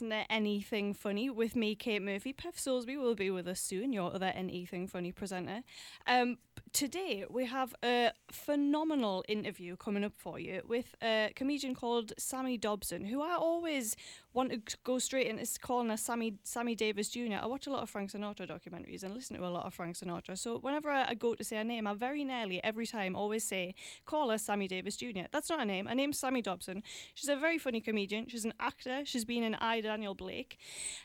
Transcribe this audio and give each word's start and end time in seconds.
You're 0.00 0.10
to 0.10 0.23
Anything 0.34 0.94
Funny 0.94 1.30
with 1.30 1.54
me, 1.54 1.76
Kate 1.76 2.02
Murphy. 2.02 2.32
Pev 2.32 2.58
Salisbury 2.58 2.96
will 2.96 3.14
be 3.14 3.30
with 3.30 3.46
us 3.46 3.60
soon, 3.60 3.92
your 3.92 4.12
other 4.12 4.32
Anything 4.34 4.88
Funny 4.88 5.12
presenter. 5.12 5.62
Um, 6.08 6.38
today, 6.72 7.24
we 7.30 7.46
have 7.46 7.72
a 7.84 8.10
phenomenal 8.32 9.24
interview 9.28 9.76
coming 9.76 10.02
up 10.02 10.14
for 10.16 10.40
you 10.40 10.62
with 10.66 10.96
a 11.00 11.30
comedian 11.36 11.76
called 11.76 12.14
Sammy 12.18 12.58
Dobson, 12.58 13.04
who 13.04 13.22
I 13.22 13.36
always 13.36 13.94
want 14.32 14.50
to 14.50 14.76
go 14.82 14.98
straight 14.98 15.28
into 15.28 15.46
calling 15.60 15.88
her 15.90 15.96
Sammy, 15.96 16.34
Sammy 16.42 16.74
Davis 16.74 17.08
Jr. 17.10 17.38
I 17.40 17.46
watch 17.46 17.68
a 17.68 17.70
lot 17.70 17.84
of 17.84 17.90
Frank 17.90 18.10
Sinatra 18.10 18.50
documentaries 18.50 19.04
and 19.04 19.14
listen 19.14 19.36
to 19.36 19.46
a 19.46 19.48
lot 19.48 19.64
of 19.64 19.72
Frank 19.72 19.96
Sinatra. 19.96 20.36
So 20.36 20.58
whenever 20.58 20.90
I, 20.90 21.10
I 21.10 21.14
go 21.14 21.36
to 21.36 21.44
say 21.44 21.58
a 21.58 21.64
name, 21.64 21.86
I 21.86 21.94
very 21.94 22.24
nearly 22.24 22.62
every 22.64 22.88
time 22.88 23.14
always 23.14 23.44
say, 23.44 23.76
call 24.04 24.30
her 24.30 24.38
Sammy 24.38 24.66
Davis 24.66 24.96
Jr. 24.96 25.26
That's 25.30 25.48
not 25.48 25.60
her 25.60 25.64
name. 25.64 25.86
Her 25.86 25.94
name's 25.94 26.18
Sammy 26.18 26.42
Dobson. 26.42 26.82
She's 27.14 27.28
a 27.28 27.36
very 27.36 27.58
funny 27.58 27.80
comedian. 27.80 28.26
She's 28.26 28.44
an 28.44 28.54
actor. 28.58 29.02
She's 29.04 29.24
been 29.24 29.44
in 29.44 29.54
I, 29.54 29.80
Daniel 29.80 30.16
Blake, 30.24 30.58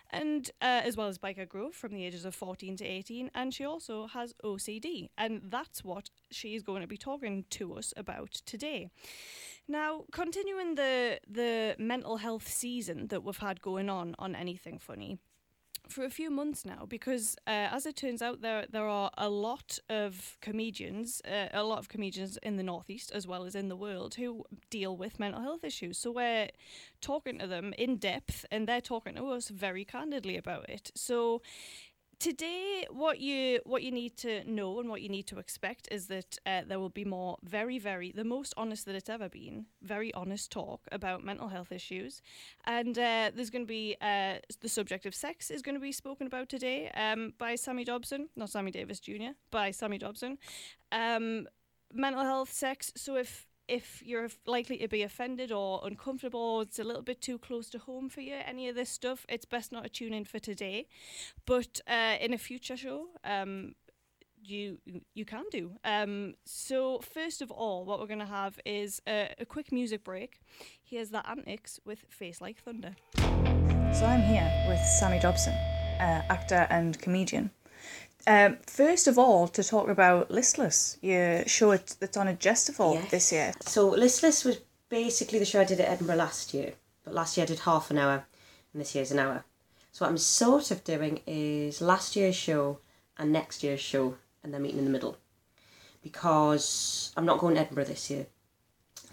and 0.09 0.49
uh, 0.61 0.81
as 0.89 0.95
well 0.95 1.07
as 1.07 1.17
Byker 1.17 1.47
Grove 1.47 1.75
from 1.75 1.91
the 1.93 2.05
ages 2.05 2.23
of 2.25 2.33
14 2.33 2.77
to 2.77 2.85
18. 2.85 3.29
And 3.35 3.53
she 3.53 3.65
also 3.65 4.07
has 4.07 4.33
OCD. 4.43 5.09
And 5.17 5.41
that's 5.45 5.83
what 5.83 6.09
she's 6.31 6.63
going 6.63 6.81
to 6.81 6.87
be 6.87 6.97
talking 6.97 7.45
to 7.49 7.73
us 7.73 7.93
about 7.97 8.31
today. 8.45 8.89
Now, 9.67 10.05
continuing 10.11 10.75
the 10.75 11.19
the 11.27 11.75
mental 11.77 12.17
health 12.17 12.47
season 12.47 13.07
that 13.07 13.23
we've 13.23 13.37
had 13.37 13.61
going 13.61 13.89
on 13.89 14.15
on 14.17 14.35
Anything 14.35 14.79
Funny 14.79 15.19
for 15.89 16.03
a 16.05 16.09
few 16.09 16.29
months 16.29 16.65
now, 16.65 16.85
because 16.87 17.35
uh, 17.47 17.67
as 17.71 17.85
it 17.85 17.95
turns 17.95 18.21
out, 18.21 18.41
there 18.41 18.65
there 18.69 18.87
are 18.87 19.11
a 19.17 19.29
lot 19.29 19.79
of 19.89 20.37
comedians, 20.41 21.21
uh, 21.25 21.47
a 21.53 21.63
lot 21.63 21.79
of 21.79 21.89
comedians 21.89 22.37
in 22.43 22.57
the 22.57 22.63
northeast 22.63 23.11
as 23.13 23.27
well 23.27 23.43
as 23.45 23.55
in 23.55 23.69
the 23.69 23.75
world 23.75 24.15
who 24.15 24.45
deal 24.69 24.95
with 24.95 25.19
mental 25.19 25.41
health 25.41 25.63
issues. 25.63 25.97
So 25.97 26.11
we're 26.11 26.49
talking 27.01 27.39
to 27.39 27.47
them 27.47 27.73
in 27.77 27.97
depth, 27.97 28.45
and 28.51 28.67
they're 28.67 28.81
talking 28.81 29.15
to 29.15 29.27
us 29.29 29.49
very 29.49 29.85
candidly 29.85 30.37
about 30.37 30.69
it. 30.69 30.91
So 30.95 31.41
today 32.19 32.85
what 32.91 33.19
you 33.19 33.59
what 33.65 33.81
you 33.81 33.91
need 33.91 34.17
to 34.17 34.43
know 34.43 34.79
and 34.79 34.89
what 34.89 35.01
you 35.01 35.07
need 35.07 35.25
to 35.25 35.39
expect 35.39 35.87
is 35.89 36.07
that 36.07 36.37
uh, 36.45 36.61
there 36.67 36.79
will 36.79 36.89
be 36.89 37.05
more 37.05 37.37
very 37.43 37.79
very 37.79 38.11
the 38.11 38.25
most 38.25 38.53
honest 38.57 38.85
that 38.85 38.93
it's 38.93 39.09
ever 39.09 39.29
been 39.29 39.65
very 39.81 40.13
honest 40.13 40.51
talk 40.51 40.81
about 40.91 41.23
mental 41.23 41.47
health 41.47 41.71
issues. 41.71 42.21
And 42.65 42.97
uh, 42.97 43.31
there's 43.33 43.49
going 43.49 43.63
to 43.63 43.67
be 43.67 43.95
uh, 44.01 44.35
the 44.59 44.69
subject 44.69 45.05
of 45.05 45.15
sex 45.15 45.49
is 45.49 45.61
going 45.61 45.75
to 45.75 45.81
be 45.81 45.93
spoken 45.93 46.27
about 46.27 46.49
today 46.49 46.89
um, 46.91 47.33
by 47.37 47.55
sammy 47.55 47.85
dobson 47.85 48.29
not 48.35 48.49
sammy 48.49 48.71
davis 48.71 48.99
jr 48.99 49.33
by 49.49 49.71
sammy 49.71 49.97
dobson. 49.97 50.37
Um, 50.91 51.47
mental 51.93 52.23
health 52.23 52.51
sex 52.51 52.91
so 52.95 53.15
if 53.15 53.47
if 53.69 54.01
you're 54.03 54.29
likely 54.45 54.77
to 54.77 54.87
be 54.87 55.03
offended 55.03 55.51
or 55.51 55.81
uncomfortable 55.85 56.39
or 56.39 56.61
it's 56.63 56.79
a 56.79 56.83
little 56.83 57.01
bit 57.01 57.21
too 57.21 57.37
close 57.37 57.69
to 57.69 57.79
home 57.79 58.09
for 58.09 58.21
you 58.21 58.35
any 58.45 58.67
of 58.67 58.75
this 58.75 58.89
stuff 58.89 59.25
it's 59.29 59.45
best 59.45 59.71
not 59.71 59.83
to 59.83 59.89
tune 59.89 60.13
in 60.13 60.25
for 60.25 60.39
today. 60.39 60.87
But 61.45 61.79
uh, 61.87 62.15
in 62.19 62.33
a 62.33 62.37
future 62.37 62.75
show 62.75 63.07
um, 63.23 63.75
you 64.41 64.79
you 65.13 65.25
can 65.25 65.43
do. 65.51 65.71
Um, 65.83 66.35
so 66.45 66.99
first 66.99 67.41
of 67.41 67.51
all 67.51 67.85
what 67.85 67.99
we're 67.99 68.07
going 68.07 68.19
to 68.19 68.25
have 68.25 68.59
is 68.65 69.01
a, 69.07 69.33
a 69.39 69.45
quick 69.45 69.71
music 69.71 70.03
break. 70.03 70.41
Here's 70.83 71.09
the 71.09 71.27
antics 71.29 71.79
with 71.85 72.05
face 72.09 72.41
like 72.41 72.57
thunder. 72.57 72.95
So 73.93 74.05
I'm 74.05 74.21
here 74.21 74.49
with 74.67 74.79
Sammy 74.79 75.19
Dobson, 75.19 75.53
uh, 75.99 76.21
actor 76.29 76.67
and 76.69 76.99
comedian. 76.99 77.51
Um, 78.27 78.57
first 78.67 79.07
of 79.07 79.17
all, 79.17 79.47
to 79.49 79.63
talk 79.63 79.87
about 79.89 80.29
Listless, 80.29 80.97
your 81.01 81.45
show 81.47 81.75
that's 81.75 82.17
on 82.17 82.27
at 82.27 82.39
Gestival 82.39 82.95
Yes. 82.95 83.11
this 83.11 83.31
year. 83.31 83.53
So 83.61 83.89
Listless 83.89 84.43
was 84.43 84.59
basically 84.89 85.39
the 85.39 85.45
show 85.45 85.61
I 85.61 85.63
did 85.65 85.79
at 85.79 85.89
Edinburgh 85.89 86.17
last 86.17 86.53
year, 86.53 86.73
but 87.03 87.13
last 87.13 87.37
year 87.37 87.43
I 87.43 87.47
did 87.47 87.59
half 87.59 87.89
an 87.91 87.97
hour, 87.97 88.25
and 88.73 88.81
this 88.81 88.93
year's 88.93 89.11
an 89.11 89.19
hour. 89.19 89.43
So 89.91 90.05
what 90.05 90.11
I'm 90.11 90.17
sort 90.17 90.69
of 90.71 90.83
doing 90.83 91.21
is 91.25 91.81
last 91.81 92.15
year's 92.15 92.35
show 92.35 92.79
and 93.17 93.31
next 93.31 93.63
year's 93.63 93.79
show, 93.79 94.15
and 94.43 94.53
then 94.53 94.61
meeting 94.61 94.79
in 94.79 94.85
the 94.85 94.91
middle, 94.91 95.17
because 96.03 97.11
I'm 97.17 97.25
not 97.25 97.39
going 97.39 97.55
to 97.55 97.61
Edinburgh 97.61 97.85
this 97.85 98.09
year. 98.09 98.27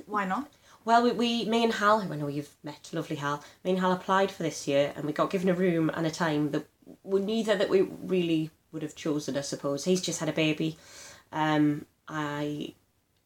Why 0.07 0.25
not? 0.27 0.51
Well, 0.85 1.03
we, 1.03 1.13
we 1.13 1.45
me 1.47 1.65
and 1.65 1.73
Hal, 1.73 2.01
who 2.01 2.13
I 2.13 2.17
know 2.17 2.29
you've 2.29 2.55
met, 2.63 2.91
lovely 2.93 3.17
Hal, 3.17 3.43
me 3.65 3.73
and 3.73 3.81
Hal 3.81 3.93
applied 3.93 4.31
for 4.31 4.43
this 4.43 4.69
year, 4.69 4.93
and 4.95 5.05
we 5.05 5.13
got 5.13 5.31
given 5.31 5.49
a 5.49 5.55
room 5.55 5.91
and 5.95 6.07
a 6.07 6.11
time 6.11 6.51
that 6.53 6.67
we 7.03 7.21
neither 7.21 7.57
that 7.57 7.69
we 7.69 7.81
really 7.81 8.51
would 8.77 8.83
have 8.83 8.95
chosen. 8.95 9.39
I 9.39 9.41
suppose 9.41 9.85
he's 9.87 10.03
just 10.03 10.21
had 10.21 10.29
a 10.29 10.33
baby. 10.35 10.77
Um, 11.33 11.87
I 12.07 12.75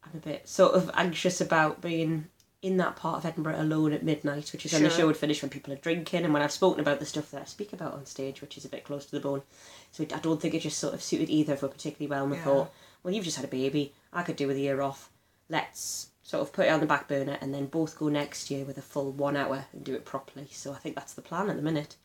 I'm 0.05 0.13
a 0.15 0.25
bit 0.25 0.49
sort 0.49 0.75
of 0.75 0.89
anxious 0.95 1.41
about 1.41 1.81
being 1.81 2.27
in 2.63 2.77
that 2.77 2.95
part 2.95 3.17
of 3.19 3.27
Edinburgh 3.27 3.61
alone 3.61 3.93
at 3.93 4.05
midnight, 4.05 4.53
which 4.53 4.65
is 4.65 4.73
when 4.73 4.85
the 4.85 4.91
show 4.91 5.07
would 5.09 5.17
finish 5.17 5.43
when 5.43 5.51
people 5.51 5.73
are 5.73 5.77
drinking, 5.77 6.25
and 6.25 6.33
when 6.33 6.43
I've 6.43 6.53
spoken 6.53 6.79
about 6.81 7.01
the 7.01 7.07
stuff 7.07 7.33
that 7.33 7.43
I 7.43 7.45
speak 7.47 7.73
about 7.73 7.95
on 7.95 8.07
stage, 8.07 8.41
which 8.41 8.57
is 8.57 8.65
a 8.65 8.69
bit 8.69 8.85
close 8.85 9.07
to 9.07 9.13
the 9.13 9.21
bone. 9.21 9.43
So 9.91 10.05
I 10.05 10.19
don't 10.21 10.41
think 10.41 10.55
it 10.55 10.61
just 10.61 10.79
sort 10.79 10.95
of 10.95 11.03
suited 11.03 11.31
either 11.31 11.55
of 11.55 11.65
us 11.65 11.73
particularly 11.73 12.09
well. 12.11 12.23
And 12.23 12.31
we 12.31 12.37
Yeah. 12.37 12.45
thought, 12.45 12.73
well, 13.03 13.13
you've 13.13 13.25
just 13.25 13.37
had 13.37 13.45
a 13.45 13.49
baby. 13.49 13.93
I 14.13 14.23
could 14.23 14.37
do 14.37 14.47
with 14.47 14.57
a 14.57 14.61
year 14.61 14.81
off. 14.83 15.11
Let's 15.49 16.11
sort 16.23 16.43
of 16.43 16.53
put 16.53 16.67
it 16.67 16.69
on 16.69 16.79
the 16.79 16.87
back 16.87 17.09
burner 17.09 17.39
and 17.41 17.53
then 17.53 17.67
both 17.67 17.99
go 17.99 18.09
next 18.09 18.51
year 18.53 18.65
with 18.65 18.79
a 18.79 18.83
full 18.83 19.11
one 19.11 19.37
hour 19.37 19.65
and 19.73 19.83
do 19.83 19.95
it 19.97 20.05
properly. 20.05 20.47
So 20.53 20.73
I 20.73 20.77
think 20.77 20.95
that's 20.95 21.15
the 21.15 21.23
plan 21.23 21.51
at 21.51 21.57
the 21.57 21.63
minute. 21.63 21.97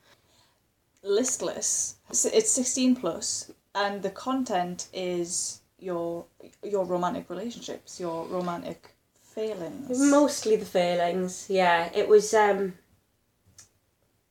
Listless. 1.05 1.97
It's 2.09 2.51
16 2.51 2.95
plus, 2.95 3.51
and 3.75 4.01
the 4.01 4.09
content 4.09 4.87
is 4.91 5.61
your 5.77 6.25
your 6.63 6.83
romantic 6.83 7.29
relationships, 7.29 7.99
your 7.99 8.25
romantic 8.25 8.95
failings. 9.21 9.99
Mostly 9.99 10.55
the 10.55 10.65
failings, 10.65 11.45
yeah. 11.47 11.91
It 11.93 12.09
was 12.09 12.33
um 12.33 12.73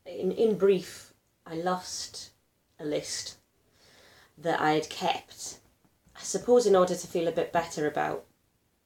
in 0.05 0.33
in 0.33 0.59
brief, 0.59 1.15
I 1.47 1.55
lost 1.55 2.31
a 2.81 2.84
list 2.84 3.37
that 4.37 4.61
I 4.61 4.73
had 4.73 4.91
kept. 4.91 5.61
I 6.17 6.23
suppose 6.23 6.67
in 6.67 6.75
order 6.75 6.97
to 6.97 7.07
feel 7.07 7.29
a 7.29 7.33
bit 7.33 7.53
better 7.53 7.87
about 7.87 8.25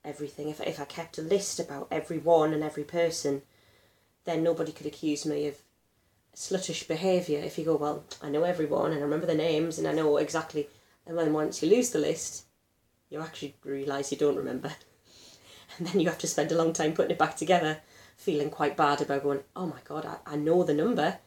everything, 0.05 0.51
if 0.51 0.61
if 0.61 0.79
I 0.79 0.85
kept 0.85 1.17
a 1.17 1.23
list 1.23 1.59
about 1.59 1.89
everyone 1.91 2.53
and 2.53 2.63
every 2.63 2.85
person, 2.85 3.41
then 4.25 4.43
nobody 4.43 4.73
could 4.73 4.87
accuse 4.87 5.25
me 5.25 5.47
of 5.47 5.63
sluttish 6.39 6.87
behaviour. 6.87 7.41
If 7.41 7.59
you 7.59 7.65
go, 7.65 7.75
well, 7.75 8.05
I 8.23 8.29
know 8.29 8.45
everyone 8.45 8.93
and 8.93 9.01
I 9.01 9.03
remember 9.03 9.27
their 9.27 9.37
names 9.37 9.77
and 9.77 9.89
I 9.89 9.93
know 9.93 10.19
exactly 10.19 10.69
and 11.05 11.19
then 11.19 11.33
once 11.33 11.63
you 11.63 11.69
lose 11.69 11.91
the 11.91 11.99
list, 11.99 12.45
you 13.11 13.21
actually 13.21 13.57
realise 13.65 14.13
you 14.13 14.19
don't 14.19 14.37
remember 14.37 14.73
and 15.79 15.89
then 15.89 15.99
you 15.99 16.09
have 16.09 16.19
to 16.19 16.29
spend 16.29 16.53
a 16.53 16.57
long 16.57 16.73
time 16.73 16.93
putting 16.93 17.11
it 17.11 17.19
back 17.19 17.37
together, 17.37 17.79
feeling 18.17 18.51
quite 18.51 18.77
bad 18.77 19.03
about 19.03 19.25
going, 19.25 19.41
oh 19.57 19.67
my 19.67 19.81
god, 19.85 20.07
I, 20.07 20.35
I 20.35 20.37
know 20.37 20.63
the 20.63 20.75
number, 20.75 21.19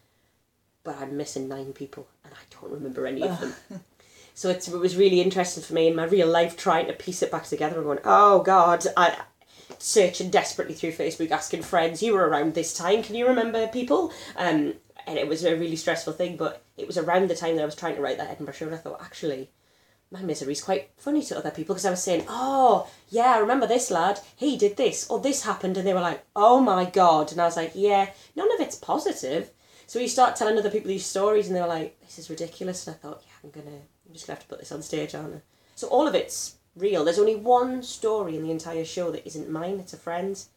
but 0.86 0.98
I'm 0.98 1.18
missing 1.18 1.50
nine 1.50 1.74
people 1.74 2.08
and 2.24 2.34
I 2.34 2.62
don't 2.62 2.72
remember 2.72 3.06
any 3.06 3.24
of 3.24 3.38
them. 3.38 3.54
so 4.34 4.50
it's, 4.50 4.70
it 4.70 4.78
was 4.80 4.96
really 4.96 5.20
interesting 5.20 5.62
for 5.62 5.74
me 5.74 5.88
in 5.88 5.96
my 5.96 6.06
real 6.06 6.30
life 6.30 6.56
trying 6.56 6.88
to 6.88 6.94
piece 6.94 7.22
it 7.22 7.32
back 7.32 7.44
together 7.44 7.76
and 7.76 7.86
going, 7.86 8.00
oh 8.06 8.44
god, 8.44 8.86
I 8.96 9.18
searching 9.78 10.30
desperately 10.30 10.76
through 10.76 10.92
Facebook, 10.92 11.32
asking 11.32 11.64
friends, 11.64 12.02
you 12.02 12.14
were 12.14 12.28
around 12.28 12.54
this 12.54 12.74
time, 12.74 13.04
can 13.04 13.16
you 13.16 13.28
remember 13.28 13.68
people? 13.68 14.14
Um, 14.36 14.76
and 15.12 15.20
it 15.20 15.28
was 15.28 15.44
a 15.44 15.58
really 15.58 15.76
stressful 15.76 16.14
thing, 16.14 16.38
but 16.38 16.64
it 16.78 16.88
was 16.88 16.98
around 16.98 17.30
the 17.30 17.36
time 17.36 17.56
that 17.56 17.64
I 17.64 17.66
was 17.66 17.76
trying 17.76 17.96
to 17.96 18.02
write 18.02 18.18
that 18.18 18.30
Edinburgh 18.30 18.54
show, 18.54 18.66
and 18.66 18.76
I 18.76 18.78
thought, 18.78 19.02
actually, 19.02 19.50
my 20.10 20.22
misery 20.22 20.54
is 20.54 20.64
quite 20.64 20.90
funny 20.98 21.22
to 21.24 21.38
other 21.38 21.52
people 21.52 21.76
because 21.76 21.86
I 21.86 21.92
was 21.92 22.02
saying, 22.02 22.26
oh, 22.30 22.90
yeah, 23.10 23.34
I 23.36 23.40
remember 23.40 23.68
this 23.68 23.92
lad, 23.92 24.20
he 24.36 24.58
did 24.58 24.78
this, 24.78 25.10
or 25.10 25.20
this 25.20 25.44
happened, 25.44 25.76
and 25.76 25.86
they 25.86 25.94
were 25.94 26.00
like, 26.00 26.24
oh 26.34 26.62
my 26.62 26.86
god. 26.86 27.32
And 27.32 27.42
I 27.42 27.46
was 27.46 27.58
like, 27.58 27.74
yeah, 27.76 28.10
none 28.36 28.52
of 28.54 28.62
it's 28.62 28.76
positive. 28.78 29.52
So 29.86 30.00
you 30.00 30.08
start 30.08 30.38
telling 30.38 30.58
other 30.58 30.70
people 30.70 30.88
these 30.88 31.06
stories, 31.06 31.48
and 31.48 31.56
they 31.56 31.62
were 31.62 31.68
like, 31.68 32.00
this 32.02 32.18
is 32.18 32.30
ridiculous. 32.30 32.88
And 32.88 32.96
I 32.96 33.00
thought, 33.00 33.22
yeah, 33.26 33.34
I'm 33.44 33.50
gonna, 33.50 33.78
I'm 33.78 34.14
just 34.14 34.28
gonna 34.28 34.36
have 34.38 34.44
to 34.44 34.50
put 34.50 34.60
this 34.60 34.72
on 34.72 34.82
stage, 34.82 35.14
aren't 35.14 35.36
I? 35.36 35.42
So 35.76 35.88
all 35.88 36.08
of 36.08 36.16
it's 36.16 36.56
real. 36.76 37.04
There's 37.04 37.20
only 37.20 37.36
one 37.36 37.84
story 37.84 38.38
in 38.38 38.44
the 38.44 38.52
entire 38.52 38.86
show 38.86 39.12
that 39.12 39.28
isn't 39.28 39.50
mine, 39.50 39.80
it's 39.80 39.94
a 39.94 39.98
friend's. 39.98 40.50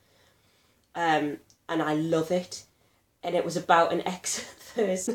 Um, 0.94 1.38
and 1.68 1.82
I 1.82 1.94
love 1.94 2.30
it. 2.30 2.64
And 3.24 3.34
it 3.34 3.44
was 3.44 3.56
about 3.56 3.92
an 3.92 4.06
ex 4.06 4.44
hers. 4.76 5.08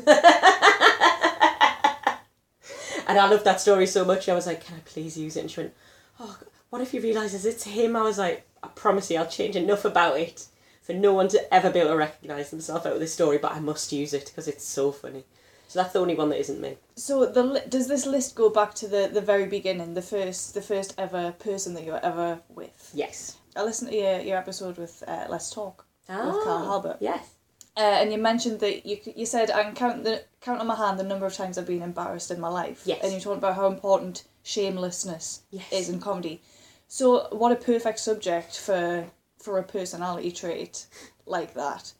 And 3.06 3.18
I 3.18 3.28
loved 3.28 3.44
that 3.44 3.60
story 3.60 3.86
so 3.86 4.04
much. 4.04 4.28
I 4.28 4.34
was 4.34 4.46
like, 4.46 4.64
"Can 4.64 4.76
I 4.76 4.80
please 4.84 5.16
use 5.18 5.36
it?" 5.36 5.40
And 5.40 5.50
she 5.50 5.60
went, 5.60 5.74
"Oh, 6.20 6.38
what 6.70 6.80
if 6.82 6.92
he 6.92 6.98
realizes 7.00 7.44
it's 7.44 7.64
him?" 7.64 7.96
I 7.96 8.02
was 8.02 8.18
like, 8.18 8.46
"I 8.62 8.68
promise 8.68 9.10
you, 9.10 9.18
I'll 9.18 9.26
change 9.26 9.56
enough 9.56 9.84
about 9.84 10.18
it 10.18 10.46
for 10.82 10.92
no 10.92 11.12
one 11.12 11.28
to 11.28 11.54
ever 11.54 11.70
be 11.70 11.80
able 11.80 11.90
to 11.90 11.96
recognize 11.96 12.50
themselves 12.50 12.86
out 12.86 12.92
of 12.92 13.00
this 13.00 13.12
story. 13.12 13.38
But 13.38 13.52
I 13.52 13.60
must 13.60 13.90
use 13.92 14.14
it 14.14 14.26
because 14.26 14.46
it's 14.46 14.64
so 14.64 14.92
funny." 14.92 15.24
So 15.66 15.80
that's 15.80 15.92
the 15.92 16.00
only 16.00 16.14
one 16.16 16.28
that 16.30 16.38
isn't 16.40 16.60
me. 16.60 16.76
So 16.96 17.26
the 17.26 17.42
li- 17.44 17.60
does 17.68 17.86
this 17.88 18.04
list 18.06 18.34
go 18.34 18.50
back 18.50 18.74
to 18.74 18.88
the, 18.88 19.08
the 19.12 19.20
very 19.20 19.46
beginning, 19.46 19.94
the 19.94 20.02
first 20.02 20.54
the 20.54 20.62
first 20.62 20.94
ever 20.98 21.32
person 21.32 21.74
that 21.74 21.84
you 21.84 21.92
were 21.92 22.04
ever 22.04 22.40
with? 22.48 22.90
Yes. 22.94 23.36
I 23.56 23.64
listened 23.64 23.90
to 23.90 23.96
your, 23.96 24.20
your 24.20 24.36
episode 24.38 24.78
with 24.78 25.02
uh, 25.08 25.26
Let's 25.28 25.50
Talk 25.50 25.84
with 26.08 26.16
Carl 26.16 26.64
Halbert, 26.64 26.98
Yes. 27.00 27.28
Uh, 27.76 27.80
and 27.80 28.12
you 28.12 28.18
mentioned 28.18 28.60
that 28.60 28.84
you 28.86 28.98
you 29.16 29.26
said 29.26 29.50
I 29.50 29.62
can 29.62 29.74
count 29.74 30.04
the 30.04 30.24
count 30.40 30.60
on 30.60 30.66
my 30.66 30.74
hand 30.76 30.98
the 30.98 31.04
number 31.04 31.26
of 31.26 31.34
times 31.34 31.56
I've 31.58 31.66
been 31.66 31.82
embarrassed 31.82 32.30
in 32.30 32.40
my 32.40 32.48
life. 32.48 32.82
Yes. 32.84 33.00
And 33.02 33.12
you 33.12 33.20
talked 33.20 33.38
about 33.38 33.54
how 33.56 33.66
important 33.66 34.24
shamelessness 34.42 35.42
Yes. 35.50 35.72
is 35.72 35.88
in 35.88 36.00
comedy. 36.00 36.40
So 36.88 37.28
what 37.30 37.52
a 37.52 37.56
perfect 37.56 37.98
subject 38.00 38.58
for 38.58 39.06
for 39.38 39.58
a 39.58 39.62
personality 39.62 40.30
trait 40.32 40.86
like 41.26 41.54
that. 41.54 41.92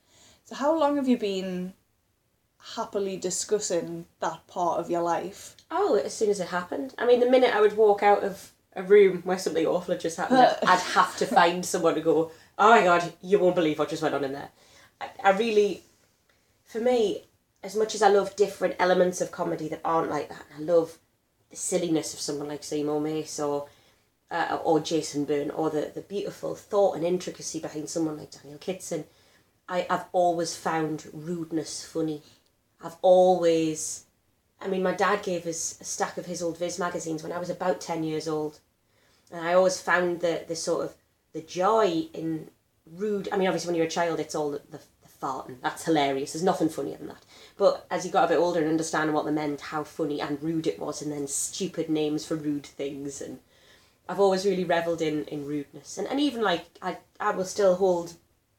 So 0.44 0.54
how 0.56 0.76
long 0.78 0.96
have 0.96 1.08
you 1.08 1.16
been 1.16 1.74
happily 2.74 3.16
discussing 3.16 4.06
that 4.20 4.46
part 4.46 4.78
of 4.80 4.90
your 4.90 5.02
life? 5.02 5.56
Oh, 5.70 5.94
as 5.96 6.12
soon 6.14 6.30
as 6.30 6.40
it 6.40 6.48
happened. 6.48 6.94
I 6.98 7.06
mean, 7.06 7.20
the 7.20 7.30
minute 7.30 7.54
I 7.54 7.60
would 7.60 7.76
walk 7.76 8.02
out 8.02 8.22
of 8.22 8.52
a 8.76 8.82
room 8.82 9.22
where 9.24 9.38
something 9.38 9.66
awful 9.66 9.94
had 9.94 10.00
just 10.00 10.16
happened, 10.16 10.40
I'd- 10.40 10.56
I'd 10.66 10.78
have 10.80 11.16
to 11.18 11.26
find 11.26 11.64
someone 11.64 11.94
to 11.94 12.00
go, 12.00 12.30
oh 12.58 12.70
my 12.70 12.82
god, 12.84 13.12
you 13.22 13.38
won't 13.38 13.54
believe 13.54 13.78
what 13.78 13.88
just 13.88 14.02
went 14.02 14.14
on 14.14 14.24
in 14.24 14.32
there. 14.32 14.50
I, 15.00 15.30
really, 15.30 15.82
for 16.64 16.80
me, 16.80 17.24
as 17.62 17.76
much 17.76 17.94
as 17.94 18.02
I 18.02 18.08
love 18.08 18.36
different 18.36 18.76
elements 18.78 19.20
of 19.20 19.32
comedy 19.32 19.68
that 19.68 19.80
aren't 19.84 20.10
like 20.10 20.28
that, 20.28 20.44
I 20.56 20.60
love 20.60 20.98
the 21.50 21.56
silliness 21.56 22.14
of 22.14 22.20
someone 22.20 22.48
like 22.48 22.62
Seymour 22.62 23.00
Mace 23.00 23.40
or 23.40 23.68
uh, 24.30 24.60
or 24.62 24.78
Jason 24.78 25.24
Byrne, 25.24 25.50
or 25.50 25.70
the, 25.70 25.90
the 25.92 26.02
beautiful 26.02 26.54
thought 26.54 26.94
and 26.94 27.04
intricacy 27.04 27.58
behind 27.58 27.88
someone 27.88 28.16
like 28.16 28.30
Daniel 28.30 28.60
Kitson, 28.60 29.04
I, 29.68 29.84
I've 29.90 30.04
always 30.12 30.54
found 30.54 31.08
rudeness 31.12 31.84
funny. 31.84 32.22
I've 32.80 32.96
always 33.02 34.04
I 34.60 34.68
mean, 34.68 34.82
my 34.82 34.92
dad 34.92 35.22
gave 35.22 35.46
us 35.46 35.78
a 35.80 35.84
stack 35.84 36.18
of 36.18 36.26
his 36.26 36.42
old 36.42 36.58
Viz 36.58 36.78
magazines 36.78 37.22
when 37.22 37.32
I 37.32 37.38
was 37.38 37.50
about 37.50 37.80
10 37.80 38.04
years 38.04 38.28
old. 38.28 38.60
And 39.32 39.46
I 39.46 39.54
always 39.54 39.80
found 39.80 40.20
the, 40.20 40.44
the 40.46 40.56
sort 40.56 40.84
of 40.84 40.94
the 41.32 41.40
joy 41.40 42.08
in 42.12 42.50
rude. 42.86 43.28
I 43.32 43.38
mean, 43.38 43.48
obviously, 43.48 43.68
when 43.68 43.76
you're 43.76 43.86
a 43.86 43.90
child, 43.90 44.20
it's 44.20 44.34
all 44.34 44.50
the, 44.50 44.60
the 44.70 44.80
farting. 45.20 45.60
That's 45.60 45.84
hilarious. 45.84 46.32
There's 46.32 46.42
nothing 46.42 46.68
funnier 46.68 46.96
than 46.96 47.08
that. 47.08 47.24
But 47.56 47.86
as 47.90 48.04
you 48.04 48.12
got 48.12 48.24
a 48.24 48.28
bit 48.28 48.38
older 48.38 48.60
and 48.60 48.68
understanding 48.68 49.14
what 49.14 49.26
they 49.26 49.32
meant, 49.32 49.60
how 49.60 49.84
funny 49.84 50.20
and 50.20 50.42
rude 50.42 50.66
it 50.66 50.78
was, 50.78 51.02
and 51.02 51.12
then 51.12 51.26
stupid 51.26 51.88
names 51.88 52.24
for 52.24 52.36
rude 52.36 52.66
things. 52.66 53.20
And 53.20 53.38
I've 54.08 54.20
always 54.20 54.44
really 54.44 54.64
revelled 54.64 55.02
in, 55.02 55.24
in 55.26 55.46
rudeness. 55.46 55.98
And, 55.98 56.08
and 56.08 56.18
even 56.18 56.42
like, 56.42 56.64
I, 56.82 56.98
I 57.18 57.32
will 57.32 57.44
still 57.44 57.76
hold 57.76 58.14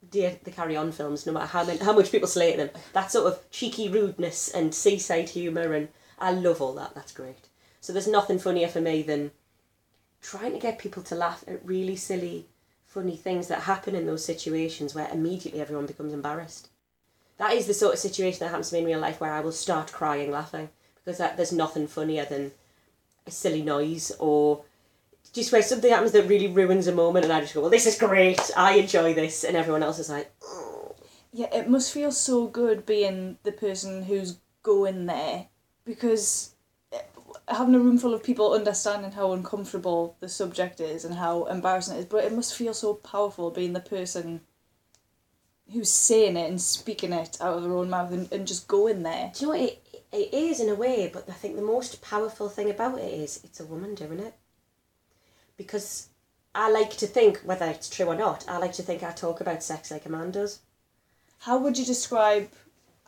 dear 0.09 0.37
the 0.43 0.51
Carry 0.51 0.75
On 0.75 0.91
films, 0.91 1.25
no 1.25 1.33
matter 1.33 1.45
how 1.45 1.63
many, 1.63 1.79
how 1.79 1.93
much 1.93 2.11
people 2.11 2.27
slate 2.27 2.57
them. 2.57 2.69
That 2.93 3.11
sort 3.11 3.31
of 3.31 3.49
cheeky 3.51 3.89
rudeness 3.89 4.49
and 4.49 4.73
seaside 4.73 5.29
humour, 5.29 5.73
and 5.73 5.89
I 6.19 6.31
love 6.31 6.61
all 6.61 6.73
that. 6.73 6.95
That's 6.95 7.11
great. 7.11 7.47
So 7.79 7.93
there's 7.93 8.07
nothing 8.07 8.39
funnier 8.39 8.67
for 8.67 8.81
me 8.81 9.01
than 9.01 9.31
trying 10.21 10.53
to 10.53 10.59
get 10.59 10.79
people 10.79 11.03
to 11.03 11.15
laugh 11.15 11.43
at 11.47 11.65
really 11.65 11.95
silly, 11.95 12.47
funny 12.91 13.15
things 13.15 13.47
that 13.47 13.61
happen 13.61 13.95
in 13.95 14.05
those 14.05 14.23
situations 14.25 14.93
where 14.93 15.07
immediately 15.13 15.61
everyone 15.61 15.85
becomes 15.85 16.11
embarrassed. 16.11 16.67
That 17.37 17.53
is 17.53 17.65
the 17.65 17.73
sort 17.73 17.93
of 17.93 17.99
situation 17.99 18.39
that 18.39 18.49
happens 18.49 18.69
to 18.69 18.75
me 18.75 18.81
in 18.81 18.85
real 18.85 18.99
life 18.99 19.21
where 19.21 19.31
I 19.31 19.39
will 19.39 19.53
start 19.53 19.93
crying 19.93 20.29
laughing 20.29 20.69
because 20.95 21.17
that, 21.17 21.37
there's 21.37 21.53
nothing 21.53 21.87
funnier 21.87 22.25
than 22.25 22.51
a 23.25 23.31
silly 23.31 23.61
noise 23.61 24.11
or 24.19 24.65
just 25.31 25.53
where 25.53 25.61
something 25.61 25.89
happens 25.89 26.11
that 26.11 26.27
really 26.27 26.49
ruins 26.49 26.87
a 26.87 26.91
moment 26.91 27.23
and 27.23 27.33
I 27.33 27.39
just 27.39 27.53
go, 27.53 27.61
well, 27.61 27.69
this 27.69 27.85
is 27.85 27.97
great, 27.97 28.51
I 28.57 28.73
enjoy 28.73 29.13
this, 29.13 29.45
and 29.45 29.55
everyone 29.55 29.83
else 29.83 29.97
is 29.97 30.09
like, 30.09 30.29
oh. 30.43 30.93
Yeah, 31.31 31.47
it 31.55 31.69
must 31.69 31.93
feel 31.93 32.11
so 32.11 32.47
good 32.47 32.85
being 32.85 33.37
the 33.43 33.53
person 33.53 34.03
who's 34.03 34.39
going 34.63 35.05
there 35.05 35.47
because 35.85 36.55
having 37.55 37.75
a 37.75 37.79
room 37.79 37.97
full 37.97 38.13
of 38.13 38.23
people 38.23 38.53
understanding 38.53 39.11
how 39.11 39.31
uncomfortable 39.33 40.15
the 40.19 40.29
subject 40.29 40.79
is 40.79 41.05
and 41.05 41.15
how 41.15 41.45
embarrassing 41.45 41.95
it 41.95 41.99
is, 41.99 42.05
but 42.05 42.23
it 42.23 42.33
must 42.33 42.55
feel 42.55 42.73
so 42.73 42.93
powerful 42.95 43.51
being 43.51 43.73
the 43.73 43.79
person 43.79 44.41
who's 45.71 45.91
saying 45.91 46.35
it 46.37 46.49
and 46.49 46.59
speaking 46.61 47.13
it 47.13 47.37
out 47.39 47.57
of 47.57 47.63
their 47.63 47.73
own 47.73 47.89
mouth 47.89 48.11
and, 48.11 48.31
and 48.31 48.47
just 48.47 48.67
going 48.67 49.03
there. 49.03 49.31
Do 49.33 49.45
you 49.45 49.51
know 49.51 49.57
what? 49.57 49.69
It, 49.69 50.05
it 50.11 50.33
is 50.33 50.59
in 50.59 50.69
a 50.69 50.75
way, 50.75 51.09
but 51.11 51.29
I 51.29 51.33
think 51.33 51.55
the 51.55 51.61
most 51.61 52.01
powerful 52.01 52.49
thing 52.49 52.69
about 52.69 52.99
it 52.99 53.13
is 53.13 53.39
it's 53.43 53.59
a 53.59 53.65
woman 53.65 53.95
doing 53.95 54.19
it. 54.19 54.33
Because 55.55 56.09
I 56.53 56.69
like 56.69 56.91
to 56.97 57.07
think, 57.07 57.39
whether 57.39 57.65
it's 57.67 57.89
true 57.89 58.07
or 58.07 58.15
not, 58.15 58.45
I 58.49 58.57
like 58.57 58.73
to 58.73 58.83
think 58.83 59.03
I 59.03 59.11
talk 59.11 59.39
about 59.39 59.63
sex 59.63 59.91
like 59.91 60.05
a 60.05 60.09
man 60.09 60.31
does. 60.31 60.59
How 61.39 61.57
would 61.59 61.77
you 61.77 61.85
describe 61.85 62.49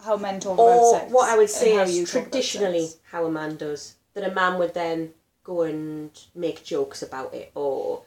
how 0.04 0.16
men 0.18 0.40
talk 0.40 0.58
Or 0.58 0.74
about 0.74 0.92
sex? 1.02 1.12
what 1.12 1.30
I 1.30 1.38
would 1.38 1.50
say 1.50 1.76
is 1.76 1.98
you 1.98 2.06
traditionally 2.06 2.90
how 3.12 3.26
a 3.26 3.32
man 3.32 3.58
does. 3.58 3.96
That 4.14 4.30
a 4.30 4.34
man 4.34 4.60
would 4.60 4.74
then 4.74 5.14
go 5.44 5.64
and 5.64 6.12
make 6.36 6.64
jokes 6.64 7.02
about 7.02 7.34
it 7.34 7.52
or 7.56 8.04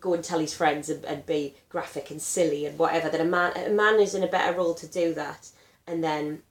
go 0.00 0.14
and 0.14 0.24
tell 0.24 0.38
his 0.38 0.54
friends 0.54 0.88
and, 0.88 1.04
and 1.04 1.26
be 1.26 1.54
graphic 1.68 2.10
and 2.10 2.20
silly 2.20 2.64
and 2.66 2.78
whatever. 2.78 3.08
That 3.08 3.20
a 3.20 3.24
man 3.24 3.52
a 3.56 3.70
man 3.70 4.00
is 4.00 4.14
in 4.14 4.22
a 4.22 4.28
better 4.28 4.56
role 4.56 4.74
to 4.74 4.86
do 4.86 5.12
that 5.14 5.50
and 5.86 6.02
then 6.02 6.42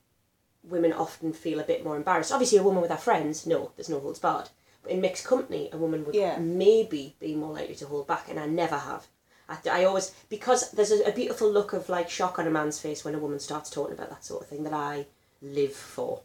women 0.63 0.93
often 0.93 1.33
feel 1.33 1.59
a 1.59 1.63
bit 1.63 1.83
more 1.83 1.95
embarrassed. 1.95 2.31
Obviously 2.31 2.57
a 2.57 2.63
woman 2.63 2.81
with 2.81 2.91
her 2.91 2.97
friends, 2.97 3.47
no, 3.47 3.71
there's 3.75 3.89
no 3.89 3.99
holds 3.99 4.19
barred. 4.19 4.49
But 4.83 4.91
in 4.91 5.01
mixed 5.01 5.25
company, 5.25 5.69
a 5.71 5.77
woman 5.77 6.05
would 6.05 6.15
Yeah. 6.15 6.37
maybe 6.37 7.15
be 7.19 7.35
more 7.35 7.53
likely 7.53 7.75
to 7.75 7.87
hold 7.87 8.07
back, 8.07 8.29
and 8.29 8.39
I 8.39 8.47
never 8.47 8.77
have. 8.77 9.07
I, 9.47 9.57
I 9.69 9.83
always 9.83 10.11
because 10.29 10.71
there's 10.71 10.91
a, 10.91 11.09
a 11.09 11.11
beautiful 11.11 11.51
look 11.51 11.73
of 11.73 11.89
like 11.89 12.09
shock 12.09 12.39
on 12.39 12.47
a 12.47 12.51
man's 12.51 12.79
face 12.79 13.03
when 13.03 13.15
a 13.15 13.19
woman 13.19 13.39
starts 13.39 13.69
talking 13.69 13.93
about 13.93 14.09
that 14.09 14.25
sort 14.25 14.41
of 14.43 14.47
thing 14.47 14.63
that 14.63 14.73
I 14.73 15.05
live 15.41 15.73
for. 15.73 16.21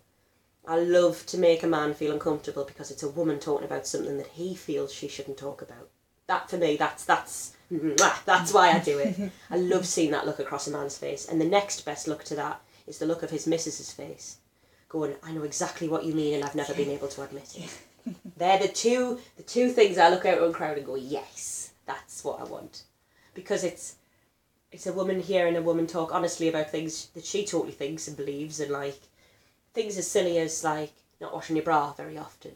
I 0.66 0.78
love 0.78 1.24
to 1.26 1.38
make 1.38 1.62
a 1.62 1.68
man 1.68 1.94
feel 1.94 2.12
uncomfortable 2.12 2.64
because 2.64 2.90
it's 2.90 3.04
a 3.04 3.08
woman 3.08 3.38
talking 3.38 3.66
about 3.66 3.86
something 3.86 4.18
that 4.18 4.26
he 4.28 4.54
feels 4.56 4.92
she 4.92 5.06
shouldn't 5.06 5.38
talk 5.38 5.62
about. 5.62 5.88
That 6.26 6.50
for 6.50 6.56
me, 6.56 6.76
that's 6.76 7.04
that's 7.04 7.54
that's 7.70 8.52
why 8.52 8.72
I 8.72 8.80
do 8.80 8.98
it. 8.98 9.30
I 9.50 9.56
love 9.58 9.86
seeing 9.86 10.10
that 10.10 10.26
look 10.26 10.40
across 10.40 10.66
a 10.66 10.72
man's 10.72 10.98
face, 10.98 11.26
and 11.26 11.40
the 11.40 11.44
next 11.44 11.84
best 11.84 12.08
look 12.08 12.24
to 12.24 12.34
that 12.34 12.60
is 12.86 12.98
the 12.98 13.06
look 13.06 13.22
of 13.22 13.30
his 13.30 13.46
missus's 13.46 13.92
face, 13.92 14.38
going, 14.88 15.14
"I 15.22 15.30
know 15.30 15.44
exactly 15.44 15.88
what 15.88 16.04
you 16.04 16.14
mean, 16.14 16.34
and 16.34 16.44
I've 16.44 16.56
never 16.56 16.74
been 16.74 16.90
able 16.90 17.08
to 17.08 17.22
admit 17.22 17.56
it." 17.56 18.14
They're 18.36 18.58
the 18.58 18.68
two 18.68 19.20
the 19.36 19.44
two 19.44 19.70
things 19.70 19.98
I 19.98 20.08
look 20.08 20.26
out 20.26 20.42
on 20.42 20.52
crowd 20.52 20.78
and 20.78 20.86
go, 20.86 20.96
"Yes, 20.96 21.70
that's 21.86 22.24
what 22.24 22.40
I 22.40 22.44
want," 22.44 22.82
because 23.34 23.62
it's 23.62 23.96
it's 24.72 24.86
a 24.86 24.92
woman 24.92 25.20
hearing 25.20 25.56
a 25.56 25.62
woman 25.62 25.86
talk 25.86 26.12
honestly 26.12 26.48
about 26.48 26.70
things 26.70 27.06
that 27.14 27.24
she 27.24 27.46
totally 27.46 27.72
thinks 27.72 28.08
and 28.08 28.16
believes, 28.16 28.58
and 28.58 28.72
like 28.72 28.98
things 29.76 29.96
as 29.96 30.10
silly 30.10 30.38
as 30.38 30.64
like 30.64 30.92
not 31.20 31.32
washing 31.32 31.54
your 31.54 31.64
bra 31.64 31.92
very 31.92 32.18
often. 32.18 32.52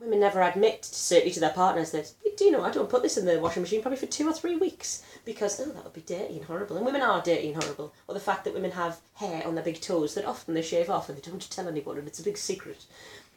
Women 0.00 0.18
never 0.18 0.42
admit, 0.42 0.84
certainly 0.84 1.32
to 1.32 1.40
their 1.40 1.50
partners, 1.50 1.92
that 1.92 2.12
do 2.36 2.44
you 2.44 2.50
know 2.50 2.64
I 2.64 2.72
don't 2.72 2.90
put 2.90 3.02
this 3.02 3.16
in 3.16 3.26
the 3.26 3.38
washing 3.38 3.62
machine 3.62 3.80
probably 3.80 3.98
for 3.98 4.06
two 4.06 4.28
or 4.28 4.32
three 4.32 4.56
weeks 4.56 5.04
because 5.24 5.60
oh 5.60 5.66
that 5.66 5.84
would 5.84 5.92
be 5.92 6.00
dirty 6.00 6.36
and 6.36 6.44
horrible. 6.44 6.76
And 6.76 6.84
women 6.84 7.02
are 7.02 7.22
dirty 7.22 7.52
and 7.52 7.62
horrible. 7.62 7.94
Or 8.08 8.14
the 8.14 8.20
fact 8.20 8.44
that 8.44 8.54
women 8.54 8.72
have 8.72 9.00
hair 9.14 9.46
on 9.46 9.54
their 9.54 9.62
big 9.62 9.80
toes 9.80 10.14
that 10.14 10.24
often 10.24 10.54
they 10.54 10.62
shave 10.62 10.90
off 10.90 11.08
and 11.08 11.16
they 11.16 11.30
don't 11.30 11.48
tell 11.48 11.68
anyone 11.68 11.98
and 11.98 12.08
it's 12.08 12.18
a 12.18 12.24
big 12.24 12.36
secret. 12.36 12.86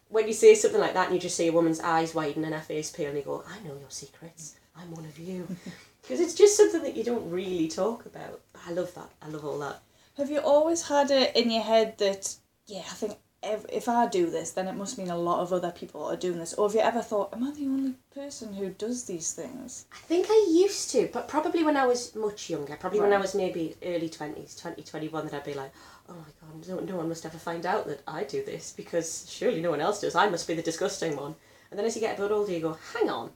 When 0.10 0.26
you 0.26 0.34
say 0.34 0.56
something 0.56 0.82
like 0.82 0.94
that 0.96 1.08
and 1.08 1.16
you 1.16 1.22
just 1.22 1.36
see 1.36 1.48
a 1.48 1.54
woman's 1.54 1.82
eyes 1.82 2.16
widen 2.16 2.44
and 2.44 2.56
her 2.56 2.62
face 2.62 2.90
pale 2.90 3.10
and 3.10 3.18
you 3.18 3.24
go, 3.24 3.44
I 3.48 3.60
know 3.68 3.78
your 3.78 3.90
secrets. 3.90 4.56
I'm 4.76 4.92
one 4.92 5.06
of 5.06 5.20
you. 5.20 5.48
Because 6.02 6.22
it's 6.22 6.36
just 6.36 6.56
something 6.56 6.84
that 6.84 6.96
you 6.96 7.04
don't 7.04 7.30
really 7.30 7.68
talk 7.68 8.06
about. 8.06 8.40
I 8.66 8.72
love 8.72 8.94
that. 8.94 9.10
I 9.22 9.28
love 9.28 9.44
all 9.44 9.60
that. 9.60 9.82
Have 10.16 10.32
you 10.32 10.40
always 10.40 10.88
had 10.88 11.12
it 11.12 11.36
in 11.36 11.52
your 11.52 11.64
head 11.64 11.98
that, 11.98 12.34
yeah, 12.68 12.80
I 12.80 12.94
think 12.94 13.18
if, 13.44 13.66
if 13.70 13.88
I 13.88 14.08
do 14.08 14.30
this, 14.30 14.52
then 14.52 14.68
it 14.68 14.76
must 14.76 14.98
mean 14.98 15.10
a 15.10 15.18
lot 15.18 15.40
of 15.40 15.54
other 15.54 15.72
people 15.72 16.04
are 16.04 16.18
doing 16.18 16.40
this? 16.40 16.54
Or 16.54 16.68
have 16.68 16.76
you 16.76 16.82
ever 16.82 17.02
thought, 17.02 17.34
am 17.34 17.44
I 17.44 17.52
the 17.52 17.66
only 17.66 17.94
person 18.14 18.54
who 18.54 18.70
does 18.70 19.06
these 19.06 19.32
things? 19.32 19.86
I 19.94 19.98
think 19.98 20.28
I 20.30 20.48
used 20.52 20.92
to, 20.92 21.10
but 21.14 21.28
probably 21.28 21.64
when 21.64 21.78
I 21.78 21.86
was 21.86 22.16
much 22.16 22.50
younger, 22.50 22.76
probably 22.76 23.00
when 23.00 23.14
I 23.14 23.18
was 23.18 23.36
maybe 23.36 23.76
early 23.84 24.10
20s, 24.10 24.60
20, 24.60 24.84
21, 24.84 25.26
that 25.26 25.34
I'd 25.34 25.44
be 25.44 25.54
like, 25.54 25.72
oh 26.10 26.16
my 26.16 26.24
god, 26.42 26.68
no, 26.68 26.80
no 26.80 26.98
one 26.98 27.10
must 27.10 27.26
ever 27.26 27.38
find 27.38 27.66
out 27.66 27.88
that 27.88 28.02
I 28.08 28.24
do 28.24 28.44
this 28.44 28.74
because 28.76 29.26
surely 29.30 29.62
no 29.62 29.72
one 29.72 29.82
else 29.82 30.02
does. 30.02 30.16
I 30.16 30.30
must 30.30 30.48
be 30.48 30.56
the 30.56 30.62
disgusting 30.62 31.16
one. 31.16 31.36
And 31.70 31.78
then 31.78 31.86
as 31.86 31.96
you 31.96 32.02
get 32.02 32.18
a 32.18 32.22
bit 32.22 32.32
older, 32.32 32.52
you 32.52 32.60
go, 32.60 32.78
hang 32.94 33.10
on. 33.10 33.32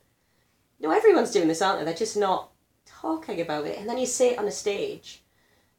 No, 0.80 0.92
everyone's 0.92 1.32
doing 1.32 1.48
this, 1.48 1.62
aren't 1.62 1.80
they? 1.80 1.86
They're 1.86 1.94
just 1.94 2.18
not 2.18 2.50
talking 2.86 3.40
about 3.40 3.68
it. 3.68 3.78
And 3.78 3.88
then 3.88 3.98
you 3.98 4.06
say 4.06 4.32
it 4.32 4.40
on 4.40 4.48
a 4.48 4.52
stage 4.52 5.22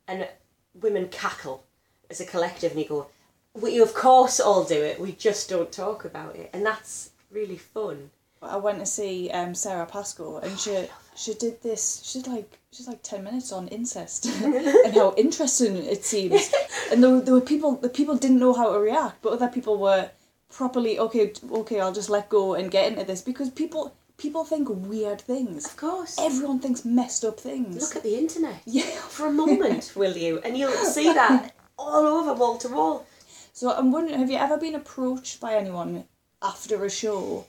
and 0.07 0.29
women 0.75 1.09
cackle 1.09 1.65
as 2.09 2.21
a 2.21 2.27
collective 2.27 2.73
and 2.73 2.81
you 2.81 2.89
go, 2.89 3.09
we 3.55 3.81
of 3.81 3.95
course 3.95 4.41
all 4.41 4.65
do 4.65 4.81
it, 4.83 5.01
we 5.01 5.13
just 5.13 5.49
don't 5.49 5.73
talk 5.73 6.05
about 6.05 6.37
it. 6.37 6.51
And 6.53 6.65
that's 6.65 7.11
really 7.31 7.59
fun. 7.59 8.11
I 8.41 8.57
went 8.57 8.81
to 8.81 8.87
see 8.87 9.31
um, 9.31 9.55
Sarah 9.55 9.87
Pascoe 9.87 10.39
and 10.39 10.59
she 10.59 10.87
she 11.15 11.35
did 11.35 11.63
this. 11.63 12.03
She's 12.05 12.27
like 12.27 12.59
she's 12.73 12.89
like 12.89 13.03
ten 13.03 13.23
minutes 13.25 13.53
on 13.53 13.69
incest 13.69 14.27
and 14.43 14.95
how 14.95 15.15
interesting 15.17 15.77
it 15.77 16.05
seems. 16.05 16.53
And 16.91 17.03
there, 17.03 17.21
there 17.21 17.35
were 17.35 17.41
people 17.41 17.77
the 17.77 17.89
people 17.89 18.17
didn't 18.17 18.39
know 18.39 18.53
how 18.53 18.73
to 18.73 18.79
react, 18.79 19.23
but 19.23 19.33
other 19.33 19.49
people 19.49 19.79
were 19.79 20.11
properly 20.51 20.99
okay. 20.99 21.33
Okay, 21.51 21.81
I'll 21.81 21.93
just 21.93 22.11
let 22.11 22.29
go 22.29 22.55
and 22.55 22.71
get 22.71 22.91
into 22.91 23.05
this 23.05 23.23
because 23.23 23.51
people 23.51 23.95
people 24.17 24.45
think 24.45 24.69
weird 24.71 25.21
things. 25.21 25.67
Of 25.67 25.77
course. 25.77 26.19
Everyone 26.19 26.61
thinks 26.61 26.85
messed 26.85 27.25
up 27.25 27.39
things. 27.39 27.81
Look 27.81 27.97
at 27.97 28.03
the 28.03 28.17
internet. 28.17 28.63
yeah. 28.67 28.85
for 28.85 29.27
a 29.27 29.33
moment, 29.33 29.93
will 29.95 30.17
you? 30.17 30.41
And 30.45 30.57
you'll 30.57 30.73
see 30.73 31.13
that 31.13 31.53
all 31.79 32.07
over 32.07 32.35
wall 32.35 32.57
to 32.59 32.69
wall. 32.69 33.07
So 33.53 33.71
I'm 33.71 33.93
wondering, 33.93 34.19
have 34.19 34.31
you 34.31 34.39
ever 34.39 34.57
been 34.57 34.75
approached 34.75 35.41
by 35.41 35.55
anyone 35.55 36.05
after 36.41 36.85
a 36.85 36.91
show, 36.91 37.47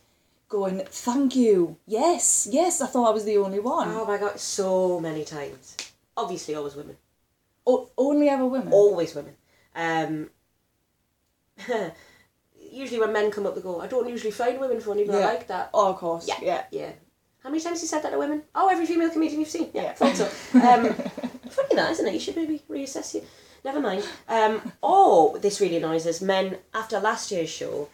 going, 0.49 0.81
"Thank 0.85 1.35
you, 1.35 1.77
yes, 1.87 2.47
yes, 2.51 2.81
I 2.81 2.87
thought 2.87 3.09
I 3.09 3.13
was 3.13 3.25
the 3.25 3.37
only 3.37 3.59
one." 3.59 3.89
Oh 3.89 4.05
my 4.05 4.17
god, 4.17 4.39
so 4.39 4.99
many 4.99 5.23
times. 5.25 5.77
Obviously, 6.15 6.55
always 6.55 6.75
women. 6.75 6.97
O- 7.65 7.89
only 7.97 8.29
ever 8.29 8.45
women. 8.45 8.71
Always 8.73 9.15
women. 9.15 9.35
Um, 9.75 10.29
usually 12.71 12.99
when 12.99 13.13
men 13.13 13.31
come 13.31 13.45
up, 13.47 13.55
they 13.55 13.61
go, 13.61 13.79
"I 13.81 13.87
don't 13.87 14.09
usually 14.09 14.31
find 14.31 14.59
women 14.59 14.79
funny, 14.81 15.05
but 15.05 15.13
Yeah. 15.15 15.27
I 15.27 15.33
like 15.33 15.47
that." 15.47 15.69
Oh, 15.73 15.89
of 15.91 15.97
course. 15.97 16.27
Yeah. 16.27 16.39
Yeah. 16.41 16.63
Yeah. 16.71 16.91
How 17.39 17.49
many 17.49 17.61
times 17.61 17.75
has 17.79 17.81
he 17.81 17.87
said 17.87 18.03
that 18.03 18.11
to 18.11 18.17
women? 18.17 18.43
Oh, 18.55 18.67
every 18.69 18.85
female 18.85 19.09
comedian 19.09 19.39
you've 19.39 19.49
seen. 19.49 19.69
Yeah, 19.73 19.83
Yeah. 19.83 19.93
thought 19.93 20.15
so. 20.15 20.25
Um, 20.53 20.93
funny 21.49 21.75
that, 21.75 21.91
isn't 21.91 22.07
it? 22.07 22.13
You 22.13 22.19
should 22.19 22.35
maybe 22.35 22.61
reassess 22.69 23.15
you. 23.15 23.23
Never 23.63 23.79
mind. 23.79 24.05
Um, 24.27 24.73
oh, 24.81 25.37
this 25.37 25.61
really 25.61 25.77
annoys 25.77 26.05
us. 26.05 26.21
Men, 26.21 26.57
after 26.73 26.99
last 26.99 27.31
year's 27.31 27.49
show, 27.49 27.89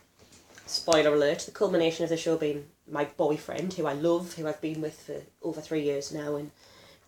spoiler 0.66 1.14
alert, 1.14 1.40
the 1.40 1.52
culmination 1.52 2.04
of 2.04 2.10
the 2.10 2.18
show 2.18 2.38
being 2.38 2.66
my 2.90 3.06
boyfriend, 3.06 3.74
who 3.74 3.86
I 3.86 3.94
love, 3.94 4.34
who 4.34 4.48
I've 4.48 4.62
been 4.62 4.82
with 4.82 5.00
for 5.02 5.22
over 5.42 5.62
three 5.62 5.82
years 5.84 6.12
now, 6.12 6.36
and 6.36 6.52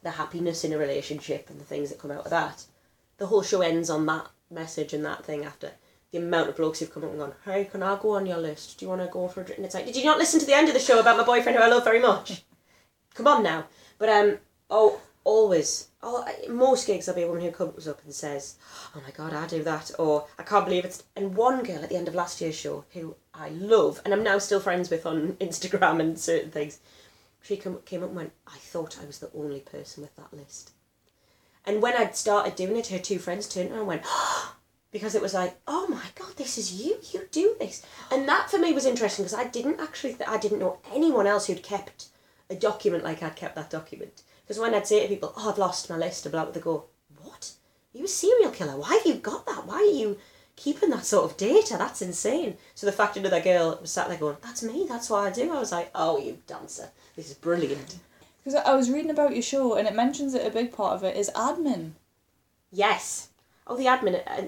the 0.04 0.12
happiness 0.12 0.64
in 0.64 0.74
a 0.74 0.78
relationship 0.78 1.50
and 1.50 1.60
the 1.60 1.66
things 1.66 1.90
that 1.90 2.00
come 2.00 2.12
out 2.12 2.26
of 2.26 2.32
that. 2.32 2.66
The 3.18 3.28
whole 3.28 3.42
show 3.42 3.62
ends 3.62 3.90
on 3.90 4.06
that 4.08 4.28
message 4.50 4.94
and 4.94 5.06
that 5.06 5.26
thing 5.26 5.44
after 5.44 5.72
the 6.12 6.18
amount 6.18 6.50
of 6.50 6.58
blokes 6.58 6.80
who've 6.80 6.94
come 6.94 7.04
up 7.04 7.12
and 7.12 7.20
gone, 7.20 7.34
Hey, 7.46 7.66
can 7.66 7.82
I 7.82 7.98
go 8.00 8.12
on 8.12 8.26
your 8.26 8.38
list? 8.38 8.78
Do 8.78 8.86
you 8.86 8.90
want 8.90 9.02
to 9.02 9.08
go 9.08 9.28
for 9.28 9.42
a 9.42 9.44
drink? 9.44 9.58
And 9.58 9.66
it's 9.66 9.76
like, 9.76 9.86
Did 9.86 9.96
you 9.96 10.06
not 10.06 10.18
listen 10.18 10.40
to 10.40 10.46
the 10.46 10.56
end 10.56 10.68
of 10.68 10.74
the 10.74 10.80
show 10.80 11.00
about 11.00 11.18
my 11.18 11.24
boyfriend 11.24 11.58
who 11.58 11.64
I 11.64 11.70
love 11.70 11.84
very 11.84 12.00
much? 12.00 12.44
Come 13.14 13.28
on 13.28 13.44
now. 13.44 13.66
But 13.98 14.10
um 14.10 14.38
oh 14.70 15.00
always 15.24 15.88
oh 16.02 16.28
most 16.50 16.88
gigs 16.88 17.06
there'll 17.06 17.20
be 17.20 17.24
a 17.24 17.28
woman 17.28 17.44
who 17.44 17.52
comes 17.52 17.88
up 17.88 18.04
and 18.04 18.14
says, 18.14 18.56
Oh 18.96 19.02
my 19.02 19.12
god, 19.12 19.34
I 19.34 19.48
do 19.48 19.64
that 19.64 19.92
or 20.00 20.28
I 20.40 20.44
can't 20.44 20.66
believe 20.66 20.86
it's 20.86 21.04
and 21.16 21.36
one 21.36 21.64
girl 21.64 21.84
at 21.84 21.90
the 21.90 21.96
end 21.96 22.08
of 22.08 22.16
last 22.16 22.42
year's 22.42 22.56
show 22.56 22.86
who 22.94 23.16
I 23.34 23.50
love 23.50 24.02
and 24.04 24.14
I'm 24.14 24.24
now 24.24 24.38
still 24.40 24.60
friends 24.60 24.90
with 24.90 25.06
on 25.06 25.34
Instagram 25.40 26.00
and 26.00 26.20
certain 26.20 26.52
things. 26.52 26.80
She 27.44 27.58
come, 27.58 27.80
came 27.86 28.04
up 28.04 28.10
and 28.10 28.16
went, 28.16 28.34
I 28.46 28.58
thought 28.58 29.00
I 29.02 29.06
was 29.06 29.20
the 29.20 29.32
only 29.34 29.62
person 29.62 30.04
with 30.04 30.16
that 30.16 30.32
list. 30.32 30.72
And 31.66 31.82
when 31.82 31.96
I'd 31.96 32.16
started 32.16 32.56
doing 32.56 32.78
it, 32.78 32.88
her 32.88 33.00
two 33.00 33.20
friends 33.20 33.48
turned 33.48 33.70
around 33.70 33.80
and 33.80 33.88
went, 33.88 34.04
because 34.92 35.16
it 35.16 35.22
was 35.22 35.34
like, 35.34 35.60
oh 35.68 35.88
my 35.88 36.04
god, 36.16 36.36
this 36.38 36.58
is 36.58 36.74
you. 36.74 36.98
You 37.12 37.28
do 37.32 37.56
this, 37.60 37.84
and 38.12 38.28
that 38.28 38.50
for 38.50 38.58
me 38.58 38.74
was 38.74 38.86
interesting 38.86 39.24
because 39.24 39.38
I 39.38 39.48
didn't 39.48 39.80
actually, 39.80 40.14
th- 40.14 40.30
I 40.30 40.38
didn't 40.38 40.60
know 40.60 40.80
anyone 40.94 41.28
else 41.28 41.48
who'd 41.48 41.64
kept 41.64 42.08
a 42.50 42.56
document 42.56 43.04
like 43.04 43.24
I'd 43.24 43.36
kept 43.36 43.56
that 43.56 43.70
document. 43.70 44.24
Because 44.52 44.64
when 44.64 44.74
I'd 44.74 44.86
say 44.86 45.02
to 45.02 45.08
people, 45.08 45.32
oh, 45.38 45.50
I've 45.50 45.58
lost 45.58 45.90
my 45.90 45.96
list, 45.96 46.30
blah, 46.30 46.44
blah, 46.44 46.52
they 46.52 46.60
go, 46.60 46.84
what? 47.24 47.54
Are 47.96 47.98
you 47.98 48.04
a 48.04 48.08
serial 48.10 48.52
killer? 48.52 48.76
Why 48.76 48.96
have 48.96 49.06
you 49.06 49.14
got 49.14 49.46
that? 49.46 49.66
Why 49.66 49.76
are 49.76 49.98
you 49.98 50.18
keeping 50.58 50.90
that 50.90 51.06
sort 51.06 51.32
of 51.32 51.38
data? 51.38 51.78
That's 51.78 52.02
insane. 52.02 52.58
So 52.76 52.86
the 52.86 52.92
fact 52.92 53.16
another 53.16 53.40
girl 53.40 53.78
was 53.80 53.92
sat 53.92 54.10
there 54.10 54.18
going, 54.18 54.36
that's 54.42 54.62
me. 54.62 54.86
That's 54.90 55.10
what 55.10 55.26
I 55.26 55.30
do. 55.30 55.54
I 55.54 55.60
was 55.60 55.72
like, 55.72 55.90
oh, 55.96 56.20
you 56.20 56.38
dancer. 56.48 56.90
This 57.16 57.30
is 57.30 57.36
brilliant. 57.36 58.00
Because 58.44 58.60
I 58.60 58.76
was 58.76 58.92
reading 58.92 59.12
about 59.12 59.32
your 59.32 59.42
show 59.42 59.76
and 59.76 59.88
it 59.88 59.96
mentions 59.96 60.34
that 60.34 60.46
a 60.46 60.50
big 60.50 60.74
part 60.74 60.96
of 60.96 61.06
it 61.06 61.16
is 61.16 61.32
admin. 61.34 61.92
Yes. 62.74 63.30
Oh, 63.68 63.78
the 63.78 63.86
admin 63.86 64.22
uh, 64.28 64.48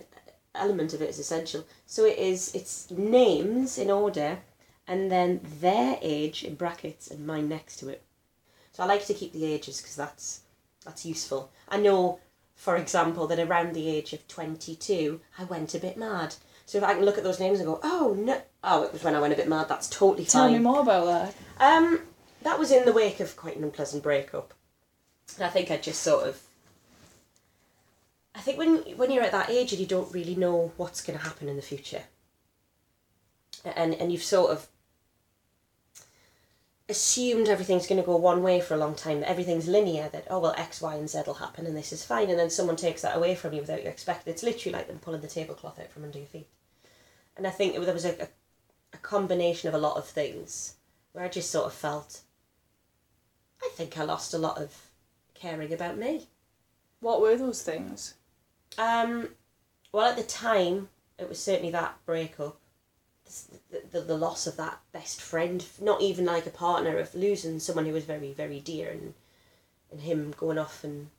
element 0.54 0.94
of 0.94 1.02
it 1.02 1.12
is 1.12 1.20
essential. 1.20 1.64
So 1.86 2.04
it 2.04 2.18
is. 2.18 2.54
It's 2.54 2.92
names 2.92 3.78
in 3.78 3.90
order, 3.90 4.40
and 4.86 5.10
then 5.10 5.40
their 5.62 5.98
age 6.02 6.44
in 6.44 6.56
brackets 6.56 7.10
and 7.10 7.26
mine 7.26 7.48
next 7.48 7.78
to 7.78 7.88
it. 7.88 8.04
So 8.74 8.84
I 8.84 8.88
like 8.88 9.06
to 9.06 9.14
keep 9.14 9.34
the 9.34 9.46
ages 9.46 9.80
because 9.80 9.96
that's 9.96 10.42
that's 10.84 11.06
useful. 11.06 11.52
I 11.70 11.78
know, 11.78 12.20
for 12.56 12.76
example, 12.76 13.28
that 13.28 13.40
around 13.40 13.74
the 13.74 13.88
age 13.88 14.14
of 14.14 14.28
twenty 14.28 14.76
two, 14.76 15.22
I 15.38 15.46
went 15.46 15.76
a 15.76 15.80
bit 15.80 15.96
mad. 15.96 16.36
So 16.66 16.78
if 16.78 16.84
I 16.84 16.94
can 16.94 17.06
look 17.06 17.18
at 17.18 17.24
those 17.24 17.40
names 17.40 17.60
and 17.60 17.68
go, 17.68 17.80
oh 17.84 18.16
no, 18.18 18.42
oh, 18.64 18.84
it 18.84 18.94
was 18.94 19.04
when 19.04 19.16
I 19.16 19.20
went 19.20 19.34
a 19.34 19.38
bit 19.38 19.50
mad. 19.50 19.70
That's 19.70 19.90
totally 19.90 20.26
Tell 20.26 20.46
fine. 20.46 20.54
me 20.54 20.60
more 20.60 20.82
about 20.82 21.06
that. 21.06 21.36
Um, 21.60 22.00
that 22.42 22.58
was 22.58 22.72
in 22.72 22.86
the 22.86 22.94
wake 22.94 23.20
of 23.20 23.36
quite 23.36 23.58
an 23.58 23.64
unpleasant 23.64 24.02
breakup. 24.02 24.54
And 25.36 25.46
I 25.46 25.50
think 25.50 25.72
I 25.72 25.78
just 25.78 26.02
sort 26.02 26.28
of. 26.28 26.42
I 28.36 28.40
think 28.40 28.58
when 28.58 28.78
when 28.98 29.12
you're 29.12 29.24
at 29.24 29.32
that 29.32 29.50
age 29.52 29.72
and 29.72 29.80
you 29.80 29.86
don't 29.86 30.12
really 30.12 30.36
know 30.36 30.72
what's 30.78 31.04
going 31.04 31.20
to 31.20 31.26
happen 31.26 31.48
in 31.48 31.56
the 31.58 31.62
future, 31.62 32.04
and 33.64 33.94
and 33.94 34.12
you've 34.12 34.24
sort 34.24 34.52
of 34.52 34.68
assumed 36.90 37.48
everything's 37.48 37.88
going 37.88 38.00
to 38.02 38.06
go 38.06 38.16
one 38.18 38.44
way 38.44 38.60
for 38.60 38.74
a 38.74 38.78
long 38.78 38.96
time, 38.96 39.22
that 39.22 39.30
everything's 39.30 39.68
linear, 39.68 40.10
that 40.10 40.28
oh 40.30 40.40
well 40.40 40.56
X, 40.58 40.82
Y, 40.82 40.96
and 40.96 41.10
Z 41.10 41.22
will 41.26 41.36
happen 41.36 41.66
and 41.66 41.76
this 41.76 41.94
is 41.94 42.06
fine, 42.06 42.30
and 42.30 42.38
then 42.38 42.50
someone 42.50 42.76
takes 42.76 43.02
that 43.02 43.16
away 43.16 43.36
from 43.36 43.54
you 43.54 43.62
without 43.62 43.84
you 43.84 43.90
expecting. 43.90 44.34
It's 44.34 44.44
literally 44.44 44.78
like 44.78 44.88
them 44.88 45.00
pulling 45.00 45.22
the 45.22 45.28
tablecloth 45.28 45.80
out 45.80 45.92
from 45.92 46.04
under 46.04 46.18
your 46.18 46.28
feet. 46.28 46.48
And 47.36 47.48
I 47.48 47.50
think 47.50 47.74
there 47.74 47.94
was 47.94 48.06
a, 48.06 48.22
a, 48.24 48.28
a 48.94 48.98
combination 48.98 49.70
of 49.70 49.74
a 49.76 49.80
lot 49.80 49.98
of 49.98 50.06
things 50.06 50.76
where 51.14 51.24
I 51.24 51.30
just 51.30 51.52
sort 51.52 51.66
of 51.66 51.74
felt 51.74 52.22
I 53.64 53.70
think 53.74 53.98
I 53.98 54.04
lost 54.04 54.34
a 54.34 54.38
lot 54.38 54.58
of 54.58 54.90
caring 55.34 55.72
about 55.74 55.98
me. 55.98 56.28
What 57.00 57.22
were 57.22 57.38
those 57.38 57.64
things? 57.64 58.16
Um, 58.78 59.30
well, 59.92 60.10
at 60.10 60.18
the 60.18 60.24
time, 60.24 60.90
it 61.18 61.30
was 61.30 61.40
certainly 61.40 61.72
that 61.72 61.98
breakup, 62.06 62.60
the, 63.92 64.02
the, 64.02 64.18
loss 64.18 64.48
of 64.48 64.58
that 64.58 64.80
best 64.92 65.22
friend, 65.22 65.66
not 65.82 66.02
even 66.02 66.26
like 66.26 66.46
a 66.46 66.52
partner, 66.52 66.98
of 66.98 67.16
losing 67.16 67.60
someone 67.60 67.86
who 67.86 67.94
was 67.94 68.06
very, 68.06 68.34
very 68.34 68.60
dear, 68.60 68.90
and 68.90 69.14
and 69.94 70.02
him 70.02 70.34
going 70.38 70.58
off 70.58 70.84
and, 70.84 71.10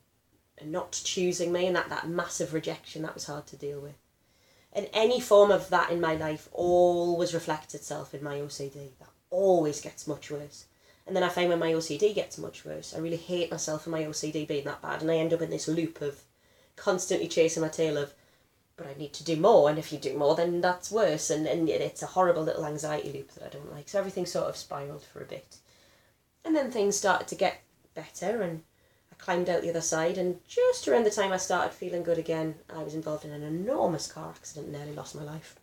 and 0.58 0.70
not 0.70 1.00
choosing 1.04 1.52
me, 1.52 1.66
and 1.66 1.76
that, 1.76 1.88
that 1.88 2.08
massive 2.08 2.52
rejection, 2.52 3.02
that 3.02 3.14
was 3.14 3.26
hard 3.26 3.46
to 3.46 3.56
deal 3.56 3.80
with. 3.80 3.94
And 4.72 4.88
any 4.92 5.20
form 5.20 5.50
of 5.50 5.70
that 5.70 5.90
in 5.90 6.00
my 6.00 6.16
life 6.16 6.48
always 6.52 7.32
reflects 7.32 7.74
itself 7.74 8.12
in 8.12 8.22
my 8.22 8.38
OCD. 8.38 8.90
That 8.98 9.10
always 9.30 9.80
gets 9.80 10.08
much 10.08 10.30
worse. 10.30 10.66
And 11.06 11.14
then 11.14 11.22
I 11.22 11.28
find 11.28 11.48
when 11.48 11.60
my 11.60 11.72
OCD 11.72 12.14
gets 12.14 12.38
much 12.38 12.64
worse, 12.64 12.94
I 12.94 12.98
really 12.98 13.16
hate 13.16 13.50
myself 13.50 13.84
for 13.84 13.90
my 13.90 14.02
OCD 14.02 14.46
being 14.48 14.64
that 14.64 14.82
bad, 14.82 15.00
and 15.00 15.10
I 15.10 15.16
end 15.16 15.32
up 15.32 15.42
in 15.42 15.50
this 15.50 15.68
loop 15.68 16.00
of 16.00 16.22
constantly 16.76 17.28
chasing 17.28 17.62
my 17.62 17.68
tail 17.68 17.96
of, 17.96 18.12
but 18.76 18.86
I 18.86 18.94
need 18.98 19.12
to 19.14 19.24
do 19.24 19.36
more, 19.36 19.70
and 19.70 19.78
if 19.78 19.92
you 19.92 19.98
do 19.98 20.16
more, 20.16 20.34
then 20.34 20.60
that's 20.60 20.90
worse, 20.90 21.30
and, 21.30 21.46
and 21.46 21.68
it's 21.68 22.02
a 22.02 22.06
horrible 22.06 22.42
little 22.42 22.66
anxiety 22.66 23.12
loop 23.12 23.32
that 23.34 23.44
I 23.44 23.48
don't 23.48 23.72
like. 23.72 23.88
So 23.88 23.98
everything 23.98 24.26
sort 24.26 24.48
of 24.48 24.56
spiraled 24.56 25.04
for 25.04 25.22
a 25.22 25.26
bit. 25.26 25.58
And 26.44 26.56
then 26.56 26.70
things 26.70 26.96
started 26.96 27.28
to 27.28 27.34
get 27.34 27.62
better, 27.94 28.42
and 28.42 28.62
I 29.12 29.14
climbed 29.16 29.48
out 29.48 29.62
the 29.62 29.70
other 29.70 29.80
side, 29.80 30.18
and 30.18 30.40
just 30.48 30.88
around 30.88 31.04
the 31.04 31.10
time 31.10 31.32
I 31.32 31.36
started 31.36 31.72
feeling 31.72 32.02
good 32.02 32.18
again, 32.18 32.56
I 32.74 32.82
was 32.82 32.94
involved 32.94 33.24
in 33.24 33.30
an 33.30 33.42
enormous 33.42 34.10
car 34.10 34.30
accident 34.30 34.66
and 34.66 34.76
nearly 34.76 34.94
lost 34.94 35.14
my 35.14 35.22
life. 35.22 35.56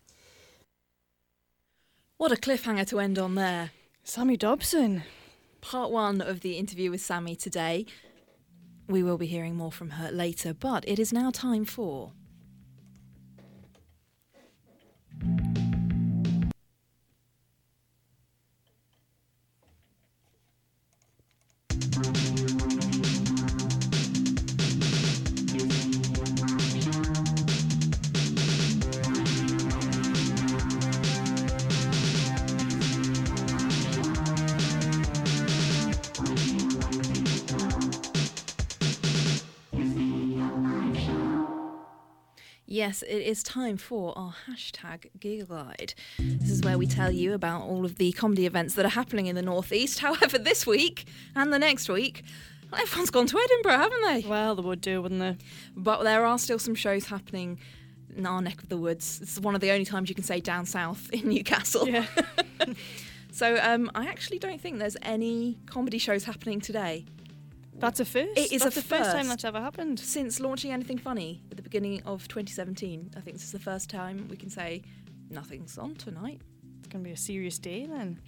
What 2.18 2.32
a 2.32 2.36
cliffhanger 2.36 2.88
to 2.89 3.00
end 3.00 3.20
on 3.20 3.36
there. 3.36 3.72
Sammy 4.03 4.38
Dobson. 4.38 5.03
Part 5.60 5.91
one 5.91 6.22
of 6.22 6.41
the 6.41 6.58
interview 6.58 6.91
with 6.91 7.01
Sammy 7.01 7.36
today. 7.36 7.86
We 8.88 9.03
will 9.03 9.18
be 9.18 9.27
hearing 9.27 9.56
more 9.56 9.72
from 9.72 9.91
her 9.91 10.12
later, 10.12 10.53
but 10.53 10.88
it 10.88 10.98
is 10.98 11.12
now 11.12 11.30
time 11.30 11.65
for. 11.65 12.13
Yes, 42.81 43.03
it 43.03 43.21
is 43.21 43.43
time 43.43 43.77
for 43.77 44.17
our 44.17 44.33
hashtag 44.50 45.11
Gig 45.19 45.47
Guide. 45.47 45.93
This 46.17 46.50
is 46.50 46.63
where 46.63 46.79
we 46.79 46.88
tell 46.88 47.11
you 47.11 47.35
about 47.35 47.61
all 47.61 47.85
of 47.85 47.97
the 47.97 48.11
comedy 48.13 48.47
events 48.47 48.73
that 48.73 48.83
are 48.83 48.89
happening 48.89 49.27
in 49.27 49.35
the 49.35 49.43
Northeast. 49.43 50.00
However, 50.00 50.39
this 50.39 50.65
week 50.65 51.05
and 51.35 51.53
the 51.53 51.59
next 51.59 51.89
week, 51.89 52.23
everyone's 52.75 53.11
gone 53.11 53.27
to 53.27 53.38
Edinburgh, 53.38 53.77
haven't 53.77 54.01
they? 54.01 54.27
Well, 54.27 54.55
they 54.55 54.63
would 54.63 54.81
do, 54.81 55.00
wouldn't 55.00 55.19
they? 55.19 55.38
But 55.77 56.01
there 56.01 56.25
are 56.25 56.39
still 56.39 56.57
some 56.57 56.73
shows 56.73 57.05
happening 57.05 57.59
in 58.17 58.25
our 58.25 58.41
neck 58.41 58.63
of 58.63 58.69
the 58.69 58.77
woods. 58.77 59.19
It's 59.21 59.39
one 59.39 59.53
of 59.53 59.61
the 59.61 59.69
only 59.69 59.85
times 59.85 60.09
you 60.09 60.15
can 60.15 60.23
say 60.23 60.39
down 60.39 60.65
south 60.65 61.07
in 61.13 61.29
Newcastle. 61.29 61.88
Yeah. 61.88 62.07
So 63.33 63.57
um, 63.61 63.89
I 63.95 64.07
actually 64.07 64.39
don't 64.39 64.59
think 64.59 64.77
there's 64.79 64.97
any 65.01 65.57
comedy 65.65 65.97
shows 65.97 66.25
happening 66.25 66.59
today. 66.59 67.05
That's 67.81 68.00
a 68.00 68.05
first. 68.05 68.38
It 68.38 68.51
is 68.51 68.61
That's 68.61 68.75
the 68.75 68.81
first 68.81 69.11
time 69.11 69.27
that's 69.27 69.43
ever 69.43 69.59
happened. 69.59 70.00
Since 70.00 70.39
launching 70.39 70.71
Anything 70.71 71.00
Funny 71.00 71.41
at 71.50 71.57
the 71.57 71.63
beginning 71.63 72.03
of 72.03 72.27
2017, 72.27 73.11
I 73.17 73.21
think 73.21 73.35
this 73.35 73.45
is 73.45 73.51
the 73.51 73.59
first 73.59 73.89
time 73.89 74.27
we 74.29 74.38
can 74.38 74.50
say 74.50 74.83
nothing's 75.31 75.77
on 75.77 75.95
tonight. 75.95 76.41
It's 76.79 76.88
going 76.88 77.03
to 77.03 77.07
be 77.07 77.13
a 77.13 77.17
serious 77.17 77.57
day 77.57 77.88
then. 77.88 78.19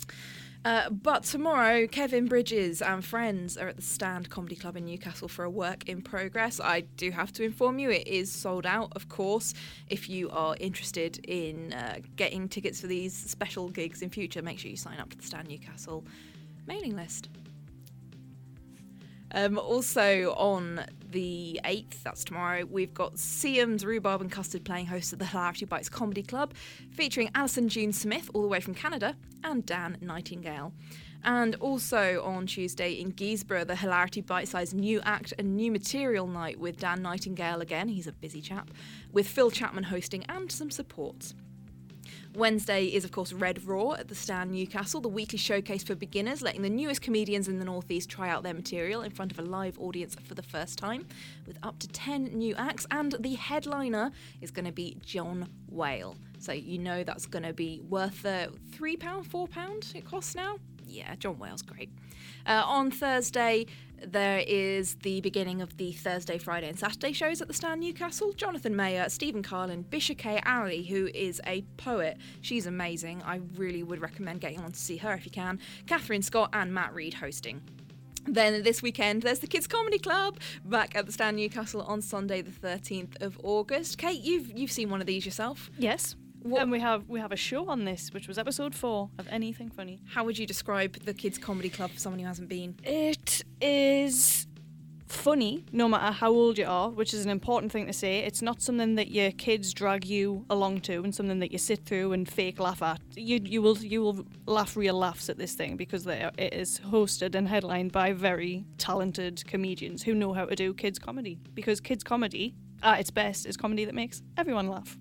Uh, 0.65 0.89
but 0.89 1.23
tomorrow, 1.23 1.85
Kevin 1.87 2.25
Bridges 2.25 2.81
and 2.81 3.03
friends 3.03 3.57
are 3.57 3.67
at 3.67 3.75
the 3.75 3.81
Stand 3.81 4.29
Comedy 4.29 4.55
Club 4.55 4.77
in 4.77 4.85
Newcastle 4.85 5.27
for 5.27 5.43
a 5.43 5.49
work 5.49 5.87
in 5.89 6.01
progress. 6.01 6.59
I 6.59 6.81
do 6.81 7.11
have 7.11 7.33
to 7.33 7.43
inform 7.43 7.79
you, 7.79 7.91
it 7.91 8.07
is 8.07 8.31
sold 8.31 8.65
out, 8.65 8.93
of 8.95 9.09
course. 9.09 9.53
If 9.89 10.09
you 10.09 10.29
are 10.29 10.55
interested 10.59 11.17
in 11.25 11.73
uh, 11.73 11.99
getting 12.15 12.47
tickets 12.47 12.79
for 12.79 12.87
these 12.87 13.13
special 13.13 13.69
gigs 13.69 14.01
in 14.01 14.09
future, 14.09 14.41
make 14.41 14.57
sure 14.57 14.71
you 14.71 14.77
sign 14.77 14.99
up 14.99 15.09
to 15.09 15.17
the 15.17 15.23
Stand 15.23 15.49
Newcastle 15.49 16.05
mailing 16.65 16.95
list. 16.95 17.27
Um, 19.33 19.57
also 19.57 20.33
on 20.37 20.85
the 21.09 21.59
8th, 21.65 22.03
that's 22.03 22.23
tomorrow, 22.23 22.65
we've 22.65 22.93
got 22.93 23.17
Siam's 23.17 23.85
Rhubarb 23.85 24.21
and 24.21 24.31
Custard 24.31 24.63
playing 24.63 24.87
host 24.87 25.11
at 25.13 25.19
the 25.19 25.25
Hilarity 25.25 25.65
Bites 25.65 25.89
Comedy 25.89 26.23
Club, 26.23 26.53
featuring 26.91 27.29
Alison 27.33 27.67
June 27.67 27.93
Smith, 27.93 28.29
all 28.33 28.41
the 28.41 28.47
way 28.47 28.59
from 28.59 28.75
Canada, 28.75 29.15
and 29.43 29.65
Dan 29.65 29.97
Nightingale. 30.01 30.71
And 31.23 31.55
also 31.55 32.21
on 32.23 32.47
Tuesday 32.47 32.93
in 32.93 33.13
Guisborough, 33.13 33.65
the 33.65 33.75
Hilarity 33.75 34.21
Bite 34.21 34.47
Size 34.47 34.73
New 34.73 35.01
Act 35.01 35.33
and 35.39 35.55
New 35.55 35.71
Material 35.71 36.27
Night 36.27 36.59
with 36.59 36.79
Dan 36.79 37.01
Nightingale 37.01 37.61
again, 37.61 37.87
he's 37.87 38.07
a 38.07 38.11
busy 38.11 38.41
chap, 38.41 38.69
with 39.11 39.27
Phil 39.27 39.49
Chapman 39.49 39.85
hosting 39.85 40.25
and 40.25 40.51
some 40.51 40.69
support. 40.69 41.33
Wednesday 42.35 42.85
is, 42.85 43.05
of 43.05 43.11
course, 43.11 43.31
Red 43.31 43.63
Raw 43.65 43.91
at 43.91 44.07
the 44.07 44.15
Stand 44.15 44.51
Newcastle, 44.51 45.01
the 45.01 45.07
weekly 45.07 45.37
showcase 45.37 45.83
for 45.83 45.93
beginners, 45.93 46.41
letting 46.41 46.63
the 46.63 46.69
newest 46.69 47.01
comedians 47.01 47.47
in 47.47 47.59
the 47.59 47.65
Northeast 47.65 48.09
try 48.09 48.29
out 48.29 48.41
their 48.41 48.53
material 48.53 49.03
in 49.03 49.11
front 49.11 49.31
of 49.31 49.37
a 49.37 49.43
live 49.43 49.77
audience 49.79 50.15
for 50.15 50.33
the 50.33 50.41
first 50.41 50.79
time, 50.79 51.05
with 51.45 51.57
up 51.61 51.77
to 51.79 51.87
10 51.87 52.25
new 52.33 52.55
acts. 52.55 52.87
And 52.89 53.15
the 53.19 53.35
headliner 53.35 54.11
is 54.41 54.49
going 54.49 54.65
to 54.65 54.71
be 54.71 54.97
John 55.05 55.47
Whale. 55.69 56.15
So 56.39 56.51
you 56.51 56.79
know 56.79 57.03
that's 57.03 57.25
going 57.27 57.43
to 57.43 57.53
be 57.53 57.81
worth 57.87 58.23
the 58.23 58.51
£3, 58.71 58.97
£4 58.97 59.95
it 59.95 60.05
costs 60.05 60.35
now. 60.35 60.57
Yeah, 60.87 61.15
John 61.15 61.37
Whale's 61.39 61.61
great. 61.61 61.89
Uh, 62.45 62.63
on 62.65 62.91
Thursday, 62.91 63.65
there 64.05 64.43
is 64.45 64.95
the 64.95 65.21
beginning 65.21 65.61
of 65.61 65.77
the 65.77 65.93
Thursday, 65.93 66.37
Friday, 66.37 66.67
and 66.67 66.77
Saturday 66.77 67.13
shows 67.13 67.41
at 67.41 67.47
the 67.47 67.53
Stand 67.53 67.81
Newcastle. 67.81 68.33
Jonathan 68.33 68.75
Mayer, 68.75 69.07
Stephen 69.09 69.43
Carlin, 69.43 69.85
Bisha 69.89 70.17
K. 70.17 70.41
Ali, 70.45 70.83
who 70.83 71.07
is 71.13 71.41
a 71.47 71.61
poet. 71.77 72.17
She's 72.41 72.65
amazing. 72.65 73.21
I 73.23 73.39
really 73.55 73.83
would 73.83 74.01
recommend 74.01 74.41
getting 74.41 74.59
on 74.59 74.71
to 74.71 74.79
see 74.79 74.97
her 74.97 75.13
if 75.13 75.25
you 75.25 75.31
can. 75.31 75.59
Catherine 75.87 76.21
Scott 76.21 76.49
and 76.53 76.73
Matt 76.73 76.93
Reed 76.93 77.13
hosting. 77.13 77.61
Then 78.25 78.63
this 78.63 78.81
weekend, 78.81 79.23
there's 79.23 79.39
the 79.39 79.47
Kids 79.47 79.67
Comedy 79.67 79.99
Club 79.99 80.39
back 80.63 80.95
at 80.95 81.05
the 81.05 81.11
Stand 81.11 81.37
Newcastle 81.37 81.81
on 81.81 82.01
Sunday, 82.01 82.41
the 82.41 82.51
13th 82.51 83.21
of 83.21 83.37
August. 83.43 83.97
Kate, 83.97 84.21
you've 84.21 84.51
you've 84.57 84.71
seen 84.71 84.89
one 84.89 85.01
of 85.01 85.07
these 85.07 85.25
yourself. 85.25 85.69
Yes. 85.77 86.15
What- 86.43 86.61
And 86.61 86.71
we 86.71 86.79
have 86.81 87.07
we 87.07 87.19
have 87.19 87.31
a 87.31 87.37
show 87.37 87.69
on 87.69 87.85
this, 87.85 88.11
which 88.13 88.27
was 88.27 88.37
episode 88.37 88.75
four 88.75 89.09
of 89.17 89.27
Anything 89.29 89.69
Funny. 89.69 90.01
How 90.13 90.23
would 90.25 90.37
you 90.37 90.45
describe 90.45 90.93
the 91.05 91.13
Kids 91.13 91.37
Comedy 91.37 91.69
Club 91.69 91.91
for 91.91 91.99
someone 91.99 92.19
who 92.19 92.25
hasn't 92.27 92.49
been? 92.49 92.75
It 92.83 93.43
is 93.61 94.45
funny 95.07 95.63
no 95.71 95.87
matter 95.87 96.11
how 96.11 96.31
old 96.31 96.57
you 96.57 96.65
are, 96.65 96.89
which 96.89 97.13
is 97.13 97.23
an 97.23 97.29
important 97.29 97.71
thing 97.71 97.85
to 97.85 97.93
say. 97.93 98.19
It's 98.19 98.41
not 98.41 98.61
something 98.61 98.95
that 98.95 99.09
your 99.11 99.31
kids 99.31 99.71
drag 99.73 100.05
you 100.05 100.43
along 100.49 100.81
to 100.81 101.03
and 101.03 101.13
something 101.13 101.37
that 101.39 101.51
you 101.51 101.59
sit 101.59 101.85
through 101.85 102.13
and 102.13 102.27
fake 102.27 102.59
laugh 102.59 102.81
at. 102.81 102.99
You 103.15 103.39
you 103.43 103.61
will 103.61 103.77
you 103.77 104.01
will 104.01 104.25
laugh 104.45 104.75
real 104.75 104.95
laughs 104.95 105.29
at 105.29 105.37
this 105.37 105.53
thing 105.53 105.77
because 105.77 106.03
they 106.03 106.23
are, 106.23 106.31
it 106.37 106.53
is 106.53 106.79
hosted 106.79 107.35
and 107.35 107.47
headlined 107.47 107.93
by 107.93 108.11
very 108.11 108.65
talented 108.77 109.45
comedians 109.47 110.03
who 110.03 110.13
know 110.13 110.33
how 110.33 110.45
to 110.45 110.55
do 110.55 110.73
kids 110.73 110.99
comedy. 110.99 111.39
Because 111.53 111.79
kids 111.79 112.03
comedy 112.03 112.53
at 112.81 112.99
its 112.99 113.11
best 113.11 113.45
is 113.45 113.55
comedy 113.55 113.85
that 113.85 113.95
makes 113.95 114.21
everyone 114.35 114.67
laugh. 114.67 114.97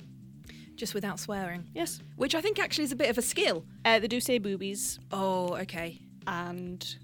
Just 0.83 0.95
without 0.95 1.21
swearing. 1.21 1.65
Yes. 1.77 2.01
Which 2.17 2.35
I 2.35 2.41
think 2.41 2.59
actually 2.59 2.83
is 2.83 2.91
a 2.91 2.97
bit 2.97 3.09
of 3.09 3.17
a 3.17 3.23
skill. 3.23 3.65
Uh, 3.85 4.01
they 4.01 4.09
do 4.09 4.19
say 4.19 4.39
boobies 4.39 4.99
Oh, 5.13 5.55
okay. 5.59 6.01
and 6.27 6.97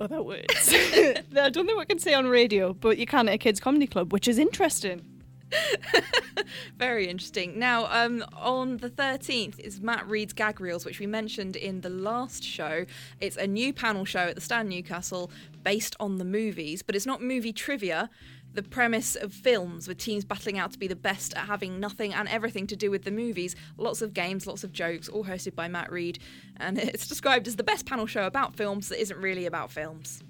other 0.00 0.20
words. 0.20 0.42
I 0.74 1.22
don't 1.32 1.64
think 1.64 1.78
we 1.78 1.84
can 1.86 2.00
say 2.00 2.12
on 2.14 2.26
radio, 2.26 2.72
but 2.72 2.98
you 2.98 3.06
can 3.06 3.28
at 3.28 3.34
a 3.36 3.38
kids' 3.38 3.60
comedy 3.60 3.86
club, 3.86 4.12
which 4.12 4.26
is 4.26 4.36
interesting. 4.36 5.04
Very 6.76 7.06
interesting. 7.06 7.56
Now, 7.56 7.86
um, 7.92 8.24
on 8.36 8.78
the 8.78 8.90
13th 8.90 9.60
is 9.60 9.80
Matt 9.80 10.08
Reed's 10.08 10.32
Gag 10.32 10.60
Reels, 10.60 10.84
which 10.84 10.98
we 10.98 11.06
mentioned 11.06 11.54
in 11.54 11.82
the 11.82 11.90
last 11.90 12.42
show. 12.42 12.84
It's 13.20 13.36
a 13.36 13.46
new 13.46 13.72
panel 13.72 14.04
show 14.04 14.18
at 14.26 14.34
the 14.34 14.40
Stand 14.40 14.68
Newcastle 14.68 15.30
based 15.62 15.94
on 16.00 16.18
the 16.18 16.24
movies, 16.24 16.82
but 16.82 16.96
it's 16.96 17.06
not 17.06 17.22
movie 17.22 17.52
trivia. 17.52 18.10
The 18.54 18.62
premise 18.62 19.16
of 19.16 19.32
films 19.32 19.88
with 19.88 19.98
teams 19.98 20.24
battling 20.24 20.58
out 20.58 20.72
to 20.72 20.78
be 20.78 20.86
the 20.86 20.96
best 20.96 21.34
at 21.34 21.46
having 21.46 21.80
nothing 21.80 22.14
and 22.14 22.28
everything 22.28 22.66
to 22.68 22.76
do 22.76 22.90
with 22.90 23.02
the 23.02 23.10
movies. 23.10 23.56
Lots 23.76 24.00
of 24.00 24.14
games, 24.14 24.46
lots 24.46 24.62
of 24.62 24.72
jokes, 24.72 25.08
all 25.08 25.24
hosted 25.24 25.54
by 25.54 25.68
Matt 25.68 25.90
Reed. 25.90 26.20
And 26.56 26.78
it's 26.80 27.08
described 27.08 27.48
as 27.48 27.56
the 27.56 27.64
best 27.64 27.84
panel 27.84 28.06
show 28.06 28.24
about 28.26 28.54
films 28.54 28.88
that 28.88 29.00
isn't 29.00 29.18
really 29.18 29.46
about 29.46 29.70
films. 29.70 30.22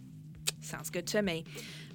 Sounds 0.63 0.89
good 0.89 1.07
to 1.09 1.21
me. 1.21 1.45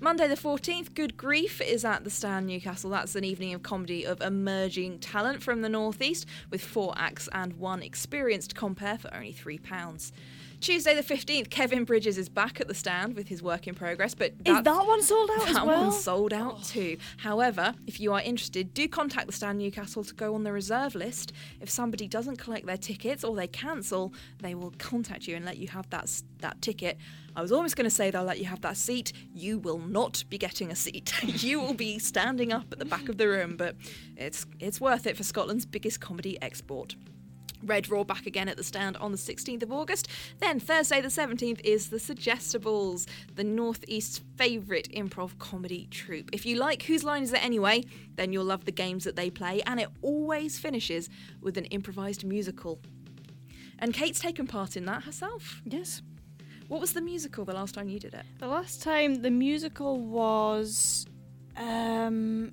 Monday 0.01 0.29
the 0.29 0.35
14th, 0.35 0.93
Good 0.95 1.17
Grief 1.17 1.59
is 1.59 1.83
at 1.83 2.05
the 2.05 2.09
Stand 2.09 2.47
Newcastle. 2.47 2.89
That's 2.89 3.15
an 3.15 3.25
evening 3.25 3.53
of 3.53 3.63
comedy 3.63 4.05
of 4.05 4.21
emerging 4.21 4.99
talent 4.99 5.43
from 5.43 5.61
the 5.61 5.67
Northeast 5.67 6.25
with 6.49 6.63
four 6.63 6.93
acts 6.95 7.27
and 7.33 7.51
one 7.59 7.83
experienced 7.83 8.55
compère 8.55 8.97
for 8.97 9.13
only 9.13 9.33
£3. 9.33 10.11
Tuesday 10.61 10.95
the 10.95 11.03
15th, 11.03 11.49
Kevin 11.49 11.83
Bridges 11.83 12.17
is 12.17 12.29
back 12.29 12.61
at 12.61 12.69
the 12.69 12.73
stand 12.73 13.15
with 13.15 13.27
his 13.27 13.41
work 13.43 13.67
in 13.67 13.75
progress, 13.75 14.13
but 14.13 14.33
Is 14.45 14.61
that 14.61 14.87
one 14.87 15.01
sold 15.01 15.29
out 15.31 15.47
as 15.47 15.53
that 15.53 15.67
well? 15.67 15.83
one's 15.83 16.01
sold 16.01 16.33
out 16.33 16.55
oh. 16.59 16.63
too. 16.63 16.97
However, 17.17 17.73
if 17.87 17.99
you 17.99 18.13
are 18.13 18.21
interested, 18.21 18.73
do 18.73 18.87
contact 18.87 19.27
the 19.27 19.33
Stand 19.33 19.59
Newcastle 19.59 20.03
to 20.03 20.13
go 20.13 20.35
on 20.35 20.43
the 20.43 20.51
reserve 20.51 20.95
list. 20.95 21.31
If 21.61 21.69
somebody 21.69 22.07
doesn't 22.07 22.37
collect 22.37 22.65
their 22.65 22.77
tickets 22.77 23.23
or 23.23 23.35
they 23.35 23.47
cancel, 23.47 24.13
they 24.41 24.53
will 24.53 24.73
contact 24.77 25.27
you 25.27 25.35
and 25.35 25.45
let 25.45 25.57
you 25.57 25.67
have 25.69 25.89
that 25.91 26.09
that 26.39 26.61
ticket. 26.61 26.97
I 27.39 27.41
was 27.41 27.53
almost 27.53 27.77
going 27.77 27.85
to 27.85 27.89
say 27.89 28.11
they'll 28.11 28.25
let 28.25 28.39
you 28.39 28.45
have 28.47 28.59
that 28.61 28.75
seat. 28.75 29.13
You 29.33 29.59
will 29.59 29.79
not 29.79 30.25
be 30.29 30.37
getting 30.37 30.73
a 30.73 30.75
seat. 30.75 31.13
you 31.41 31.61
will 31.61 31.73
be 31.73 31.97
standing 31.97 32.51
up 32.51 32.65
at 32.69 32.79
the 32.79 32.85
back 32.85 33.07
of 33.07 33.17
the 33.17 33.29
room, 33.29 33.55
but 33.55 33.77
it's 34.17 34.45
it's 34.59 34.81
worth 34.81 35.07
it 35.07 35.15
for 35.15 35.23
Scotland's 35.23 35.65
biggest 35.65 36.01
comedy 36.01 36.37
export. 36.41 36.97
Red 37.63 37.89
Raw 37.89 38.03
back 38.03 38.25
again 38.25 38.49
at 38.49 38.57
the 38.57 38.63
stand 38.63 38.97
on 38.97 39.13
the 39.13 39.17
16th 39.17 39.63
of 39.63 39.71
August. 39.71 40.09
Then 40.39 40.59
Thursday 40.59 40.99
the 40.99 41.07
17th 41.07 41.61
is 41.63 41.89
the 41.89 41.95
Suggestibles, 41.95 43.07
the 43.35 43.45
Northeast's 43.45 44.19
favourite 44.35 44.89
improv 44.91 45.37
comedy 45.39 45.87
troupe. 45.91 46.31
If 46.33 46.45
you 46.45 46.57
like 46.57 46.83
Whose 46.83 47.05
Line 47.05 47.23
Is 47.23 47.31
It 47.31 47.41
Anyway, 47.41 47.85
then 48.15 48.33
you'll 48.33 48.43
love 48.43 48.65
the 48.65 48.73
games 48.73 49.05
that 49.05 49.15
they 49.15 49.29
play, 49.29 49.61
and 49.65 49.79
it 49.79 49.87
always 50.01 50.59
finishes 50.59 51.09
with 51.39 51.57
an 51.57 51.65
improvised 51.65 52.25
musical. 52.25 52.81
And 53.79 53.93
Kate's 53.93 54.19
taken 54.19 54.45
part 54.45 54.75
in 54.75 54.83
that 54.87 55.03
herself. 55.03 55.61
Yes. 55.63 56.01
What 56.69 56.79
was 56.79 56.93
the 56.93 57.01
musical 57.01 57.45
the 57.45 57.53
last 57.53 57.73
time 57.73 57.89
you 57.89 57.99
did 57.99 58.13
it? 58.13 58.23
The 58.37 58.47
last 58.47 58.83
time 58.83 59.23
the 59.23 59.31
musical 59.31 59.99
was, 59.99 61.07
um, 61.57 62.51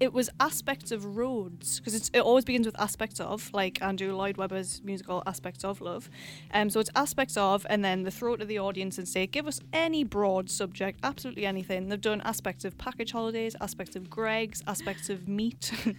it 0.00 0.14
was 0.14 0.30
aspects 0.40 0.90
of 0.90 1.18
roads 1.18 1.78
because 1.78 2.10
it 2.14 2.20
always 2.20 2.46
begins 2.46 2.64
with 2.64 2.80
aspects 2.80 3.20
of, 3.20 3.52
like 3.52 3.82
Andrew 3.82 4.16
Lloyd 4.16 4.38
Webber's 4.38 4.80
musical 4.82 5.22
Aspects 5.26 5.64
of 5.64 5.82
Love. 5.82 6.08
Um, 6.54 6.70
so 6.70 6.80
it's 6.80 6.88
aspects 6.96 7.36
of, 7.36 7.66
and 7.68 7.84
then 7.84 8.04
they 8.04 8.10
throw 8.10 8.36
to 8.36 8.46
the 8.46 8.58
audience 8.58 8.96
and 8.96 9.06
say, 9.06 9.26
give 9.26 9.46
us 9.46 9.60
any 9.74 10.02
broad 10.02 10.48
subject, 10.48 11.00
absolutely 11.02 11.44
anything. 11.44 11.90
They've 11.90 12.00
done 12.00 12.22
aspects 12.22 12.64
of 12.64 12.78
package 12.78 13.12
holidays, 13.12 13.54
aspects 13.60 13.96
of 13.96 14.08
Greggs, 14.08 14.62
aspects 14.66 15.10
of 15.10 15.28
meat, 15.28 15.72
uh, 15.86 15.94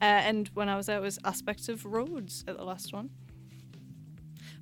and 0.00 0.50
when 0.54 0.68
I 0.68 0.74
was 0.76 0.86
there, 0.86 0.98
it 0.98 1.02
was 1.02 1.20
aspects 1.24 1.68
of 1.68 1.86
roads 1.86 2.44
at 2.48 2.56
the 2.56 2.64
last 2.64 2.92
one. 2.92 3.10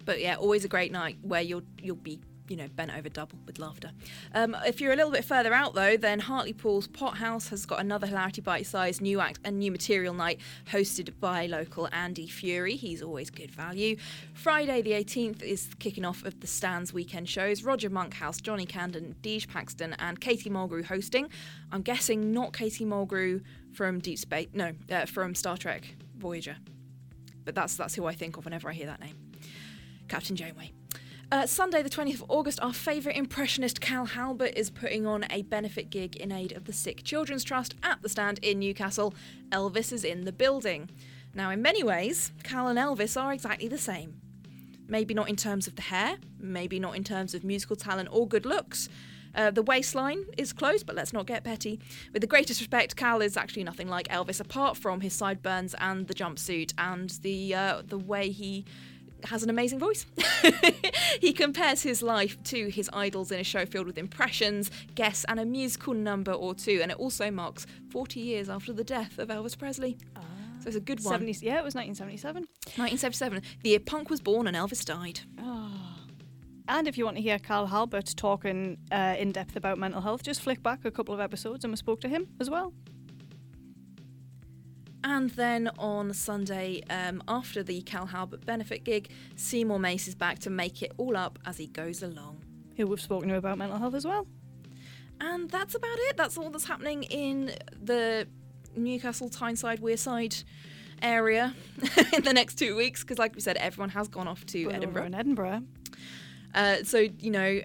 But 0.04 0.20
yeah, 0.20 0.34
always 0.34 0.66
a 0.66 0.68
great 0.68 0.92
night 0.92 1.16
where 1.22 1.40
you'll 1.40 1.62
you'll 1.80 1.96
be 1.96 2.20
you 2.52 2.58
know 2.58 2.68
bent 2.68 2.94
over 2.94 3.08
double 3.08 3.38
with 3.46 3.58
laughter. 3.58 3.90
Um, 4.34 4.54
if 4.66 4.78
you're 4.78 4.92
a 4.92 4.96
little 4.96 5.10
bit 5.10 5.24
further 5.24 5.54
out 5.54 5.72
though, 5.72 5.96
then 5.96 6.20
Hartlepool's 6.20 6.86
Pot 6.86 7.16
House 7.16 7.48
has 7.48 7.64
got 7.64 7.80
another 7.80 8.06
hilarity 8.06 8.42
bite-sized 8.42 9.00
new 9.00 9.20
act 9.20 9.40
and 9.42 9.58
new 9.58 9.72
material 9.72 10.12
night 10.12 10.38
hosted 10.66 11.18
by 11.18 11.46
local 11.46 11.88
Andy 11.92 12.26
Fury. 12.26 12.76
He's 12.76 13.00
always 13.00 13.30
good 13.30 13.50
value. 13.50 13.96
Friday 14.34 14.82
the 14.82 14.90
18th 14.90 15.42
is 15.42 15.70
kicking 15.78 16.04
off 16.04 16.24
of 16.26 16.40
the 16.40 16.46
Stands 16.46 16.92
weekend 16.92 17.26
shows. 17.26 17.62
Roger 17.62 17.88
Monkhouse, 17.88 18.38
Johnny 18.38 18.66
Camden, 18.66 19.16
Deej 19.22 19.48
Paxton, 19.48 19.94
and 19.98 20.20
Katie 20.20 20.50
Mulgrew 20.50 20.84
hosting. 20.84 21.30
I'm 21.72 21.80
guessing 21.80 22.34
not 22.34 22.52
Katie 22.52 22.84
Mulgrew 22.84 23.42
from 23.72 23.98
Deep 23.98 24.18
Space, 24.18 24.48
no, 24.52 24.72
uh, 24.90 25.06
from 25.06 25.34
Star 25.34 25.56
Trek 25.56 25.96
Voyager. 26.18 26.56
But 27.46 27.54
that's 27.54 27.76
that's 27.76 27.94
who 27.94 28.04
I 28.04 28.12
think 28.12 28.36
of 28.36 28.44
whenever 28.44 28.68
I 28.68 28.74
hear 28.74 28.86
that 28.86 29.00
name. 29.00 29.16
Captain 30.08 30.36
Janeway. 30.36 30.72
Uh, 31.32 31.46
Sunday, 31.46 31.82
the 31.82 31.88
20th 31.88 32.16
of 32.16 32.24
August, 32.28 32.60
our 32.60 32.74
favourite 32.74 33.16
impressionist 33.16 33.80
Cal 33.80 34.04
Halbert 34.04 34.52
is 34.54 34.68
putting 34.68 35.06
on 35.06 35.24
a 35.30 35.40
benefit 35.40 35.88
gig 35.88 36.14
in 36.16 36.30
aid 36.30 36.52
of 36.52 36.66
the 36.66 36.74
Sick 36.74 37.04
Children's 37.04 37.42
Trust 37.42 37.74
at 37.82 38.02
the 38.02 38.10
stand 38.10 38.38
in 38.42 38.58
Newcastle. 38.58 39.14
Elvis 39.48 39.94
is 39.94 40.04
in 40.04 40.26
the 40.26 40.30
building. 40.32 40.90
Now, 41.34 41.48
in 41.48 41.62
many 41.62 41.82
ways, 41.82 42.32
Cal 42.42 42.68
and 42.68 42.78
Elvis 42.78 43.18
are 43.18 43.32
exactly 43.32 43.66
the 43.66 43.78
same. 43.78 44.20
Maybe 44.86 45.14
not 45.14 45.30
in 45.30 45.36
terms 45.36 45.66
of 45.66 45.74
the 45.74 45.80
hair, 45.80 46.18
maybe 46.38 46.78
not 46.78 46.96
in 46.96 47.02
terms 47.02 47.34
of 47.34 47.44
musical 47.44 47.76
talent 47.76 48.10
or 48.12 48.28
good 48.28 48.44
looks. 48.44 48.90
Uh, 49.34 49.50
the 49.50 49.62
waistline 49.62 50.26
is 50.36 50.52
closed, 50.52 50.84
but 50.84 50.94
let's 50.94 51.14
not 51.14 51.24
get 51.24 51.44
petty. 51.44 51.80
With 52.12 52.20
the 52.20 52.28
greatest 52.28 52.60
respect, 52.60 52.94
Cal 52.94 53.22
is 53.22 53.38
actually 53.38 53.64
nothing 53.64 53.88
like 53.88 54.06
Elvis, 54.08 54.38
apart 54.38 54.76
from 54.76 55.00
his 55.00 55.14
sideburns 55.14 55.74
and 55.78 56.06
the 56.08 56.14
jumpsuit 56.14 56.74
and 56.76 57.08
the 57.22 57.54
uh, 57.54 57.82
the 57.86 57.96
way 57.96 58.28
he 58.28 58.66
has 59.24 59.42
an 59.42 59.50
amazing 59.50 59.78
voice. 59.78 60.06
he 61.20 61.32
compares 61.32 61.82
his 61.82 62.02
life 62.02 62.42
to 62.44 62.68
his 62.68 62.90
idols 62.92 63.30
in 63.30 63.40
a 63.40 63.44
show 63.44 63.64
filled 63.66 63.86
with 63.86 63.98
impressions, 63.98 64.70
guests, 64.94 65.24
and 65.28 65.38
a 65.38 65.44
musical 65.44 65.94
number 65.94 66.32
or 66.32 66.54
two. 66.54 66.80
And 66.82 66.90
it 66.90 66.98
also 66.98 67.30
marks 67.30 67.66
40 67.90 68.20
years 68.20 68.48
after 68.48 68.72
the 68.72 68.84
death 68.84 69.18
of 69.18 69.28
Elvis 69.28 69.58
Presley. 69.58 69.98
So 70.62 70.68
it's 70.68 70.76
a 70.76 70.80
good 70.80 71.02
one. 71.02 71.14
70, 71.14 71.44
yeah, 71.44 71.58
it 71.58 71.64
was 71.64 71.74
1977. 71.74 72.42
1977, 72.76 73.42
the 73.62 73.70
year 73.70 73.80
punk 73.80 74.10
was 74.10 74.20
born 74.20 74.46
and 74.46 74.56
Elvis 74.56 74.84
died. 74.84 75.20
Oh. 75.40 75.72
And 76.68 76.86
if 76.86 76.96
you 76.96 77.04
want 77.04 77.16
to 77.16 77.22
hear 77.22 77.40
Carl 77.40 77.66
Halbert 77.66 78.14
talking 78.16 78.78
uh, 78.92 79.16
in 79.18 79.32
depth 79.32 79.56
about 79.56 79.78
mental 79.78 80.00
health, 80.00 80.22
just 80.22 80.40
flick 80.40 80.62
back 80.62 80.84
a 80.84 80.90
couple 80.92 81.12
of 81.12 81.20
episodes 81.20 81.64
and 81.64 81.72
we 81.72 81.76
spoke 81.76 82.00
to 82.02 82.08
him 82.08 82.28
as 82.38 82.48
well. 82.48 82.72
And 85.04 85.30
then 85.30 85.68
on 85.78 86.12
Sunday, 86.14 86.82
um, 86.88 87.22
after 87.26 87.62
the 87.62 87.82
Cal 87.82 88.06
Halbert 88.06 88.46
benefit 88.46 88.84
gig, 88.84 89.10
Seymour 89.36 89.78
Mace 89.78 90.06
is 90.08 90.14
back 90.14 90.38
to 90.40 90.50
make 90.50 90.82
it 90.82 90.92
all 90.96 91.16
up 91.16 91.38
as 91.44 91.56
he 91.56 91.66
goes 91.66 92.02
along. 92.02 92.38
Who 92.76 92.86
we've 92.86 93.00
spoken 93.00 93.28
to 93.30 93.36
about 93.36 93.58
mental 93.58 93.78
health 93.78 93.94
as 93.94 94.04
well. 94.04 94.26
And 95.20 95.50
that's 95.50 95.74
about 95.74 95.98
it. 95.98 96.16
That's 96.16 96.38
all 96.38 96.50
that's 96.50 96.64
happening 96.66 97.02
in 97.04 97.52
the 97.80 98.26
Newcastle 98.76 99.28
Tyneside 99.28 99.80
Wearside 99.80 100.44
area 101.00 101.54
in 102.12 102.22
the 102.22 102.32
next 102.32 102.56
two 102.56 102.76
weeks 102.76 103.02
because, 103.02 103.18
like 103.18 103.34
we 103.34 103.40
said, 103.40 103.56
everyone 103.56 103.90
has 103.90 104.08
gone 104.08 104.28
off 104.28 104.44
to 104.46 104.70
Edinburgh. 104.70 105.04
in 105.04 105.14
Edinburgh. 105.14 105.62
Uh, 106.54 106.76
so 106.84 106.98
you 107.18 107.30
know, 107.30 107.60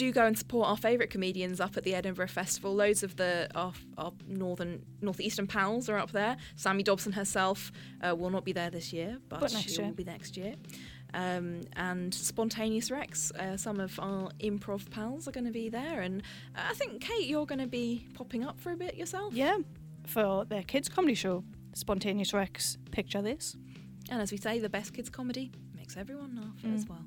do 0.00 0.12
go 0.12 0.24
and 0.24 0.36
support 0.36 0.66
our 0.66 0.78
favourite 0.78 1.10
comedians 1.10 1.60
up 1.60 1.76
at 1.76 1.84
the 1.84 1.94
Edinburgh 1.94 2.28
Festival. 2.28 2.74
Loads 2.74 3.02
of 3.02 3.16
the 3.16 3.48
our, 3.54 3.74
our 3.98 4.12
northern 4.26 4.82
northeastern 5.02 5.46
pals 5.46 5.90
are 5.90 5.98
up 5.98 6.10
there. 6.12 6.38
Sammy 6.56 6.82
Dobson 6.82 7.12
herself 7.12 7.70
uh, 8.00 8.16
will 8.16 8.30
not 8.30 8.44
be 8.46 8.52
there 8.52 8.70
this 8.70 8.94
year, 8.94 9.18
but, 9.28 9.40
But 9.40 9.50
she 9.50 9.72
year. 9.72 9.86
will 9.86 9.94
be 9.94 10.04
next 10.04 10.38
year. 10.38 10.54
Um, 11.12 11.62
and 11.76 12.14
Spontaneous 12.14 12.90
Rex, 12.90 13.30
uh, 13.32 13.58
some 13.58 13.78
of 13.78 13.98
our 14.00 14.30
improv 14.40 14.88
pals 14.90 15.28
are 15.28 15.32
going 15.32 15.44
to 15.44 15.52
be 15.52 15.68
there, 15.68 16.00
and 16.00 16.22
I 16.56 16.72
think 16.74 17.02
Kate, 17.02 17.26
you're 17.26 17.46
going 17.46 17.58
to 17.58 17.66
be 17.66 18.06
popping 18.14 18.42
up 18.44 18.58
for 18.58 18.72
a 18.72 18.76
bit 18.76 18.94
yourself. 18.94 19.34
Yeah, 19.34 19.58
for 20.06 20.46
their 20.46 20.62
kids' 20.62 20.88
comedy 20.88 21.14
show, 21.14 21.44
Spontaneous 21.74 22.32
Rex. 22.32 22.78
Picture 22.90 23.20
this. 23.20 23.56
And 24.08 24.22
as 24.22 24.32
we 24.32 24.38
say, 24.38 24.58
the 24.60 24.70
best 24.70 24.94
kids 24.94 25.10
comedy 25.10 25.52
everyone 25.96 26.36
laugh 26.36 26.62
Mm. 26.62 26.74
as 26.74 26.86
well. 26.88 27.04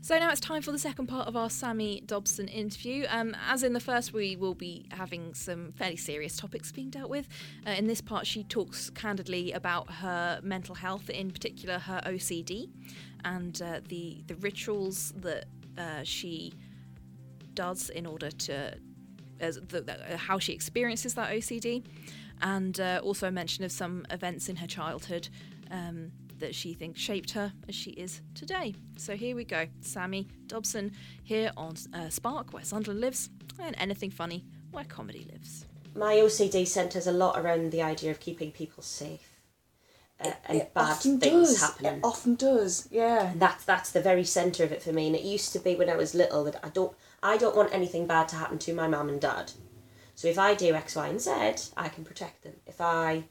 So 0.00 0.18
now 0.18 0.30
it's 0.30 0.40
time 0.40 0.62
for 0.62 0.72
the 0.72 0.78
second 0.78 1.06
part 1.06 1.28
of 1.28 1.36
our 1.36 1.48
Sammy 1.50 2.02
Dobson 2.06 2.48
interview. 2.48 3.06
Um, 3.08 3.36
as 3.48 3.62
in 3.62 3.72
the 3.72 3.80
first, 3.80 4.12
we 4.12 4.36
will 4.36 4.54
be 4.54 4.86
having 4.90 5.34
some 5.34 5.72
fairly 5.72 5.96
serious 5.96 6.36
topics 6.36 6.72
being 6.72 6.90
dealt 6.90 7.10
with. 7.10 7.28
Uh, 7.66 7.70
in 7.70 7.86
this 7.86 8.00
part, 8.00 8.26
she 8.26 8.44
talks 8.44 8.90
candidly 8.90 9.52
about 9.52 9.90
her 9.90 10.40
mental 10.42 10.74
health, 10.74 11.08
in 11.10 11.30
particular 11.30 11.78
her 11.78 12.00
OCD, 12.04 12.68
and 13.24 13.60
uh, 13.62 13.80
the 13.88 14.22
the 14.26 14.34
rituals 14.36 15.12
that 15.16 15.44
uh, 15.78 16.02
she 16.02 16.52
does 17.54 17.90
in 17.90 18.06
order 18.06 18.30
to 18.30 18.74
as 19.40 19.56
the, 19.68 19.80
the, 19.80 20.16
how 20.16 20.38
she 20.38 20.52
experiences 20.52 21.14
that 21.14 21.30
OCD, 21.32 21.84
and 22.40 22.78
uh, 22.80 23.00
also 23.02 23.28
a 23.28 23.30
mention 23.30 23.64
of 23.64 23.72
some 23.72 24.06
events 24.10 24.48
in 24.48 24.56
her 24.56 24.66
childhood 24.66 25.28
um, 25.70 26.12
that 26.42 26.54
she 26.54 26.74
thinks 26.74 27.00
shaped 27.00 27.30
her 27.30 27.52
as 27.68 27.74
she 27.74 27.90
is 27.90 28.20
today. 28.34 28.74
So 28.96 29.16
here 29.16 29.34
we 29.34 29.44
go, 29.44 29.66
Sammy 29.80 30.28
Dobson 30.46 30.92
here 31.24 31.50
on 31.56 31.74
uh, 31.94 32.10
Spark, 32.10 32.52
where 32.52 32.64
Sunderland 32.64 33.00
lives, 33.00 33.30
and 33.58 33.74
anything 33.78 34.10
funny, 34.10 34.44
where 34.70 34.84
comedy 34.84 35.26
lives. 35.32 35.66
My 35.94 36.14
OCD 36.14 36.66
centres 36.66 37.06
a 37.06 37.12
lot 37.12 37.38
around 37.38 37.70
the 37.70 37.82
idea 37.82 38.10
of 38.10 38.20
keeping 38.20 38.52
people 38.52 38.82
safe 38.82 39.32
uh, 40.24 40.32
and 40.46 40.58
it 40.58 40.74
bad 40.74 40.90
often 40.90 41.18
things 41.18 41.50
does. 41.50 41.60
happening. 41.60 41.94
It 41.94 42.00
often 42.04 42.34
does. 42.34 42.88
Yeah. 42.90 43.30
And 43.30 43.40
that's 43.40 43.64
that's 43.64 43.90
the 43.90 44.00
very 44.00 44.24
centre 44.24 44.64
of 44.64 44.72
it 44.72 44.82
for 44.82 44.92
me. 44.92 45.06
And 45.06 45.16
it 45.16 45.22
used 45.22 45.52
to 45.52 45.58
be 45.58 45.74
when 45.74 45.90
I 45.90 45.96
was 45.96 46.14
little 46.14 46.44
that 46.44 46.60
I 46.62 46.68
don't 46.68 46.94
I 47.22 47.36
don't 47.36 47.56
want 47.56 47.74
anything 47.74 48.06
bad 48.06 48.28
to 48.28 48.36
happen 48.36 48.58
to 48.58 48.74
my 48.74 48.88
mum 48.88 49.08
and 49.08 49.20
dad. 49.20 49.52
So 50.14 50.28
if 50.28 50.38
I 50.38 50.54
do 50.54 50.74
X, 50.74 50.94
Y, 50.94 51.08
and 51.08 51.20
Z, 51.20 51.30
I 51.76 51.88
can 51.88 52.04
protect 52.04 52.42
them. 52.42 52.54
If 52.66 52.80
I 52.80 53.24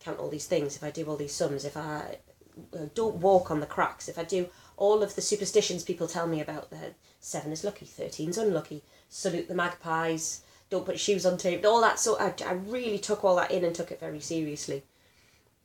count 0.00 0.18
all 0.18 0.28
these 0.28 0.46
things, 0.46 0.76
if 0.76 0.82
I 0.82 0.90
do 0.90 1.06
all 1.06 1.16
these 1.16 1.34
sums, 1.34 1.64
if 1.64 1.76
I 1.76 2.18
don't 2.94 3.16
walk 3.16 3.50
on 3.50 3.60
the 3.60 3.66
cracks, 3.66 4.08
if 4.08 4.18
I 4.18 4.24
do 4.24 4.48
all 4.76 5.02
of 5.02 5.14
the 5.14 5.22
superstitions 5.22 5.84
people 5.84 6.08
tell 6.08 6.26
me 6.26 6.40
about, 6.40 6.70
the 6.70 6.94
seven 7.20 7.52
is 7.52 7.64
lucky, 7.64 7.86
thirteen's 7.86 8.38
unlucky, 8.38 8.82
salute 9.08 9.48
the 9.48 9.54
magpies, 9.54 10.42
don't 10.70 10.86
put 10.86 10.98
shoes 10.98 11.24
on 11.26 11.38
tape, 11.38 11.64
all 11.64 11.80
that 11.80 11.98
sort. 11.98 12.20
I, 12.20 12.34
I 12.46 12.52
really 12.52 12.98
took 12.98 13.24
all 13.24 13.36
that 13.36 13.50
in 13.50 13.64
and 13.64 13.74
took 13.74 13.90
it 13.92 14.00
very 14.00 14.20
seriously. 14.20 14.82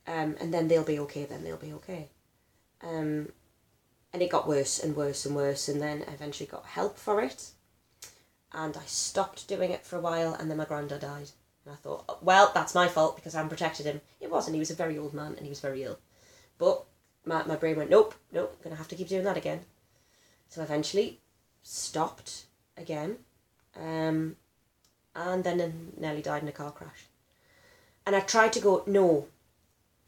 Um, 0.06 0.36
and 0.40 0.52
then 0.52 0.68
they'll 0.68 0.84
be 0.84 0.98
okay. 1.00 1.24
Then 1.24 1.44
they'll 1.44 1.56
be 1.56 1.72
okay. 1.72 2.08
Um, 2.82 3.28
and 4.12 4.22
it 4.22 4.30
got 4.30 4.48
worse 4.48 4.78
and 4.78 4.96
worse 4.96 5.24
and 5.24 5.36
worse 5.36 5.68
and 5.68 5.80
then 5.80 6.04
I 6.08 6.12
eventually 6.12 6.46
got 6.46 6.66
help 6.66 6.98
for 6.98 7.20
it 7.20 7.50
and 8.52 8.76
I 8.76 8.84
stopped 8.86 9.46
doing 9.48 9.70
it 9.70 9.86
for 9.86 9.96
a 9.96 10.00
while 10.00 10.34
and 10.34 10.50
then 10.50 10.56
my 10.56 10.64
granddad 10.64 11.02
died 11.02 11.30
and 11.64 11.72
I 11.72 11.76
thought 11.76 12.04
"Oh, 12.08 12.18
well 12.20 12.50
that's 12.54 12.74
my 12.74 12.88
fault 12.88 13.16
because 13.16 13.34
I 13.34 13.38
haven't 13.38 13.50
protected 13.50 13.86
him 13.86 14.00
it 14.20 14.30
wasn't 14.30 14.54
he 14.54 14.60
was 14.60 14.70
a 14.70 14.74
very 14.74 14.98
old 14.98 15.14
man 15.14 15.34
and 15.36 15.42
he 15.42 15.48
was 15.50 15.60
very 15.60 15.84
ill 15.84 15.98
but 16.60 16.84
my, 17.24 17.42
my 17.44 17.56
brain 17.56 17.76
went 17.76 17.90
nope 17.90 18.14
nope 18.32 18.54
I'm 18.56 18.62
gonna 18.62 18.76
have 18.76 18.88
to 18.88 18.94
keep 18.94 19.08
doing 19.08 19.24
that 19.24 19.36
again 19.36 19.62
so 20.48 20.60
I 20.60 20.64
eventually 20.64 21.18
stopped 21.64 22.44
again 22.76 23.16
um, 23.76 24.36
and 25.16 25.42
then 25.42 25.92
nearly 25.98 26.22
died 26.22 26.42
in 26.42 26.48
a 26.48 26.52
car 26.52 26.70
crash 26.70 27.06
and 28.06 28.14
I 28.14 28.20
tried 28.20 28.52
to 28.52 28.60
go 28.60 28.84
no 28.86 29.26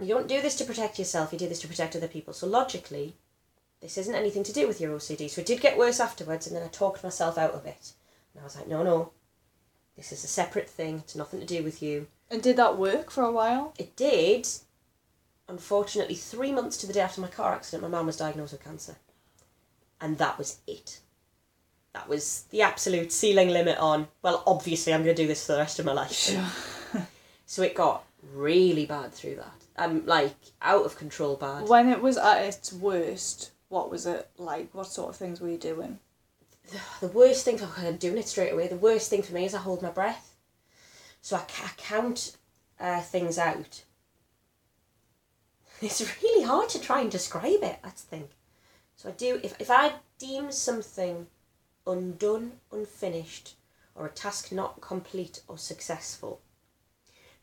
you 0.00 0.14
don't 0.14 0.28
do 0.28 0.40
this 0.40 0.56
to 0.56 0.64
protect 0.64 1.00
yourself 1.00 1.32
you 1.32 1.38
do 1.40 1.48
this 1.48 1.60
to 1.62 1.68
protect 1.68 1.96
other 1.96 2.08
people 2.08 2.32
so 2.32 2.46
logically 2.46 3.16
this 3.82 3.98
isn't 3.98 4.14
anything 4.14 4.44
to 4.44 4.52
do 4.52 4.68
with 4.68 4.80
your 4.80 4.96
OCD. 4.96 5.28
So 5.28 5.40
it 5.40 5.46
did 5.46 5.60
get 5.60 5.76
worse 5.76 5.98
afterwards, 5.98 6.46
and 6.46 6.54
then 6.56 6.62
I 6.62 6.68
talked 6.68 7.02
myself 7.02 7.36
out 7.36 7.50
of 7.50 7.66
it. 7.66 7.92
And 8.32 8.40
I 8.40 8.44
was 8.44 8.56
like, 8.56 8.68
no, 8.68 8.84
no, 8.84 9.10
this 9.96 10.12
is 10.12 10.22
a 10.22 10.28
separate 10.28 10.70
thing. 10.70 10.98
It's 10.98 11.16
nothing 11.16 11.40
to 11.40 11.46
do 11.46 11.64
with 11.64 11.82
you. 11.82 12.06
And 12.30 12.40
did 12.40 12.56
that 12.56 12.78
work 12.78 13.10
for 13.10 13.24
a 13.24 13.32
while? 13.32 13.74
It 13.76 13.96
did. 13.96 14.46
Unfortunately, 15.48 16.14
three 16.14 16.52
months 16.52 16.76
to 16.78 16.86
the 16.86 16.92
day 16.92 17.00
after 17.00 17.20
my 17.20 17.28
car 17.28 17.54
accident, 17.54 17.82
my 17.82 17.88
mum 17.88 18.06
was 18.06 18.16
diagnosed 18.16 18.52
with 18.52 18.64
cancer. 18.64 18.96
And 20.00 20.18
that 20.18 20.38
was 20.38 20.58
it. 20.66 21.00
That 21.92 22.08
was 22.08 22.44
the 22.50 22.62
absolute 22.62 23.12
ceiling 23.12 23.48
limit 23.48 23.78
on, 23.78 24.08
well, 24.22 24.42
obviously 24.46 24.94
I'm 24.94 25.04
going 25.04 25.14
to 25.14 25.22
do 25.22 25.28
this 25.28 25.46
for 25.46 25.52
the 25.52 25.58
rest 25.58 25.78
of 25.78 25.84
my 25.84 25.92
life. 25.92 26.14
so 27.46 27.62
it 27.62 27.74
got 27.74 28.04
really 28.32 28.86
bad 28.86 29.12
through 29.12 29.36
that. 29.36 29.62
I'm 29.76 30.06
like 30.06 30.34
out 30.60 30.84
of 30.84 30.96
control 30.96 31.36
bad. 31.36 31.68
When 31.68 31.88
it 31.88 32.00
was 32.00 32.16
at 32.16 32.42
its 32.42 32.72
worst, 32.72 33.50
what 33.68 33.90
was 33.90 34.06
it 34.06 34.28
like? 34.38 34.74
What 34.74 34.86
sort 34.86 35.10
of 35.10 35.16
things 35.16 35.40
were 35.40 35.48
you 35.48 35.58
doing? 35.58 35.98
the 37.00 37.08
worst 37.08 37.44
thing 37.44 37.58
for 37.58 37.68
I'm 37.78 37.96
doing 37.96 38.18
it 38.18 38.28
straight 38.28 38.52
away. 38.52 38.68
The 38.68 38.76
worst 38.76 39.10
thing 39.10 39.22
for 39.22 39.34
me 39.34 39.44
is 39.44 39.54
I 39.54 39.58
hold 39.58 39.82
my 39.82 39.90
breath, 39.90 40.36
so 41.20 41.36
I, 41.36 41.40
I 41.40 41.70
count 41.76 42.36
uh, 42.80 43.00
things 43.00 43.38
out. 43.38 43.82
It's 45.82 46.22
really 46.22 46.44
hard 46.44 46.68
to 46.70 46.80
try 46.80 47.00
and 47.00 47.10
describe 47.10 47.62
it. 47.62 47.82
The 47.82 47.90
thing. 47.90 48.28
So 48.96 49.08
I 49.08 49.12
do 49.12 49.40
if 49.42 49.60
if 49.60 49.70
I 49.70 49.94
deem 50.18 50.52
something 50.52 51.26
undone, 51.86 52.52
unfinished, 52.70 53.56
or 53.96 54.06
a 54.06 54.10
task 54.10 54.52
not 54.52 54.80
complete 54.80 55.40
or 55.48 55.58
successful. 55.58 56.40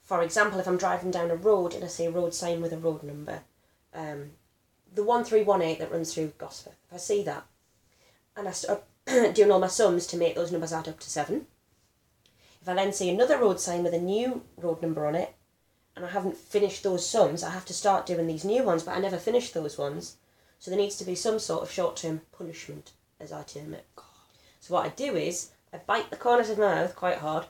For 0.02 0.23
example, 0.23 0.60
if 0.60 0.67
I'm 0.67 0.78
driving 0.78 1.12
down 1.12 1.30
a 1.30 1.36
road 1.36 1.73
and 1.73 1.84
I 1.84 1.88
see 1.88 2.06
a 2.06 2.12
road 2.12 2.34
sign 2.34 2.62
with 2.62 2.71
a 2.71 2.78
road 2.78 3.04
number, 3.04 3.41
um, 3.93 4.32
the 4.93 5.04
one 5.04 5.25
three 5.25 5.43
one 5.43 5.62
eight 5.62 5.80
that 5.80 5.91
runs 5.91 6.13
through 6.13 6.34
Gosforth. 6.39 6.80
If 6.88 6.93
I 6.93 6.97
see 6.97 7.23
that, 7.23 7.45
and 8.38 8.47
I 8.47 8.52
start 8.52 8.86
doing 9.06 9.52
all 9.52 9.60
my 9.60 9.67
sums 9.67 10.08
to 10.08 10.17
make 10.17 10.36
those 10.36 10.52
numbers 10.52 10.71
add 10.71 10.88
up 10.88 10.99
to 11.02 11.10
seven. 11.10 11.47
If 12.62 12.69
I 12.69 12.73
then 12.73 12.93
see 12.93 13.10
another 13.10 13.38
road 13.38 13.60
sign 13.60 13.84
with 13.84 13.93
a 13.93 13.99
new 13.99 14.43
road 14.58 14.82
number 14.82 15.06
on 15.06 15.15
it, 15.15 15.36
and 15.99 16.07
I 16.07 16.12
haven't 16.12 16.38
finished 16.38 16.81
those 16.81 17.05
sums, 17.05 17.43
I 17.43 17.49
have 17.49 17.65
to 17.65 17.73
start 17.73 18.05
doing 18.05 18.25
these 18.25 18.45
new 18.45 18.63
ones, 18.63 18.83
but 18.83 18.95
I 18.95 19.01
never 19.01 19.17
finished 19.17 19.53
those 19.53 19.77
ones. 19.77 20.15
So 20.57 20.71
there 20.71 20.79
needs 20.79 20.95
to 20.95 21.03
be 21.03 21.13
some 21.13 21.39
sort 21.39 21.62
of 21.62 21.69
short 21.69 21.97
term 21.97 22.21
punishment, 22.31 22.91
as 23.19 23.33
I 23.33 23.43
term 23.43 23.73
it. 23.73 23.85
So 24.62 24.73
what 24.73 24.85
I 24.85 24.89
do 24.89 25.17
is 25.17 25.49
I 25.73 25.77
bite 25.77 26.09
the 26.09 26.15
corners 26.15 26.49
of 26.49 26.57
my 26.57 26.73
mouth 26.73 26.95
quite 26.95 27.17
hard 27.17 27.47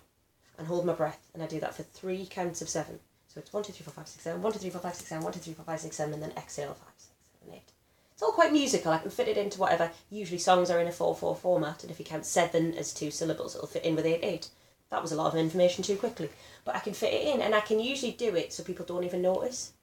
and 0.58 0.68
hold 0.68 0.88
my 0.88 0.94
breath, 0.94 1.28
and 1.32 1.44
I 1.44 1.46
do 1.46 1.60
that 1.60 1.76
for 1.76 1.84
three 1.84 2.26
counts 2.26 2.60
of 2.64 2.70
seven. 2.70 3.00
So 3.28 3.40
it's 3.40 3.54
one, 3.54 3.62
two, 3.62 3.72
three, 3.72 3.84
four, 3.84 3.94
five, 3.94 4.08
six, 4.08 4.24
seven, 4.24 4.42
one, 4.42 4.52
two, 4.52 4.58
three, 4.58 4.72
four, 4.72 4.82
five, 4.82 4.96
six, 4.96 5.10
seven, 5.10 5.24
one, 5.24 5.32
two, 5.32 5.40
three, 5.40 5.54
four, 5.54 5.66
five, 5.66 5.80
six, 5.80 5.96
seven, 5.96 6.16
and 6.16 6.24
then 6.24 6.34
exhale 6.36 6.74
five, 6.74 6.94
six, 6.98 7.12
seven, 7.40 7.56
eight. 7.56 7.72
It's 8.14 8.24
all 8.24 8.32
quite 8.32 8.52
musical. 8.52 8.92
I 8.92 8.98
can 8.98 9.12
fit 9.12 9.28
it 9.28 9.38
into 9.38 9.60
whatever. 9.60 9.92
Usually 10.10 10.40
songs 10.40 10.72
are 10.72 10.80
in 10.80 10.88
a 10.88 10.92
4-4 10.92 11.38
format, 11.38 11.84
and 11.84 11.92
if 11.92 12.00
you 12.00 12.06
count 12.06 12.26
7 12.26 12.74
as 12.74 12.94
two 12.94 13.12
syllables, 13.12 13.56
it'll 13.56 13.68
fit 13.68 13.86
in 13.86 13.96
with 13.96 14.06
8-8. 14.06 14.50
That 14.92 15.02
was 15.02 15.12
a 15.12 15.16
lot 15.16 15.32
of 15.32 15.40
information 15.40 15.84
too 15.84 15.98
quickly. 15.98 16.30
But 16.66 16.76
I 16.76 16.80
can 16.80 16.94
fit 16.94 17.14
it 17.14 17.28
in, 17.34 17.42
and 17.42 17.54
I 17.54 17.62
can 17.62 17.80
usually 17.80 18.12
do 18.12 18.36
it 18.36 18.54
so 18.54 18.64
people 18.64 18.86
don't 18.86 19.04
even 19.04 19.22
notice. 19.22 19.74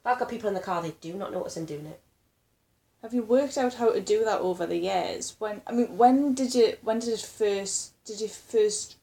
If 0.00 0.06
I've 0.06 0.18
got 0.18 0.28
people 0.28 0.48
in 0.48 0.54
the 0.54 0.60
car, 0.60 0.82
they 0.82 0.94
do 1.00 1.14
not 1.14 1.32
notice 1.32 1.56
I'm 1.56 1.64
doing 1.66 1.86
it. 1.86 2.00
Have 3.02 3.12
you 3.12 3.22
worked 3.22 3.58
out 3.58 3.74
how 3.74 3.92
to 3.92 4.00
do 4.00 4.24
that 4.24 4.40
over 4.40 4.66
the 4.66 4.78
years? 4.78 5.36
When 5.38 5.60
I 5.66 5.72
mean, 5.72 5.96
when 5.96 6.34
did 6.34 6.54
you? 6.54 6.76
When 6.82 6.98
did 6.98 7.10
it 7.10 7.20
first? 7.20 7.92
Did 8.04 8.20
you 8.20 8.28
first 8.28 8.96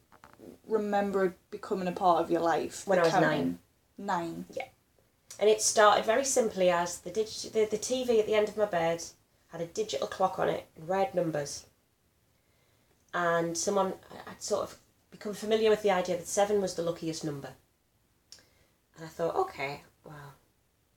remember 0.67 1.25
it 1.25 1.33
becoming 1.51 1.87
a 1.87 1.91
part 1.91 2.21
of 2.21 2.31
your 2.31 2.41
life? 2.41 2.87
When 2.87 2.99
I 2.99 3.03
was 3.03 3.11
counting? 3.11 3.59
Nine. 3.97 4.45
Yeah, 4.49 4.65
And 5.39 5.49
it 5.49 5.61
started 5.61 6.03
very 6.05 6.25
simply 6.25 6.69
as 6.69 6.99
the, 6.99 7.11
dig- 7.11 7.27
the, 7.53 7.67
the 7.69 7.77
TV 7.77 8.19
at 8.19 8.25
the 8.25 8.33
end 8.33 8.49
of 8.49 8.57
my 8.57 8.65
bed 8.65 9.03
had 9.51 9.61
a 9.61 9.67
digital 9.67 10.07
clock 10.07 10.39
on 10.39 10.49
it, 10.49 10.65
red 10.77 11.13
numbers. 11.13 11.67
And 13.13 13.55
someone, 13.55 13.93
I'd 14.27 14.41
sort 14.41 14.63
of 14.63 14.77
become 15.13 15.35
familiar 15.35 15.69
with 15.69 15.83
the 15.83 15.91
idea 15.91 16.17
that 16.17 16.27
seven 16.27 16.59
was 16.59 16.73
the 16.73 16.81
luckiest 16.81 17.23
number. 17.23 17.49
And 18.97 19.05
I 19.05 19.07
thought, 19.07 19.35
okay, 19.35 19.83
well, 20.03 20.33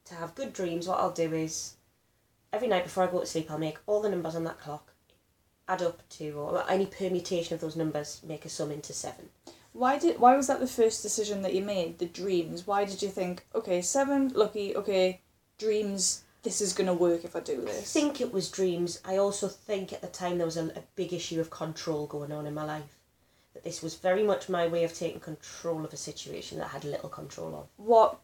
to 0.07 0.15
have 0.15 0.35
good 0.35 0.55
dreams, 0.55 0.89
what 0.89 0.99
I'll 0.99 1.13
do 1.13 1.35
is 1.35 1.75
every 2.51 2.67
night 2.67 2.85
before 2.85 3.05
I 3.05 3.11
go 3.11 3.21
to 3.21 3.27
sleep, 3.27 3.51
I'll 3.51 3.59
make 3.59 3.79
all 3.87 4.01
the 4.01 4.09
numbers 4.09 4.35
on 4.35 4.45
that 4.45 4.59
clock 4.59 4.95
add 5.69 5.83
up 5.83 6.09
to, 6.09 6.31
or 6.31 6.65
any 6.71 6.87
permutation 6.87 7.55
of 7.55 7.61
those 7.61 7.77
numbers 7.77 8.23
make 8.27 8.47
a 8.47 8.49
sum 8.49 8.71
into 8.71 8.95
seven. 8.95 9.29
Why 9.73 9.99
did 9.99 10.19
why 10.19 10.35
was 10.35 10.47
that 10.47 10.61
the 10.61 10.67
first 10.67 11.03
decision 11.03 11.43
that 11.43 11.53
you 11.53 11.63
made? 11.63 11.99
The 11.99 12.07
dreams. 12.07 12.67
Why 12.67 12.87
did 12.87 13.03
you 13.03 13.11
think, 13.11 13.45
okay, 13.55 13.83
seven, 13.83 14.29
lucky, 14.29 14.75
okay, 14.75 15.21
dreams. 15.59 16.23
This 16.43 16.63
is 16.63 16.73
gonna 16.73 16.95
work 16.95 17.25
if 17.25 17.37
I 17.37 17.41
do 17.41 17.61
this. 17.61 17.97
I 17.97 18.01
think 18.01 18.21
it 18.21 18.33
was 18.33 18.51
dreams. 18.51 19.03
I 19.05 19.19
also 19.19 19.49
think 19.49 19.93
at 19.93 20.01
the 20.01 20.07
time 20.07 20.39
there 20.39 20.47
was 20.47 20.57
a, 20.57 20.67
a 20.69 20.85
big 20.95 21.13
issue 21.13 21.41
of 21.41 21.51
control 21.51 22.07
going 22.07 22.33
on 22.33 22.47
in 22.47 22.55
my 22.55 22.65
life. 22.65 22.97
That 23.57 23.65
this 23.65 23.83
was 23.83 23.95
very 23.95 24.23
much 24.23 24.51
my 24.51 24.67
way 24.67 24.85
of 24.85 24.93
taking 24.93 25.19
control 25.19 25.83
of 25.83 25.95
a 25.95 25.97
situation 25.97 26.59
that 26.59 26.67
I 26.67 26.69
had 26.69 26.85
little 26.85 27.09
control 27.09 27.55
of. 27.57 27.69
what? 27.79 28.19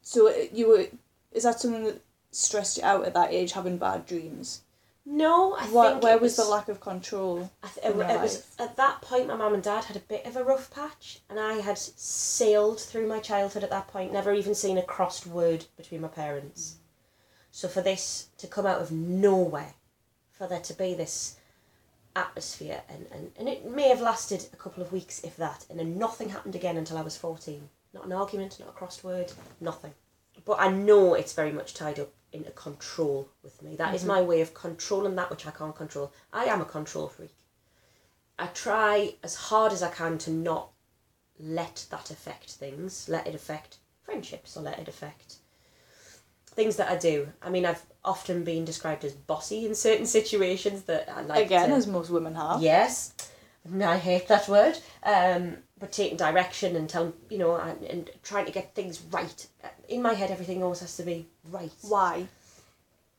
So 0.00 0.34
you 0.50 0.66
were. 0.66 0.86
Is 1.30 1.42
that 1.42 1.60
something 1.60 1.84
that 1.84 2.00
stressed 2.30 2.78
you 2.78 2.84
out 2.84 3.04
at 3.04 3.12
that 3.12 3.30
age, 3.30 3.52
having 3.52 3.76
bad 3.76 4.06
dreams? 4.06 4.62
No, 5.04 5.54
I 5.54 5.64
What? 5.66 5.90
think 5.90 6.02
Where 6.04 6.16
it 6.16 6.22
was 6.22 6.36
the 6.36 6.44
lack 6.44 6.70
of 6.70 6.80
control? 6.80 7.50
I 7.62 7.68
th- 7.68 7.86
it, 7.86 7.96
was 7.96 8.46
at 8.58 8.76
that 8.76 9.02
point 9.02 9.26
my 9.26 9.36
mum 9.36 9.52
and 9.52 9.62
dad 9.62 9.84
had 9.84 9.96
a 9.96 10.00
bit 10.00 10.24
of 10.24 10.36
a 10.36 10.44
rough 10.44 10.70
patch, 10.70 11.20
and 11.28 11.38
I 11.38 11.54
had 11.60 11.76
sailed 11.78 12.80
through 12.80 13.06
my 13.06 13.18
childhood 13.18 13.64
at 13.64 13.70
that 13.70 13.88
point, 13.88 14.12
never 14.12 14.32
even 14.32 14.54
seen 14.54 14.78
a 14.78 14.82
crossed 14.82 15.26
word 15.26 15.66
between 15.76 16.00
my 16.00 16.08
parents. 16.08 16.76
So 17.50 17.68
for 17.68 17.82
this 17.82 18.28
to 18.38 18.46
come 18.46 18.64
out 18.64 18.80
of 18.80 18.90
nowhere, 18.90 19.74
for 20.30 20.46
there 20.46 20.60
to 20.60 20.74
be 20.74 20.94
this 20.94 21.36
atmosphere, 22.18 22.82
and, 22.88 23.06
and, 23.12 23.30
and 23.38 23.48
it 23.48 23.70
may 23.70 23.88
have 23.88 24.00
lasted 24.00 24.46
a 24.52 24.56
couple 24.56 24.82
of 24.82 24.92
weeks, 24.92 25.20
if 25.24 25.36
that, 25.36 25.64
and 25.70 25.78
then 25.78 25.98
nothing 25.98 26.28
happened 26.30 26.54
again 26.54 26.76
until 26.76 26.98
I 26.98 27.02
was 27.02 27.16
14. 27.16 27.68
Not 27.94 28.04
an 28.04 28.12
argument, 28.12 28.58
not 28.60 28.68
a 28.68 28.72
crossed 28.72 29.04
word, 29.04 29.32
nothing. 29.60 29.92
But 30.44 30.60
I 30.60 30.68
know 30.68 31.14
it's 31.14 31.32
very 31.32 31.52
much 31.52 31.74
tied 31.74 31.98
up 31.98 32.12
in 32.32 32.44
a 32.46 32.50
control 32.50 33.28
with 33.42 33.62
me. 33.62 33.76
That 33.76 33.94
is 33.94 34.02
mm-hmm. 34.02 34.10
my 34.10 34.22
way 34.22 34.40
of 34.40 34.54
controlling 34.54 35.16
that 35.16 35.30
which 35.30 35.46
I 35.46 35.50
can't 35.50 35.74
control. 35.74 36.12
I 36.32 36.44
am 36.44 36.60
a 36.60 36.66
control 36.66 37.08
freak. 37.08 37.34
I 38.38 38.46
try 38.48 39.14
as 39.22 39.34
hard 39.34 39.72
as 39.72 39.82
I 39.82 39.90
can 39.90 40.18
to 40.18 40.30
not 40.30 40.70
let 41.40 41.86
that 41.90 42.10
affect 42.10 42.52
things, 42.52 43.08
let 43.08 43.26
it 43.26 43.34
affect 43.34 43.78
friendships 44.02 44.56
or 44.56 44.62
let 44.62 44.78
it 44.78 44.88
affect 44.88 45.36
things 46.58 46.74
that 46.74 46.90
I 46.90 46.96
do. 46.96 47.28
I 47.40 47.50
mean, 47.50 47.64
I've 47.64 47.84
often 48.04 48.42
been 48.42 48.64
described 48.64 49.04
as 49.04 49.12
bossy 49.12 49.64
in 49.64 49.76
certain 49.76 50.06
situations 50.18 50.82
that 50.82 51.08
I 51.08 51.22
like 51.22 51.46
Again, 51.46 51.68
to, 51.68 51.76
as 51.76 51.86
most 51.86 52.10
women 52.10 52.34
have. 52.34 52.60
Yes, 52.60 53.14
I 53.80 53.96
hate 53.96 54.26
that 54.26 54.48
word. 54.48 54.76
Um, 55.04 55.58
but 55.78 55.92
taking 55.92 56.16
direction 56.16 56.74
and 56.74 56.88
telling, 56.88 57.12
you 57.30 57.38
know, 57.38 57.54
and, 57.54 57.80
and 57.84 58.10
trying 58.24 58.46
to 58.46 58.50
get 58.50 58.74
things 58.74 59.00
right. 59.12 59.46
In 59.88 60.02
my 60.02 60.14
head, 60.14 60.32
everything 60.32 60.60
always 60.64 60.80
has 60.80 60.96
to 60.96 61.04
be 61.04 61.28
right. 61.48 61.70
Why? 61.82 62.26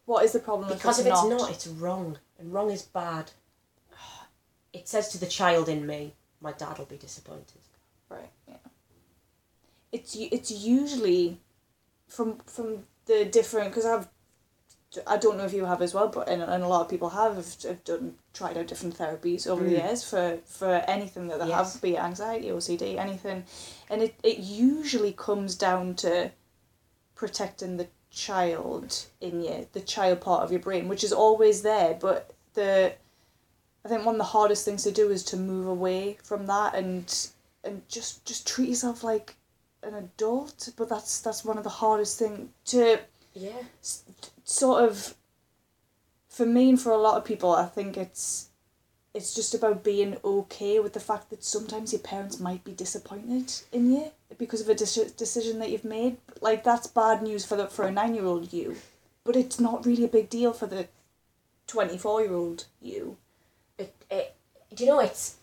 What 0.04 0.26
is 0.26 0.34
the 0.34 0.40
problem 0.40 0.68
Because 0.68 1.00
if 1.00 1.06
it's 1.08 1.24
not? 1.24 1.30
not, 1.30 1.52
it's 1.52 1.68
wrong. 1.68 2.18
And 2.40 2.52
wrong 2.52 2.70
is 2.72 2.82
bad. 2.82 3.32
It 4.74 4.90
says 4.90 5.08
to 5.10 5.18
the 5.18 5.26
child 5.26 5.70
in 5.70 5.88
me, 5.88 6.14
my 6.42 6.52
dad 6.52 6.78
will 6.78 6.86
be 6.86 6.98
disappointed. 6.98 7.64
Right. 8.10 8.32
Yeah. 8.48 8.56
It's 9.94 10.16
it's 10.16 10.52
usually 10.52 11.40
from 12.08 12.40
from 12.46 12.86
the 13.10 13.26
different 13.26 13.72
because 13.72 13.86
I've 13.86 14.08
I 15.06 15.18
don't 15.18 15.38
know 15.38 15.46
if 15.46 15.54
you 15.54 15.66
have 15.66 15.82
as 15.84 15.94
well, 15.94 16.08
but 16.08 16.28
and, 16.30 16.42
and 16.42 16.64
a 16.64 16.68
lot 16.68 16.82
of 16.82 16.90
people 16.90 17.10
have 17.10 17.36
have, 17.36 17.62
have 17.64 17.84
done 17.84 18.16
tried 18.34 18.58
out 18.58 18.68
different 18.68 18.98
therapies 18.98 19.46
over 19.46 19.64
the 19.64 19.72
Mm. 19.72 19.84
years 19.84 20.04
for 20.10 20.40
for 20.46 20.74
anything 20.88 21.28
that 21.28 21.40
they 21.40 21.48
Yes. 21.50 21.74
have, 21.74 21.82
be 21.82 21.96
it 21.96 22.00
anxiety, 22.04 22.50
OCD, 22.50 22.98
anything, 22.98 23.44
and 23.90 24.02
it 24.02 24.16
it 24.24 24.38
usually 24.40 25.12
comes 25.12 25.56
down 25.56 25.96
to 25.96 26.32
protecting 27.16 27.78
the 27.78 27.88
child 28.10 29.06
in 29.22 29.42
you, 29.44 29.68
the 29.74 29.82
child 29.82 30.22
part 30.22 30.44
of 30.44 30.52
your 30.52 30.62
brain, 30.62 30.88
which 30.88 31.04
is 31.04 31.14
always 31.14 31.62
there, 31.62 31.94
but 32.00 32.32
the 32.54 32.94
I 33.86 33.90
think 33.90 34.06
one 34.06 34.16
of 34.16 34.20
the 34.20 34.36
hardest 34.38 34.66
things 34.66 34.84
to 34.84 34.92
do 34.92 35.10
is 35.10 35.24
to 35.26 35.38
move 35.38 35.68
away 35.68 36.18
from 36.24 36.46
that 36.48 36.76
and 36.76 37.06
and 37.64 37.82
just 37.88 38.26
just 38.26 38.48
treat 38.48 38.70
yourself 38.70 39.04
like 39.04 39.36
an 39.84 39.96
adult. 39.96 40.70
But 40.78 40.90
that's 40.90 41.22
that's 41.22 41.46
one 41.46 41.58
of 41.58 41.64
the 41.64 41.70
hardest 41.70 42.20
thing 42.20 42.54
to 42.66 43.00
Yeah. 43.34 43.64
s- 43.82 44.04
sort 44.44 44.84
of. 44.84 45.16
For 46.28 46.46
me 46.46 46.70
and 46.70 46.80
for 46.82 46.92
a 46.92 46.98
lot 46.98 47.18
of 47.18 47.26
people, 47.26 47.52
I 47.52 47.66
think 47.66 47.98
it's 47.98 48.50
it's 49.14 49.34
just 49.34 49.54
about 49.56 49.84
being 49.84 50.18
okay 50.24 50.80
with 50.80 50.94
the 50.94 51.00
fact 51.00 51.30
that 51.30 51.44
sometimes 51.44 51.92
your 51.92 52.02
parents 52.02 52.40
might 52.40 52.64
be 52.64 52.72
disappointed 52.74 53.52
in 53.72 53.92
you 53.92 54.12
because 54.38 54.62
of 54.62 54.70
a 54.70 54.76
deci- 54.76 55.16
decision 55.18 55.60
that 55.60 55.72
you've 55.72 55.84
made. 55.84 56.18
Like 56.42 56.64
that's 56.64 56.88
bad 56.88 57.24
news 57.24 57.46
for 57.46 57.56
the 57.58 57.68
for 57.68 57.86
a 57.86 57.92
nine 57.92 58.14
year 58.16 58.26
old 58.26 58.54
you, 58.54 58.78
but 59.24 59.36
it's 59.36 59.60
not 59.60 59.86
really 59.86 60.06
a 60.06 60.08
big 60.10 60.30
deal 60.30 60.54
for 60.54 60.68
the 60.68 60.88
twenty 61.68 61.98
four 61.98 62.22
year 62.22 62.34
old 62.34 62.66
you. 62.82 63.18
It, 63.78 63.94
it, 64.12 64.36
do 64.76 64.84
you 64.84 64.90
know 64.92 65.00
it's 65.00 65.36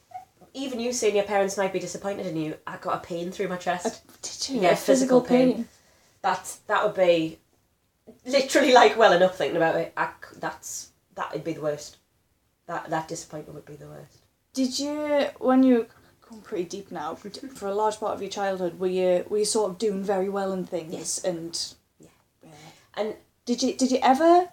even 0.57 0.81
you 0.81 0.93
saying 0.93 1.15
your 1.17 1.25
parents 1.25 1.57
might 1.57 1.73
be 1.73 1.79
disappointed 1.79 2.27
in 2.27 2.37
you? 2.37 2.57
I 2.67 2.77
got 2.79 2.97
a 2.97 3.07
pain 3.07 3.31
through 3.31 3.49
my 3.49 3.57
chest. 3.57 4.03
Did 4.23 4.49
you? 4.57 4.61
Yeah, 4.63 4.75
physical, 4.75 5.21
physical 5.21 5.21
pain. 5.23 5.55
pain. 5.55 5.69
That 6.23 6.57
that 6.67 6.83
would 6.85 6.95
be 6.97 7.39
literally 8.25 8.73
like 8.73 8.97
well 8.97 9.13
enough 9.13 9.37
thinking 9.39 9.57
about 9.57 9.77
it. 9.77 9.93
I 9.97 10.09
that's 10.41 10.91
that 11.15 11.33
would 11.33 11.45
be 11.45 11.53
the 11.53 11.61
worst. 11.63 11.99
That 12.67 12.91
that 12.91 13.07
disappointment 13.09 13.55
would 13.55 13.67
be 13.67 13.77
the 13.77 13.89
worst. 13.89 14.19
Did 14.55 14.79
you, 14.79 15.29
when 15.39 15.63
you 15.63 15.75
were 15.81 15.87
going 16.31 16.41
pretty 16.43 16.65
deep 16.65 16.91
now, 16.91 17.15
for 17.15 17.69
a 17.69 17.75
large 17.75 18.01
part 18.01 18.15
of 18.15 18.23
your 18.23 18.31
childhood, 18.31 18.79
were 18.81 18.87
you 18.89 19.25
were 19.29 19.39
you 19.39 19.45
sort 19.45 19.71
of 19.71 19.79
doing 19.79 20.03
very 20.03 20.29
well 20.29 20.53
in 20.53 20.65
things 20.65 20.93
Yes. 20.95 21.25
and 21.25 21.75
Yeah. 22.01 22.09
yeah. 22.43 22.51
And 22.97 23.15
Did 23.45 23.63
you 23.63 23.75
did 23.75 23.91
you 23.93 23.99
ever 24.03 24.49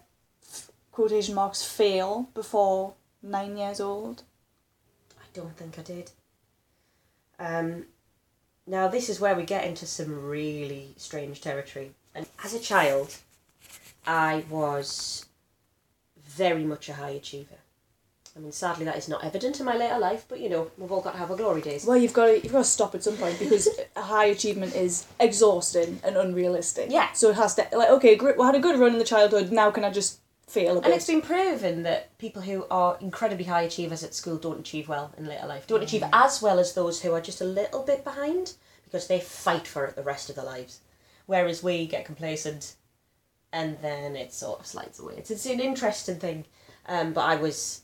quotation 0.91 1.33
marks 1.33 1.63
fail 1.63 2.29
before 2.35 2.93
nine 3.23 3.57
years 3.57 3.79
old? 3.79 4.23
I 5.33 5.39
don't 5.39 5.57
think 5.57 5.79
I 5.79 5.81
did. 5.81 6.11
Um, 7.39 7.85
now 8.67 8.87
this 8.87 9.09
is 9.09 9.19
where 9.19 9.35
we 9.35 9.43
get 9.43 9.65
into 9.65 9.85
some 9.85 10.27
really 10.27 10.93
strange 10.97 11.41
territory. 11.41 11.91
And 12.13 12.27
as 12.43 12.53
a 12.53 12.59
child, 12.59 13.15
I 14.05 14.43
was 14.49 15.25
very 16.23 16.63
much 16.63 16.89
a 16.89 16.93
high 16.93 17.11
achiever. 17.11 17.55
I 18.35 18.39
mean, 18.39 18.51
sadly, 18.51 18.85
that 18.85 18.97
is 18.97 19.07
not 19.07 19.23
evident 19.23 19.59
in 19.59 19.65
my 19.65 19.75
later 19.75 19.99
life, 19.99 20.25
but 20.27 20.39
you 20.39 20.49
know, 20.49 20.71
we've 20.77 20.91
all 20.91 21.01
got 21.01 21.11
to 21.11 21.19
have 21.19 21.29
our 21.29 21.37
glory 21.37 21.61
days. 21.61 21.85
Well, 21.85 21.97
you've 21.97 22.13
got 22.13 22.25
to, 22.27 22.41
you've 22.41 22.51
got 22.51 22.59
to 22.59 22.63
stop 22.63 22.95
at 22.95 23.03
some 23.03 23.15
point 23.15 23.37
because 23.37 23.67
a 23.95 24.01
high 24.01 24.25
achievement 24.25 24.75
is 24.75 25.05
exhausting 25.19 25.99
and 26.03 26.17
unrealistic. 26.17 26.89
Yeah. 26.89 27.11
So 27.13 27.29
it 27.29 27.35
has 27.35 27.55
to 27.55 27.67
like 27.73 27.89
okay, 27.89 28.15
great. 28.15 28.37
We 28.37 28.45
had 28.45 28.55
a 28.55 28.59
good 28.59 28.79
run 28.79 28.93
in 28.93 28.99
the 28.99 29.05
childhood. 29.05 29.51
Now 29.51 29.69
can 29.69 29.83
I 29.83 29.91
just 29.91 30.19
a 30.55 30.67
And 30.67 30.87
it's 30.87 31.07
been 31.07 31.21
proven 31.21 31.83
that 31.83 32.17
people 32.17 32.41
who 32.41 32.65
are 32.69 32.97
incredibly 32.99 33.45
high 33.45 33.61
achievers 33.63 34.03
at 34.03 34.13
school 34.13 34.37
don't 34.37 34.59
achieve 34.59 34.87
well 34.87 35.13
in 35.17 35.25
later 35.25 35.47
life. 35.47 35.67
Don't 35.67 35.83
achieve 35.83 36.03
as 36.13 36.41
well 36.41 36.59
as 36.59 36.73
those 36.73 37.01
who 37.01 37.13
are 37.13 37.21
just 37.21 37.41
a 37.41 37.45
little 37.45 37.83
bit 37.83 38.03
behind 38.03 38.53
because 38.83 39.07
they 39.07 39.19
fight 39.19 39.67
for 39.67 39.85
it 39.85 39.95
the 39.95 40.03
rest 40.03 40.29
of 40.29 40.35
their 40.35 40.45
lives. 40.45 40.79
Whereas 41.25 41.63
we 41.63 41.87
get 41.87 42.05
complacent 42.05 42.75
and 43.51 43.77
then 43.81 44.15
it 44.15 44.33
sort 44.33 44.59
of 44.59 44.65
slides 44.67 44.99
away. 44.99 45.15
It's, 45.17 45.31
it's 45.31 45.45
an 45.45 45.59
interesting 45.59 46.17
thing. 46.19 46.45
Um, 46.87 47.13
but 47.13 47.21
I 47.21 47.35
was, 47.35 47.81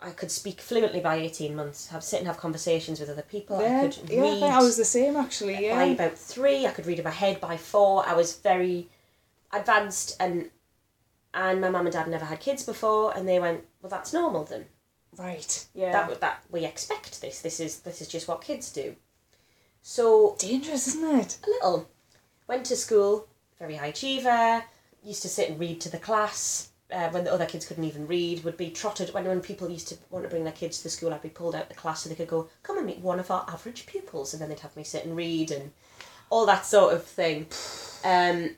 I 0.00 0.10
could 0.10 0.30
speak 0.30 0.60
fluently 0.60 1.00
by 1.00 1.16
18 1.16 1.54
months, 1.54 1.88
have 1.88 2.02
sit 2.02 2.18
and 2.18 2.26
have 2.26 2.38
conversations 2.38 3.00
with 3.00 3.10
other 3.10 3.22
people. 3.22 3.60
yeah, 3.60 3.82
I 3.82 3.88
could 3.88 4.10
yeah. 4.10 4.18
I 4.18 4.22
read 4.22 4.40
think 4.40 4.52
I 4.54 4.62
was 4.62 4.76
the 4.76 4.84
same 4.84 5.16
actually. 5.16 5.54
by 5.54 5.60
Yeah. 5.60 5.84
about 5.84 6.16
three. 6.16 6.66
I 6.66 6.70
could 6.70 6.86
read 6.86 6.98
in 6.98 7.04
my 7.04 7.10
head 7.10 7.40
by 7.40 7.56
four. 7.56 8.08
I 8.08 8.14
was 8.14 8.36
very 8.36 8.88
advanced, 9.52 10.16
and 10.20 10.50
and 11.34 11.60
my 11.60 11.70
mum 11.70 11.86
and 11.86 11.92
dad 11.92 12.08
never 12.08 12.24
had 12.24 12.40
kids 12.40 12.64
before, 12.64 13.16
and 13.16 13.28
they 13.28 13.38
went, 13.38 13.64
"Well, 13.82 13.90
that's 13.90 14.12
normal 14.12 14.44
then. 14.44 14.66
Right. 15.16 15.66
Yeah. 15.74 15.92
That 15.92 16.20
that 16.20 16.42
we 16.50 16.64
expect 16.64 17.20
this. 17.20 17.40
This 17.40 17.60
is 17.60 17.80
this 17.80 18.00
is 18.00 18.08
just 18.08 18.28
what 18.28 18.42
kids 18.42 18.72
do." 18.72 18.96
So 19.82 20.36
dangerous, 20.38 20.88
isn't 20.88 21.18
it? 21.20 21.38
a 21.46 21.50
little 21.50 21.88
went 22.46 22.66
to 22.66 22.76
school, 22.76 23.28
very 23.58 23.76
high 23.76 23.88
achiever. 23.88 24.64
Used 25.02 25.22
to 25.22 25.28
sit 25.28 25.50
and 25.50 25.60
read 25.60 25.80
to 25.82 25.90
the 25.90 25.98
class. 25.98 26.70
Uh, 26.90 27.10
when 27.10 27.24
the 27.24 27.32
other 27.32 27.44
kids 27.44 27.66
couldn't 27.66 27.84
even 27.84 28.06
read, 28.06 28.42
would 28.44 28.56
be 28.56 28.70
trotted 28.70 29.12
when 29.12 29.26
when 29.26 29.42
people 29.42 29.68
used 29.68 29.88
to 29.88 29.98
want 30.08 30.24
to 30.24 30.30
bring 30.30 30.44
their 30.44 30.52
kids 30.54 30.78
to 30.78 30.84
the 30.84 30.90
school, 30.90 31.12
I'd 31.12 31.20
be 31.20 31.28
pulled 31.28 31.54
out 31.54 31.64
of 31.64 31.68
the 31.68 31.74
class 31.74 32.02
so 32.02 32.08
they 32.08 32.14
could 32.14 32.28
go, 32.28 32.48
come 32.62 32.78
and 32.78 32.86
meet 32.86 33.00
one 33.00 33.20
of 33.20 33.30
our 33.30 33.44
average 33.46 33.84
pupils, 33.84 34.32
and 34.32 34.40
then 34.40 34.48
they'd 34.48 34.60
have 34.60 34.74
me 34.74 34.84
sit 34.84 35.04
and 35.04 35.14
read 35.14 35.50
and 35.50 35.72
all 36.30 36.46
that 36.46 36.64
sort 36.66 36.94
of 36.94 37.04
thing. 37.04 37.46
Um, 38.04 38.54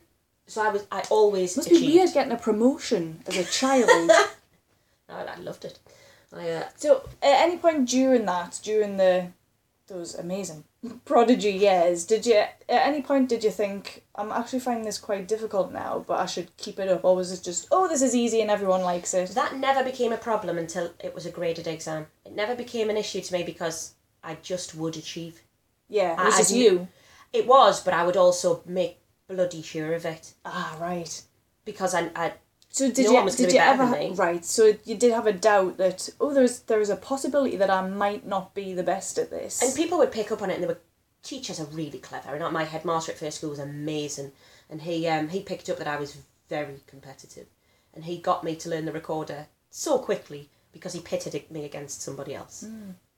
so 0.51 0.61
I 0.61 0.69
was, 0.69 0.85
I 0.91 1.01
always 1.09 1.55
Must 1.55 1.69
be 1.69 1.79
weird 1.79 2.13
getting 2.13 2.33
a 2.33 2.37
promotion 2.37 3.21
as 3.25 3.37
a 3.37 3.45
child. 3.45 3.89
I, 5.09 5.23
I 5.23 5.37
loved 5.37 5.63
it. 5.63 5.79
I, 6.33 6.49
uh, 6.49 6.63
so, 6.75 7.03
at 7.21 7.41
any 7.41 7.57
point 7.57 7.87
during 7.87 8.25
that, 8.25 8.59
during 8.61 8.97
the 8.97 9.27
those 9.87 10.15
amazing 10.15 10.63
prodigy 11.05 11.51
years, 11.51 12.05
did 12.05 12.25
you 12.25 12.35
at 12.35 12.55
any 12.67 13.01
point 13.01 13.29
did 13.29 13.43
you 13.43 13.51
think 13.51 14.03
I'm 14.15 14.31
actually 14.31 14.59
finding 14.59 14.85
this 14.85 14.97
quite 14.97 15.27
difficult 15.27 15.71
now, 15.71 16.03
but 16.05 16.19
I 16.19 16.25
should 16.25 16.55
keep 16.57 16.79
it 16.79 16.89
up, 16.89 17.03
or 17.05 17.15
was 17.15 17.31
it 17.31 17.43
just 17.43 17.67
oh 17.71 17.87
this 17.87 18.01
is 18.01 18.13
easy 18.15 18.41
and 18.41 18.51
everyone 18.51 18.81
likes 18.81 19.13
it? 19.13 19.29
that 19.29 19.55
never 19.55 19.83
became 19.83 20.11
a 20.11 20.17
problem 20.17 20.57
until 20.57 20.91
it 21.01 21.15
was 21.15 21.25
a 21.25 21.31
graded 21.31 21.67
exam. 21.67 22.07
It 22.25 22.33
never 22.33 22.55
became 22.55 22.89
an 22.89 22.97
issue 22.97 23.21
to 23.21 23.33
me 23.33 23.43
because 23.43 23.93
I 24.21 24.35
just 24.41 24.75
would 24.75 24.97
achieve. 24.97 25.41
Yeah, 25.87 26.15
I- 26.17 26.23
it 26.23 26.37
was 26.37 26.51
I 26.51 26.55
you. 26.57 26.87
It 27.33 27.47
was, 27.47 27.81
but 27.81 27.93
I 27.93 28.05
would 28.05 28.17
also 28.17 28.61
make 28.65 29.00
bloody 29.35 29.61
sure 29.61 29.93
of 29.93 30.05
it 30.05 30.33
Ah 30.45 30.75
right. 30.79 31.21
because 31.65 31.93
I, 31.95 32.09
I 32.15 32.33
So 32.69 32.89
did 32.91 33.05
No 33.05 33.23
you 33.25 33.29
did 33.31 33.53
you 33.53 33.59
ever 33.59 33.85
ha- 33.85 33.95
me. 33.95 34.11
right? 34.15 34.43
So 34.45 34.73
you 34.85 34.95
did 35.03 35.11
have 35.13 35.27
a 35.27 35.33
doubt 35.49 35.77
that 35.77 36.09
oh 36.19 36.33
there's 36.33 36.59
there's 36.69 36.89
a 36.89 36.95
possibility 37.11 37.57
that 37.57 37.69
I 37.69 37.81
might 37.87 38.25
not 38.25 38.53
be 38.53 38.73
the 38.73 38.83
best 38.93 39.17
at 39.17 39.29
this. 39.29 39.61
And 39.61 39.75
people 39.75 39.97
would 39.99 40.11
pick 40.11 40.31
up 40.31 40.41
on 40.41 40.49
it, 40.49 40.55
and 40.55 40.63
they 40.63 40.67
were 40.67 40.79
teachers 41.23 41.59
are 41.59 41.65
really 41.81 41.99
clever. 41.99 42.33
And 42.35 42.53
my 42.53 42.63
headmaster 42.63 43.11
at 43.11 43.17
first 43.19 43.37
school 43.37 43.51
was 43.51 43.59
amazing, 43.59 44.31
and 44.69 44.81
he 44.81 45.07
um, 45.07 45.29
he 45.29 45.41
picked 45.41 45.69
up 45.69 45.77
that 45.77 45.87
I 45.95 45.97
was 45.97 46.17
very 46.49 46.79
competitive, 46.87 47.47
and 47.93 48.05
he 48.05 48.17
got 48.17 48.43
me 48.43 48.55
to 48.55 48.69
learn 48.69 48.85
the 48.85 48.91
recorder 49.01 49.47
so 49.69 49.99
quickly 49.99 50.49
because 50.73 50.93
he 50.93 50.99
pitted 51.01 51.33
me 51.51 51.65
against 51.65 52.01
somebody 52.01 52.33
else. 52.33 52.65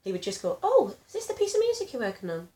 He 0.02 0.12
would 0.12 0.22
just 0.22 0.42
go, 0.42 0.58
"Oh, 0.62 0.94
is 1.06 1.12
this 1.14 1.26
the 1.26 1.34
piece 1.34 1.54
of 1.54 1.60
music 1.60 1.92
you're 1.92 2.02
working 2.02 2.30
on?" 2.30 2.48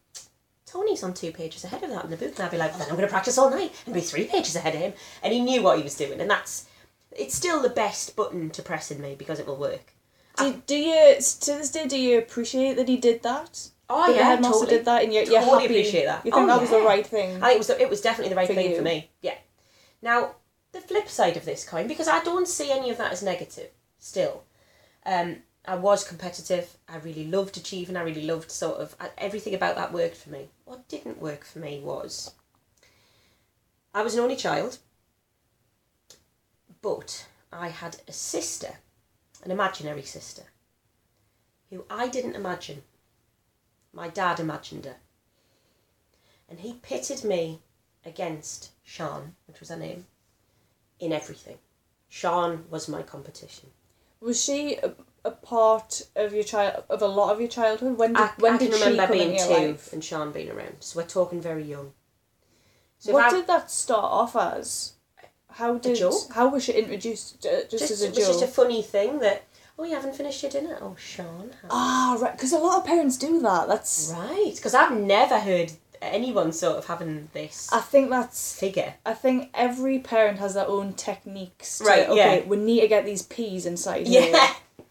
Tony's 0.70 1.02
on 1.02 1.14
two 1.14 1.32
pages 1.32 1.64
ahead 1.64 1.82
of 1.82 1.90
that 1.90 2.04
in 2.04 2.10
the 2.10 2.16
book, 2.16 2.32
and 2.36 2.40
I'd 2.40 2.50
be 2.50 2.56
like, 2.58 2.70
well, 2.70 2.80
"Then 2.80 2.88
I'm 2.90 2.96
going 2.96 3.08
to 3.08 3.12
practice 3.12 3.38
all 3.38 3.50
night 3.50 3.72
and 3.86 3.94
be 3.94 4.00
three 4.00 4.24
pages 4.24 4.54
ahead 4.56 4.74
of 4.74 4.80
him." 4.80 4.92
And 5.22 5.32
he 5.32 5.40
knew 5.40 5.62
what 5.62 5.78
he 5.78 5.82
was 5.82 5.94
doing, 5.96 6.20
and 6.20 6.30
that's 6.30 6.66
it's 7.12 7.34
still 7.34 7.60
the 7.62 7.70
best 7.70 8.14
button 8.16 8.50
to 8.50 8.62
press 8.62 8.90
in 8.90 9.00
me 9.00 9.14
because 9.14 9.38
it 9.40 9.46
will 9.46 9.56
work. 9.56 9.92
do, 10.36 10.62
do 10.66 10.76
you 10.76 11.14
to 11.16 11.52
this 11.52 11.70
day 11.70 11.86
do 11.86 11.98
you 11.98 12.18
appreciate 12.18 12.76
that 12.76 12.88
he 12.88 12.96
did 12.96 13.22
that? 13.22 13.70
Oh 13.90 14.06
that 14.06 14.12
the 14.12 14.18
yeah, 14.18 14.24
headmaster 14.24 14.58
totally. 14.60 14.76
did 14.76 14.84
that, 14.84 15.02
and 15.04 15.12
you're, 15.14 15.24
you're 15.24 15.40
happy. 15.40 15.64
appreciate 15.64 16.04
that. 16.04 16.24
You 16.26 16.32
think 16.32 16.44
Oh, 16.44 16.46
that 16.46 16.60
was 16.60 16.70
the 16.70 16.80
right 16.80 17.06
thing? 17.06 17.36
I 17.42 17.46
think 17.46 17.54
it 17.54 17.58
was 17.58 17.66
the, 17.68 17.80
it 17.82 17.90
was 17.90 18.00
definitely 18.02 18.28
the 18.30 18.36
right 18.36 18.46
For 18.46 18.54
thing 18.54 18.70
you. 18.70 18.76
for 18.76 18.82
me. 18.82 19.10
Yeah. 19.22 19.38
Now 20.02 20.36
the 20.72 20.80
flip 20.82 21.08
side 21.08 21.36
of 21.38 21.44
this 21.46 21.64
coin, 21.66 21.88
because 21.88 22.08
I 22.08 22.22
don't 22.22 22.46
see 22.46 22.70
any 22.70 22.90
of 22.90 22.98
that 22.98 23.12
as 23.12 23.22
negative. 23.22 23.70
Still, 23.98 24.44
um, 25.06 25.38
I 25.66 25.74
was 25.76 26.04
competitive. 26.06 26.76
I 26.88 26.98
really 26.98 27.26
loved 27.26 27.56
achieving. 27.56 27.96
I 27.96 28.02
really 28.02 28.26
loved 28.26 28.50
sort 28.50 28.76
of 28.78 28.94
everything 29.16 29.54
about 29.54 29.76
that 29.76 29.92
worked 29.92 30.16
for 30.16 30.30
me. 30.30 30.50
What 30.68 30.86
didn't 30.86 31.18
work 31.18 31.46
for 31.46 31.60
me 31.60 31.80
was 31.80 32.32
I 33.94 34.02
was 34.02 34.12
an 34.12 34.20
only 34.20 34.36
child, 34.36 34.80
but 36.82 37.26
I 37.50 37.68
had 37.68 38.02
a 38.06 38.12
sister, 38.12 38.74
an 39.42 39.50
imaginary 39.50 40.02
sister, 40.02 40.42
who 41.70 41.86
I 41.88 42.08
didn't 42.08 42.34
imagine. 42.34 42.82
My 43.94 44.08
dad 44.08 44.40
imagined 44.40 44.84
her 44.84 44.96
and 46.50 46.60
he 46.60 46.74
pitted 46.74 47.24
me 47.24 47.60
against 48.04 48.72
Sean, 48.84 49.36
which 49.46 49.60
was 49.60 49.70
her 49.70 49.76
name, 49.76 50.06
in 51.00 51.14
everything. 51.14 51.56
Sean 52.10 52.66
was 52.68 52.88
my 52.88 53.02
competition. 53.02 53.70
Was 54.20 54.44
she 54.44 54.78
a, 55.24 55.30
part 55.30 56.02
of 56.16 56.32
your 56.32 56.44
child 56.44 56.84
of 56.88 57.02
a 57.02 57.06
lot 57.06 57.32
of 57.32 57.40
your 57.40 57.48
childhood? 57.48 57.98
When 57.98 58.12
did 58.12 58.22
I, 58.22 58.30
when 58.38 58.54
I 58.54 58.58
did 58.58 58.72
can 58.72 58.80
remember 58.80 59.12
being 59.12 59.38
two 59.38 59.48
life? 59.48 59.92
and 59.92 60.02
Sean 60.04 60.32
being 60.32 60.50
around, 60.50 60.76
so 60.80 60.98
we're 61.00 61.06
talking 61.06 61.40
very 61.40 61.64
young. 61.64 61.92
So 62.98 63.12
what 63.12 63.26
I- 63.26 63.30
did 63.30 63.46
that 63.46 63.70
start 63.70 64.04
off 64.04 64.36
as? 64.36 64.94
How 65.52 65.76
did 65.78 65.96
joke? 65.96 66.14
how 66.34 66.48
was 66.48 66.64
she 66.64 66.72
introduced? 66.72 67.44
Uh, 67.44 67.62
just, 67.62 67.70
just, 67.70 67.90
as 67.90 68.02
a 68.02 68.06
it 68.08 68.16
was 68.16 68.26
just 68.26 68.42
a 68.42 68.46
funny 68.46 68.82
thing 68.82 69.18
that 69.20 69.44
oh 69.78 69.84
you 69.84 69.94
haven't 69.94 70.14
finished 70.14 70.42
your 70.42 70.52
dinner 70.52 70.78
oh 70.80 70.94
Sean. 70.98 71.50
Ah, 71.70 72.16
right. 72.20 72.32
Because 72.32 72.52
a 72.52 72.58
lot 72.58 72.78
of 72.78 72.86
parents 72.86 73.16
do 73.16 73.40
that. 73.40 73.66
That's. 73.66 74.12
right 74.16 74.52
because 74.54 74.74
I've 74.74 74.96
never 74.96 75.40
heard 75.40 75.72
anyone 76.00 76.52
sort 76.52 76.76
of 76.76 76.86
having 76.86 77.28
this 77.32 77.68
I 77.72 77.80
think 77.80 78.10
that's. 78.10 78.56
figure 78.56 78.94
I 79.04 79.14
think 79.14 79.50
every 79.54 79.98
parent 79.98 80.38
has 80.38 80.54
their 80.54 80.68
own 80.68 80.92
techniques. 80.92 81.78
To, 81.78 81.84
Right, 81.84 82.08
Okay, 82.08 82.40
yeah. 82.40 82.46
we 82.46 82.56
need 82.56 82.82
to 82.82 82.88
get 82.88 83.04
these 83.04 83.22
peas 83.22 83.66
inside 83.66 84.06
yeah 84.06 84.20
here. 84.20 84.48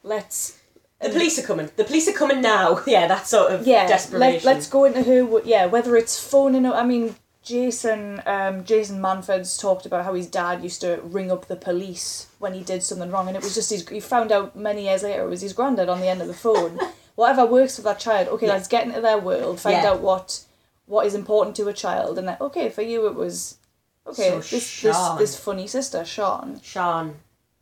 Let's. 0.08 0.58
the 1.02 1.10
police 1.10 1.38
are 1.38 1.44
coming 1.46 1.70
the 1.76 1.84
police 1.84 2.08
are 2.08 2.14
coming 2.14 2.42
now 2.42 2.82
yeah 2.88 3.08
that 3.08 3.28
sort 3.28 3.52
of 3.52 3.68
Yeah. 3.68 3.86
desperation 3.88 4.46
Let, 4.46 4.56
let's 4.56 4.68
go 4.68 4.86
into 4.86 5.04
who. 5.04 5.42
Yeah, 5.46 5.66
whether 5.68 5.96
it's 5.96 6.20
phoning. 6.20 6.66
I 6.66 6.84
mean, 6.84 7.16
Jason. 7.44 8.22
Um, 8.26 8.64
Jason 8.66 9.00
Manford's 9.02 9.58
talked 9.58 9.86
about 9.86 10.04
how 10.06 10.14
his 10.16 10.28
dad 10.28 10.64
used 10.64 10.82
to 10.82 11.00
ring 11.04 11.32
up 11.32 11.48
the 11.48 11.56
police 11.56 12.28
when 12.40 12.54
he 12.54 12.62
did 12.64 12.84
something 12.84 13.10
wrong, 13.12 13.28
and 13.28 13.38
it 13.38 13.44
was 13.44 13.56
just 13.56 13.70
his. 13.70 13.88
He 13.88 14.00
found 14.00 14.32
out 14.32 14.56
many 14.56 14.84
years 14.86 15.04
later 15.04 15.24
it 15.24 15.30
was 15.30 15.42
his 15.42 15.54
granddad 15.54 15.88
on 15.90 16.00
the 16.02 16.08
end 16.08 16.22
of 16.22 16.28
the 16.28 16.34
phone. 16.34 16.80
Whatever 17.16 17.46
works 17.46 17.76
for 17.78 17.82
that 17.84 18.00
child. 18.00 18.28
Okay, 18.28 18.48
Yeah. 18.48 18.54
let's 18.54 18.68
get 18.68 18.86
into 18.88 19.02
their 19.02 19.18
world. 19.18 19.60
Find 19.60 19.82
Yeah. 19.84 19.92
out 19.92 20.02
what 20.02 20.42
what 20.88 21.06
is 21.06 21.16
important 21.16 21.56
to 21.58 21.68
a 21.68 21.74
child, 21.74 22.18
and 22.18 22.28
then 22.28 22.38
okay 22.42 22.70
for 22.70 22.82
you 22.82 23.08
it 23.08 23.16
was. 23.16 23.58
Okay, 24.08 24.30
So 24.30 24.36
this, 24.40 24.82
this 24.82 25.10
this 25.20 25.40
funny 25.40 25.68
sister 25.68 26.04
Sean 26.06 26.60
Sean 26.64 27.16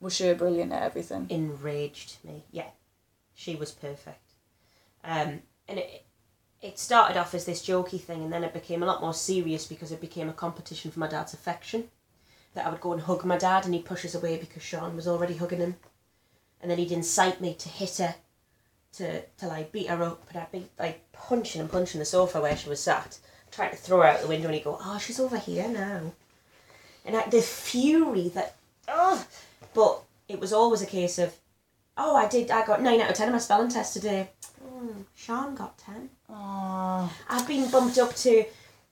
was 0.06 0.16
sure 0.16 0.36
brilliant 0.36 0.72
at 0.72 0.84
everything. 0.84 1.26
enraged 1.30 2.18
me. 2.24 2.44
Yeah, 2.52 2.70
she 3.34 3.56
was 3.56 3.72
perfect. 3.72 4.34
Um, 5.04 5.42
and 5.68 5.80
it 5.80 6.06
it 6.62 6.80
started 6.80 7.18
off 7.18 7.34
as 7.34 7.46
this 7.46 7.66
jokey 7.66 8.00
thing, 8.00 8.24
and 8.24 8.32
then 8.32 8.44
it 8.44 8.54
became 8.54 8.82
a 8.82 8.86
lot 8.86 9.02
more 9.02 9.14
serious 9.14 9.66
because 9.66 9.92
it 9.92 10.00
became 10.00 10.30
a 10.30 10.34
competition 10.34 10.92
for 10.92 11.00
my 11.00 11.08
dad's 11.08 11.34
affection. 11.34 11.90
That 12.54 12.66
I 12.66 12.70
would 12.70 12.82
go 12.82 12.94
and 12.94 13.02
hug 13.02 13.26
my 13.26 13.38
dad, 13.38 13.66
and 13.66 13.74
he'd 13.74 13.86
push 13.86 14.06
us 14.06 14.16
away 14.16 14.38
because 14.38 14.64
Sean 14.64 14.96
was 14.96 15.08
already 15.08 15.36
hugging 15.36 15.60
him, 15.60 15.76
and 16.62 16.72
then 16.72 16.78
he'd 16.78 16.92
incite 16.92 17.42
me 17.42 17.56
to 17.56 17.68
hit 17.68 17.98
her, 17.98 18.16
to 18.94 19.22
to 19.22 19.48
like 19.48 19.72
beat 19.72 19.90
her 19.90 20.04
up, 20.04 20.24
and 20.30 20.40
I'd 20.40 20.52
be 20.52 20.68
like 20.80 21.12
punching 21.12 21.62
and 21.62 21.72
punching 21.72 22.00
the 22.00 22.06
sofa 22.06 22.40
where 22.40 22.56
she 22.56 22.70
was 22.70 22.80
sat, 22.80 23.18
trying 23.52 23.72
to 23.72 23.76
throw 23.76 23.98
her 24.02 24.08
out 24.08 24.22
the 24.22 24.28
window, 24.28 24.48
and 24.48 24.56
he'd 24.56 24.64
go, 24.64 24.78
"Oh, 24.80 25.00
she's 25.00 25.20
over 25.20 25.38
here 25.38 25.68
now," 25.68 26.14
and 27.04 27.18
I, 27.18 27.28
the 27.28 27.42
fury 27.42 28.30
that, 28.30 28.56
oh, 28.88 29.26
but 29.76 30.02
it 30.28 30.40
was 30.40 30.52
always 30.52 30.82
a 30.82 30.88
case 30.88 31.20
of 31.20 31.36
Oh, 31.98 32.16
I 32.16 32.28
did. 32.28 32.52
I 32.52 32.66
got 32.66 32.82
nine 32.82 33.00
out 33.00 33.10
of 33.10 33.16
ten 33.16 33.28
on 33.28 33.34
my 33.34 33.40
spelling 33.40 33.70
test 33.70 33.94
today. 33.94 34.30
Oh, 34.66 34.94
Sean 35.16 35.56
got 35.56 35.78
ten. 35.78 36.10
Aww. 36.30 37.10
I've 37.30 37.48
been 37.48 37.72
bumped 37.72 37.98
up 37.98 38.14
to 38.18 38.46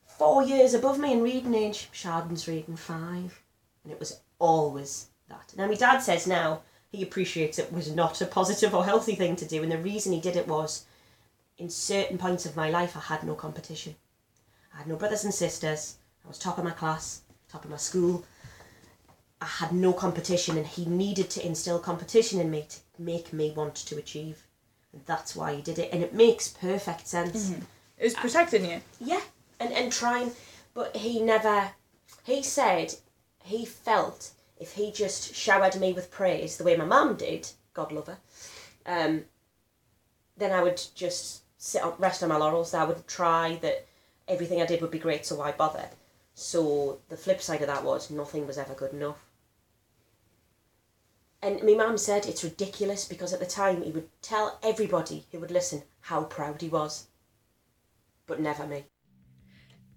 four 0.06 0.44
years 0.44 0.74
above 0.74 1.00
me 1.00 1.12
in 1.12 1.22
reading 1.22 1.54
age. 1.54 1.90
Chardon's 1.92 2.48
reading 2.48 2.78
five, 2.78 3.42
and 3.84 3.92
it 3.92 4.00
was 4.00 4.22
always 4.40 5.08
that. 5.28 5.54
Now 5.58 5.68
my 5.68 5.76
dad 5.76 6.00
says 6.00 6.28
now 6.28 6.62
he 6.92 7.04
appreciates 7.04 7.60
it 7.60 7.74
was 7.74 7.94
not 7.94 8.22
a 8.22 8.26
positive 8.26 8.74
or 8.74 8.86
healthy 8.86 9.16
thing 9.16 9.36
to 9.36 9.46
do, 9.46 9.64
and 9.64 9.72
the 9.72 9.78
reason 9.78 10.14
he 10.14 10.22
did 10.22 10.38
it 10.38 10.48
was, 10.48 10.86
in 11.58 11.70
certain 11.70 12.18
points 12.18 12.46
of 12.46 12.56
my 12.56 12.70
life, 12.70 12.96
I 12.96 13.02
had 13.02 13.24
no 13.24 13.34
competition. 13.34 13.96
I 14.74 14.78
had 14.78 14.88
no 14.88 14.96
brothers 14.96 15.26
and 15.26 15.34
sisters. 15.34 15.98
I 16.24 16.30
was 16.30 16.40
top 16.40 16.58
of 16.58 16.64
my 16.64 16.72
class, 16.72 17.22
top 17.50 17.66
of 17.66 17.72
my 17.72 17.78
school. 17.78 18.24
I 19.44 19.46
had 19.46 19.74
no 19.74 19.92
competition, 19.92 20.58
and 20.58 20.66
he 20.66 20.86
needed 20.86 21.30
to 21.32 21.46
instill 21.46 21.78
competition 21.78 22.40
in 22.40 22.50
me 22.50 22.66
to 22.70 22.80
make 22.98 23.34
me 23.34 23.52
want 23.52 23.76
to 23.76 23.98
achieve. 23.98 24.48
And 24.94 25.02
that's 25.06 25.36
why 25.36 25.56
he 25.56 25.62
did 25.62 25.80
it, 25.80 25.90
and 25.92 26.02
it 26.02 26.14
makes 26.14 26.48
perfect 26.48 27.08
sense. 27.08 27.52
It 27.98 28.04
was 28.06 28.14
protecting 28.14 28.64
you. 28.64 28.80
Yeah, 29.02 29.20
and 29.60 29.74
and 29.74 29.92
trying, 29.92 30.32
but 30.74 30.96
he 30.96 31.22
never. 31.22 31.72
He 32.24 32.42
said 32.42 32.96
he 33.44 33.66
felt 33.66 34.32
if 34.58 34.72
he 34.74 34.94
just 34.94 35.36
showered 35.36 35.76
me 35.76 35.92
with 35.92 36.10
praise 36.10 36.56
the 36.56 36.64
way 36.64 36.78
my 36.78 36.86
mum 36.86 37.18
did, 37.18 37.50
God 37.74 37.92
love 37.92 38.08
her, 38.08 38.20
um, 38.86 39.26
then 40.38 40.54
I 40.54 40.64
would 40.64 40.82
just 40.96 41.44
sit 41.58 41.84
on, 41.84 41.96
rest 42.00 42.24
on 42.24 42.30
my 42.30 42.38
laurels. 42.38 42.74
I 42.74 42.86
would 42.86 43.06
try 43.08 43.60
that 43.62 43.86
everything 44.30 44.62
I 44.62 44.66
did 44.66 44.80
would 44.82 44.92
be 44.92 45.00
great, 45.00 45.26
so 45.26 45.36
why 45.36 45.52
bother? 45.52 45.90
So 46.34 47.00
the 47.10 47.18
flip 47.18 47.42
side 47.42 47.62
of 47.62 47.68
that 47.68 47.84
was 47.84 48.10
nothing 48.10 48.48
was 48.48 48.58
ever 48.58 48.74
good 48.74 48.94
enough. 48.94 49.23
And 51.44 51.62
my 51.62 51.74
mum 51.74 51.98
said 51.98 52.26
it's 52.26 52.44
ridiculous 52.44 53.06
because 53.06 53.34
at 53.34 53.42
the 53.42 53.46
time 53.46 53.82
he 53.82 53.92
would 53.92 54.08
tell 54.22 54.60
everybody 54.64 55.26
who 55.30 55.40
would 55.40 55.52
listen 55.52 55.84
how 56.00 56.24
proud 56.24 56.62
he 56.62 56.70
was, 56.70 57.08
but 58.26 58.40
never 58.40 58.66
me. 58.66 58.86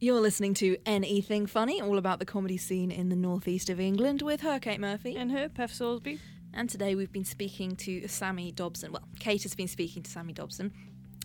You're 0.00 0.20
listening 0.20 0.54
to 0.54 0.76
Anything 0.84 1.46
Funny, 1.46 1.80
all 1.80 1.98
about 1.98 2.18
the 2.18 2.26
comedy 2.26 2.56
scene 2.56 2.90
in 2.90 3.10
the 3.10 3.16
northeast 3.16 3.70
of 3.70 3.78
England 3.78 4.22
with 4.22 4.40
her, 4.40 4.58
Kate 4.58 4.80
Murphy. 4.80 5.14
And 5.14 5.30
her, 5.30 5.48
Pef 5.48 5.70
Soulsby. 5.70 6.18
And 6.52 6.68
today 6.68 6.96
we've 6.96 7.12
been 7.12 7.24
speaking 7.24 7.76
to 7.76 8.08
Sammy 8.08 8.50
Dobson. 8.50 8.90
Well, 8.90 9.06
Kate 9.20 9.44
has 9.44 9.54
been 9.54 9.68
speaking 9.68 10.02
to 10.02 10.10
Sammy 10.10 10.32
Dobson. 10.32 10.72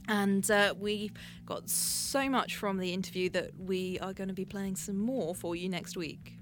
And 0.07 0.49
uh, 0.51 0.75
we 0.77 1.11
got 1.47 1.67
so 1.67 2.29
much 2.29 2.57
from 2.57 2.77
the 2.77 2.93
interview 2.93 3.29
that 3.31 3.51
we 3.57 3.97
are 3.99 4.13
going 4.13 4.27
to 4.27 4.35
be 4.35 4.45
playing 4.45 4.75
some 4.75 4.97
more 4.97 5.33
for 5.33 5.55
you 5.55 5.67
next 5.67 5.97
week. 5.97 6.37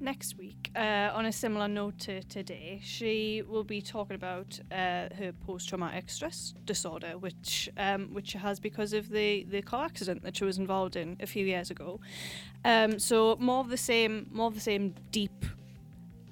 Next 0.00 0.38
week, 0.38 0.70
uh, 0.76 1.10
on 1.12 1.26
a 1.26 1.32
similar 1.32 1.66
note 1.66 1.98
to 2.00 2.22
today, 2.22 2.80
she 2.84 3.42
will 3.42 3.64
be 3.64 3.82
talking 3.82 4.14
about 4.14 4.60
uh, 4.70 5.08
her 5.18 5.32
post-traumatic 5.44 6.08
stress 6.08 6.54
disorder, 6.64 7.18
which 7.18 7.68
um, 7.76 8.14
which 8.14 8.28
she 8.28 8.38
has 8.38 8.60
because 8.60 8.92
of 8.92 9.08
the, 9.08 9.44
the 9.50 9.60
car 9.60 9.86
accident 9.86 10.22
that 10.22 10.36
she 10.36 10.44
was 10.44 10.56
involved 10.56 10.94
in 10.94 11.16
a 11.18 11.26
few 11.26 11.44
years 11.44 11.72
ago. 11.72 11.98
Um, 12.64 13.00
so 13.00 13.36
more 13.40 13.58
of 13.58 13.70
the 13.70 13.76
same, 13.76 14.28
more 14.30 14.46
of 14.46 14.54
the 14.54 14.60
same 14.60 14.94
deep, 15.10 15.44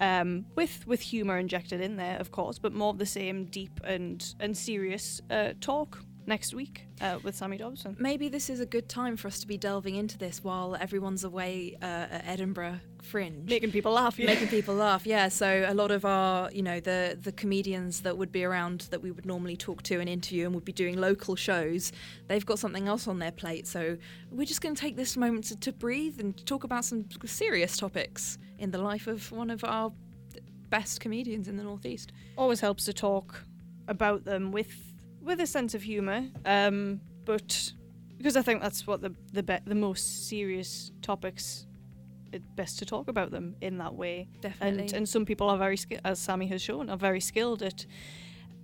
um, 0.00 0.46
with 0.54 0.86
with 0.86 1.00
humour 1.00 1.36
injected 1.36 1.80
in 1.80 1.96
there, 1.96 2.20
of 2.20 2.30
course, 2.30 2.60
but 2.60 2.72
more 2.72 2.90
of 2.90 2.98
the 2.98 3.06
same 3.06 3.46
deep 3.46 3.80
and 3.82 4.32
and 4.38 4.56
serious 4.56 5.20
uh, 5.28 5.54
talk 5.60 5.98
next 6.26 6.54
week 6.54 6.86
uh, 7.00 7.18
with 7.22 7.36
Sammy 7.36 7.56
Dobson. 7.56 7.96
Maybe 7.98 8.28
this 8.28 8.50
is 8.50 8.60
a 8.60 8.66
good 8.66 8.88
time 8.88 9.16
for 9.16 9.28
us 9.28 9.40
to 9.40 9.46
be 9.46 9.56
delving 9.56 9.94
into 9.94 10.18
this 10.18 10.42
while 10.42 10.76
everyone's 10.76 11.24
away 11.24 11.76
uh, 11.80 11.84
at 11.84 12.24
Edinburgh 12.26 12.80
Fringe. 13.02 13.48
Making 13.48 13.70
people 13.70 13.92
laugh, 13.92 14.18
yeah. 14.18 14.26
making 14.26 14.48
people 14.48 14.74
laugh 14.74 15.06
yeah 15.06 15.28
so 15.28 15.64
a 15.68 15.74
lot 15.74 15.90
of 15.90 16.04
our 16.04 16.50
you 16.52 16.62
know 16.62 16.80
the 16.80 17.16
the 17.20 17.32
comedians 17.32 18.00
that 18.00 18.16
would 18.18 18.32
be 18.32 18.44
around 18.44 18.88
that 18.90 19.00
we 19.00 19.10
would 19.10 19.24
normally 19.24 19.56
talk 19.56 19.82
to 19.84 20.00
and 20.00 20.08
interview 20.08 20.44
and 20.46 20.54
would 20.54 20.64
be 20.64 20.72
doing 20.72 20.98
local 20.98 21.36
shows 21.36 21.92
they've 22.26 22.46
got 22.46 22.58
something 22.58 22.88
else 22.88 23.06
on 23.06 23.18
their 23.18 23.30
plate 23.30 23.66
so 23.66 23.96
we're 24.30 24.46
just 24.46 24.60
going 24.60 24.74
to 24.74 24.80
take 24.80 24.96
this 24.96 25.16
moment 25.16 25.44
to, 25.44 25.56
to 25.56 25.72
breathe 25.72 26.18
and 26.18 26.44
talk 26.46 26.64
about 26.64 26.84
some 26.84 27.04
serious 27.24 27.76
topics 27.76 28.38
in 28.58 28.70
the 28.70 28.78
life 28.78 29.06
of 29.06 29.30
one 29.30 29.50
of 29.50 29.62
our 29.64 29.92
best 30.68 31.00
comedians 31.00 31.48
in 31.48 31.56
the 31.56 31.62
northeast. 31.62 32.12
always 32.36 32.60
helps 32.60 32.84
to 32.84 32.92
talk 32.92 33.44
about 33.88 34.24
them 34.24 34.50
with 34.50 34.85
with 35.26 35.40
a 35.40 35.46
sense 35.46 35.74
of 35.74 35.82
humor 35.82 36.24
um 36.46 37.00
but 37.24 37.72
because 38.16 38.36
i 38.36 38.42
think 38.42 38.62
that's 38.62 38.86
what 38.86 39.00
the 39.02 39.14
the 39.32 39.42
be- 39.42 39.58
the 39.66 39.74
most 39.74 40.28
serious 40.28 40.92
topics 41.02 41.66
it's 42.32 42.46
best 42.54 42.78
to 42.78 42.86
talk 42.86 43.08
about 43.08 43.30
them 43.30 43.54
in 43.60 43.78
that 43.78 43.94
way 43.94 44.28
Definitely. 44.40 44.82
and 44.84 44.92
and 44.92 45.08
some 45.08 45.24
people 45.24 45.48
are 45.50 45.58
very 45.58 45.76
ski- 45.76 45.98
as 46.04 46.18
sammy 46.18 46.46
has 46.46 46.62
shown 46.62 46.88
are 46.88 46.96
very 46.96 47.20
skilled 47.20 47.62
at 47.62 47.84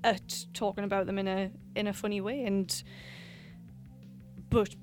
at 0.05 0.47
talking 0.55 0.85
about 0.85 1.07
them 1.07 1.19
in 1.19 1.29
a 1.29 1.51
in 1.77 1.87
a 1.87 1.93
funny 1.93 2.21
way 2.21 2.45
and 2.45 2.83
but 4.51 4.75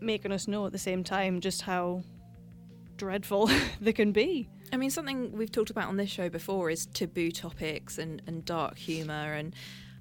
making 0.00 0.32
us 0.32 0.48
know 0.48 0.66
at 0.66 0.72
the 0.72 0.78
same 0.78 1.04
time 1.04 1.40
just 1.40 1.62
how 1.62 2.02
dreadful 2.96 3.50
they 3.80 3.92
can 3.92 4.12
be 4.12 4.48
I 4.72 4.78
mean, 4.78 4.88
something 4.88 5.32
we've 5.32 5.52
talked 5.52 5.68
about 5.68 5.88
on 5.88 5.98
this 5.98 6.08
show 6.08 6.30
before 6.30 6.70
is 6.70 6.86
taboo 6.86 7.30
topics 7.30 7.98
and, 7.98 8.22
and 8.26 8.42
dark 8.42 8.78
humour. 8.78 9.34
And 9.34 9.54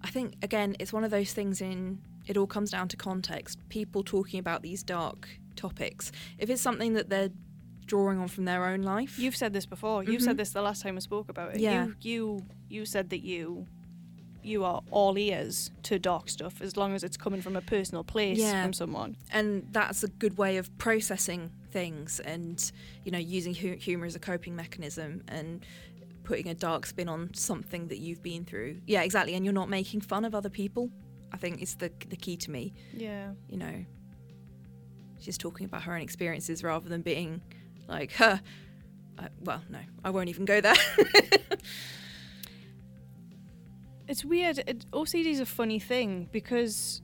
I 0.04 0.10
think, 0.10 0.36
again, 0.42 0.76
it's 0.80 0.92
one 0.92 1.04
of 1.04 1.12
those 1.12 1.34
things 1.34 1.62
in 1.62 2.00
it 2.28 2.38
all 2.38 2.48
comes 2.48 2.72
down 2.72 2.88
to 2.90 2.98
context. 2.98 3.60
People 3.70 4.04
talking 4.04 4.40
about 4.40 4.62
these 4.62 4.84
dark 4.84 5.28
topics. 5.56 6.12
If 6.38 6.50
it's 6.50 6.62
something 6.62 6.94
that 6.94 7.10
they're 7.10 7.30
drawing 7.86 8.20
on 8.20 8.28
from 8.28 8.46
their 8.46 8.66
own 8.66 8.84
life, 8.84 9.18
You've 9.18 9.36
said 9.36 9.54
this 9.54 9.66
before. 9.66 10.04
You've 10.04 10.18
mm-hmm. 10.18 10.26
said 10.26 10.38
this 10.38 10.52
the 10.52 10.62
last 10.62 10.82
time 10.82 10.96
we 10.96 11.02
spoke 11.02 11.30
about 11.30 11.56
it. 11.56 11.60
Yeah. 11.60 11.88
You 11.88 11.96
you 12.02 12.46
you 12.70 12.86
said 12.86 13.10
that 13.10 13.24
you 13.24 13.66
you 14.44 14.64
are 14.64 14.82
all 14.90 15.18
ears 15.18 15.72
to 15.84 16.00
dark 16.00 16.30
stuff 16.30 16.62
as 16.62 16.76
long 16.76 16.96
as 16.96 17.04
it's 17.04 17.18
coming 17.18 17.42
from 17.42 17.56
a 17.56 17.62
personal 17.62 18.04
place 18.04 18.40
Yeah. 18.40 18.64
from 18.64 18.74
someone. 18.74 19.16
and 19.32 19.68
that's 19.72 20.04
a 20.04 20.08
good 20.08 20.38
way 20.38 20.58
of 20.58 20.76
processing 20.78 21.52
things 21.72 22.20
and 22.22 22.72
you 23.04 23.12
know 23.12 23.20
using 23.20 23.54
hu- 23.54 23.76
humor 23.76 24.06
as 24.06 24.16
a 24.16 24.20
coping 24.20 24.56
mechanism 24.56 25.22
and 25.28 25.66
putting 26.32 26.48
a 26.50 26.56
dark 26.56 26.86
spin 26.86 27.10
on 27.10 27.30
something 27.34 27.88
that 27.90 28.00
you've 28.00 28.24
been 28.24 28.46
through 28.46 28.80
yeah 28.88 29.02
exactly 29.02 29.34
and 29.36 29.44
you're 29.46 29.54
not 29.62 29.70
making 29.70 30.00
fun 30.00 30.24
of 30.24 30.34
other 30.34 30.50
people 30.50 30.90
i 31.34 31.38
think 31.38 31.62
is 31.62 31.76
the 31.76 31.92
the 32.08 32.16
key 32.16 32.38
to 32.38 32.50
me 32.50 32.74
Yeah. 32.94 33.32
you 33.50 33.58
know 33.58 33.84
she's 35.20 35.38
talking 35.38 35.66
about 35.66 35.82
her 35.84 35.94
own 35.96 36.02
experiences 36.02 36.64
rather 36.64 36.88
than 36.88 37.02
being 37.02 37.42
like 37.88 38.12
her 38.14 38.40
uh, 39.20 39.28
well 39.42 39.62
no 39.70 39.80
i 40.06 40.10
won't 40.10 40.30
even 40.30 40.46
go 40.46 40.62
there 40.62 40.76
It's 44.08 44.26
weird. 44.26 44.58
It, 44.68 44.86
OCD 44.92 45.28
is 45.28 45.40
a 45.40 45.46
funny 45.46 45.80
thing 45.80 46.28
because 46.34 47.02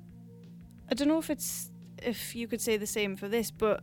I 0.92 0.94
don't 0.94 1.08
know 1.08 1.20
if 1.20 1.30
it's 1.30 1.72
if 2.04 2.36
you 2.36 2.48
could 2.50 2.60
say 2.60 2.76
the 2.76 2.88
same 2.88 3.16
for 3.16 3.30
this, 3.30 3.50
but 3.50 3.82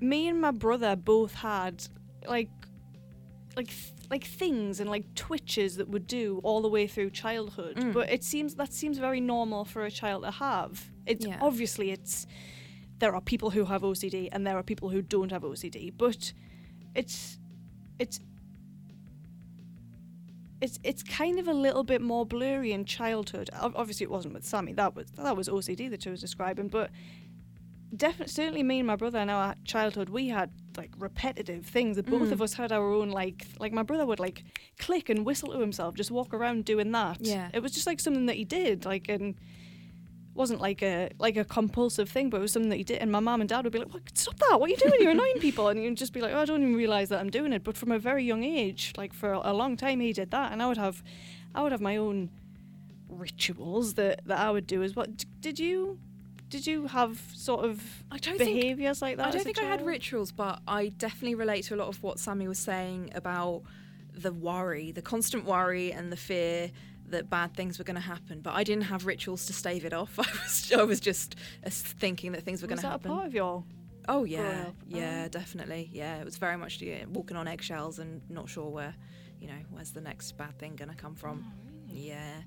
me 0.00 0.28
and 0.28 0.40
my 0.40 0.52
brother 0.52 0.96
both 0.96 1.34
had 1.34 1.86
like 2.26 2.48
like 3.56 3.70
like 4.10 4.24
things 4.24 4.78
and 4.80 4.88
like 4.88 5.14
twitches 5.14 5.76
that 5.76 5.88
would 5.88 6.06
do 6.06 6.40
all 6.44 6.60
the 6.62 6.68
way 6.68 6.86
through 6.86 7.10
childhood. 7.10 7.76
Mm. 7.76 7.92
But 7.92 8.10
it 8.10 8.22
seems 8.22 8.54
that 8.56 8.72
seems 8.72 8.98
very 8.98 9.20
normal 9.20 9.64
for 9.64 9.84
a 9.84 9.90
child 9.90 10.22
to 10.24 10.30
have. 10.30 10.86
It's 11.06 11.26
Yeah. 11.26 11.38
obviously 11.40 11.90
it's 11.90 12.26
there 12.98 13.14
are 13.14 13.20
people 13.20 13.50
who 13.50 13.64
have 13.64 13.82
OCD 13.82 14.28
and 14.32 14.46
there 14.46 14.56
are 14.56 14.62
people 14.62 14.90
who 14.90 15.02
don't 15.02 15.32
have 15.32 15.42
OCD, 15.42 15.90
but 15.96 16.32
it's 16.94 17.38
it's 17.98 18.20
it's 20.60 20.78
it's 20.82 21.02
kind 21.02 21.38
of 21.38 21.48
a 21.48 21.52
little 21.52 21.84
bit 21.84 22.00
more 22.00 22.24
blurry 22.24 22.72
in 22.72 22.84
childhood. 22.84 23.50
Obviously, 23.60 24.04
it 24.04 24.10
wasn't 24.10 24.32
with 24.34 24.44
Sammy. 24.44 24.72
That 24.72 24.94
was 24.94 25.06
that 25.16 25.36
was 25.36 25.48
OCD 25.48 25.90
that 25.90 26.02
she 26.02 26.10
was 26.10 26.20
describing, 26.20 26.68
but 26.68 26.90
definitely, 27.94 28.32
certainly 28.32 28.62
me 28.62 28.78
and 28.80 28.86
my 28.86 28.96
brother 28.96 29.18
in 29.18 29.28
our 29.30 29.54
childhood, 29.64 30.08
we 30.08 30.28
had 30.28 30.50
like 30.76 30.90
repetitive 30.98 31.64
things 31.66 31.96
that 31.96 32.06
both 32.06 32.28
Mm. 32.28 32.32
of 32.32 32.42
us 32.42 32.54
had 32.54 32.70
our 32.72 32.92
own 32.92 33.10
like 33.10 33.46
like 33.58 33.72
my 33.72 33.82
brother 33.82 34.04
would 34.06 34.20
like 34.20 34.44
click 34.78 35.08
and 35.08 35.24
whistle 35.24 35.52
to 35.52 35.58
himself, 35.60 35.94
just 35.94 36.10
walk 36.10 36.34
around 36.34 36.64
doing 36.64 36.92
that. 36.92 37.18
Yeah. 37.20 37.50
it 37.54 37.60
was 37.62 37.72
just 37.72 37.86
like 37.86 38.00
something 38.00 38.26
that 38.26 38.36
he 38.36 38.44
did, 38.44 38.84
like 38.84 39.08
and 39.08 39.34
wasn't 40.34 40.60
like 40.60 40.82
a 40.82 41.08
like 41.18 41.36
a 41.38 41.44
compulsive 41.44 42.10
thing, 42.10 42.28
but 42.28 42.36
it 42.38 42.40
was 42.40 42.52
something 42.52 42.68
that 42.68 42.76
he 42.76 42.84
did. 42.84 42.98
And 42.98 43.10
my 43.10 43.20
mum 43.20 43.40
and 43.40 43.48
dad 43.48 43.64
would 43.64 43.72
be 43.72 43.78
like, 43.78 43.94
"What? 43.94 44.02
Stop 44.18 44.38
that! 44.40 44.60
What 44.60 44.68
are 44.68 44.70
you 44.70 44.76
doing? 44.76 45.00
You're 45.00 45.12
annoying 45.12 45.38
people." 45.40 45.68
And 45.68 45.82
you'd 45.82 45.96
just 45.96 46.12
be 46.12 46.20
like, 46.20 46.34
"Oh, 46.34 46.40
I 46.40 46.44
don't 46.44 46.60
even 46.60 46.76
realize 46.76 47.08
that 47.08 47.20
I'm 47.20 47.30
doing 47.30 47.54
it." 47.54 47.64
But 47.64 47.76
from 47.78 47.90
a 47.90 47.98
very 47.98 48.22
young 48.24 48.44
age, 48.44 48.92
like 48.98 49.14
for 49.14 49.32
a 49.32 49.54
long 49.54 49.78
time, 49.78 50.00
he 50.00 50.12
did 50.12 50.30
that, 50.32 50.52
and 50.52 50.62
I 50.62 50.66
would 50.68 50.76
have, 50.76 51.02
I 51.54 51.62
would 51.62 51.72
have 51.72 51.80
my 51.80 51.96
own 51.96 52.28
rituals 53.08 53.94
that 53.94 54.20
that 54.26 54.38
I 54.38 54.50
would 54.50 54.66
do 54.66 54.82
as 54.82 54.94
well. 54.94 55.06
D- 55.06 55.24
did 55.40 55.58
you? 55.58 55.98
Did 56.48 56.66
you 56.66 56.86
have 56.86 57.20
sort 57.34 57.64
of 57.64 57.82
i 58.10 58.18
don't 58.18 58.38
think 58.38 58.54
behaviors 58.60 59.02
like 59.02 59.16
that? 59.16 59.26
I 59.26 59.30
don't 59.32 59.42
think 59.44 59.60
I 59.60 59.64
had 59.64 59.84
rituals, 59.84 60.30
but 60.32 60.60
I 60.68 60.88
definitely 60.88 61.34
relate 61.34 61.64
to 61.64 61.74
a 61.74 61.78
lot 61.78 61.88
of 61.88 62.02
what 62.02 62.18
Sammy 62.20 62.46
was 62.46 62.58
saying 62.58 63.10
about 63.14 63.62
the 64.12 64.32
worry, 64.32 64.92
the 64.92 65.02
constant 65.02 65.44
worry 65.44 65.92
and 65.92 66.10
the 66.12 66.16
fear 66.16 66.70
that 67.08 67.28
bad 67.30 67.54
things 67.54 67.78
were 67.78 67.84
going 67.84 67.96
to 67.96 68.00
happen. 68.00 68.40
But 68.40 68.54
I 68.54 68.64
didn't 68.64 68.84
have 68.84 69.06
rituals 69.06 69.46
to 69.46 69.52
stave 69.52 69.84
it 69.84 69.92
off. 69.92 70.18
I 70.18 70.22
was, 70.22 70.72
I 70.72 70.82
was 70.84 71.00
just 71.00 71.36
uh, 71.64 71.70
thinking 71.70 72.32
that 72.32 72.42
things 72.44 72.62
were 72.62 72.68
going 72.68 72.76
Was 72.76 72.82
to 72.82 72.86
that 72.88 72.88
a 72.88 72.92
happen. 72.92 73.10
part 73.12 73.26
of 73.26 73.34
your? 73.34 73.64
Oh 74.08 74.22
yeah, 74.24 74.66
yeah, 74.86 75.24
Oh. 75.26 75.28
definitely. 75.28 75.90
Yeah, 75.92 76.18
it 76.20 76.24
was 76.24 76.36
very 76.36 76.56
much 76.56 76.80
yeah, 76.80 77.04
walking 77.08 77.36
on 77.36 77.48
eggshells 77.48 77.98
and 77.98 78.22
not 78.30 78.48
sure 78.48 78.70
where, 78.70 78.94
you 79.40 79.48
know, 79.48 79.58
where's 79.70 79.90
the 79.90 80.00
next 80.00 80.32
bad 80.36 80.56
thing 80.58 80.76
going 80.76 80.90
to 80.90 80.94
come 80.96 81.14
from. 81.16 81.44
Yeah. 81.88 82.42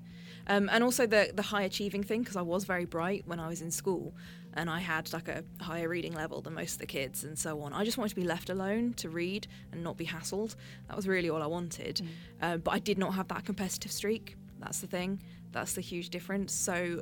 Um, 0.46 0.68
and 0.72 0.82
also 0.82 1.06
the 1.06 1.30
the 1.34 1.42
high 1.42 1.62
achieving 1.62 2.02
thing 2.02 2.22
because 2.22 2.36
I 2.36 2.42
was 2.42 2.64
very 2.64 2.84
bright 2.84 3.24
when 3.26 3.40
I 3.40 3.48
was 3.48 3.60
in 3.62 3.70
school, 3.70 4.14
and 4.54 4.68
I 4.68 4.80
had 4.80 5.12
like 5.12 5.28
a 5.28 5.44
higher 5.60 5.88
reading 5.88 6.12
level 6.14 6.40
than 6.40 6.54
most 6.54 6.74
of 6.74 6.78
the 6.78 6.86
kids 6.86 7.24
and 7.24 7.38
so 7.38 7.60
on. 7.62 7.72
I 7.72 7.84
just 7.84 7.98
wanted 7.98 8.10
to 8.10 8.16
be 8.16 8.24
left 8.24 8.50
alone 8.50 8.94
to 8.94 9.08
read 9.08 9.46
and 9.72 9.82
not 9.82 9.96
be 9.96 10.06
hassled. 10.06 10.56
That 10.88 10.96
was 10.96 11.06
really 11.06 11.30
all 11.30 11.42
I 11.42 11.46
wanted. 11.46 12.02
Uh, 12.40 12.56
but 12.56 12.72
I 12.72 12.78
did 12.78 12.98
not 12.98 13.14
have 13.14 13.28
that 13.28 13.44
competitive 13.44 13.92
streak. 13.92 14.36
That's 14.58 14.80
the 14.80 14.86
thing. 14.86 15.22
That's 15.52 15.74
the 15.74 15.80
huge 15.80 16.10
difference. 16.10 16.52
So 16.52 17.00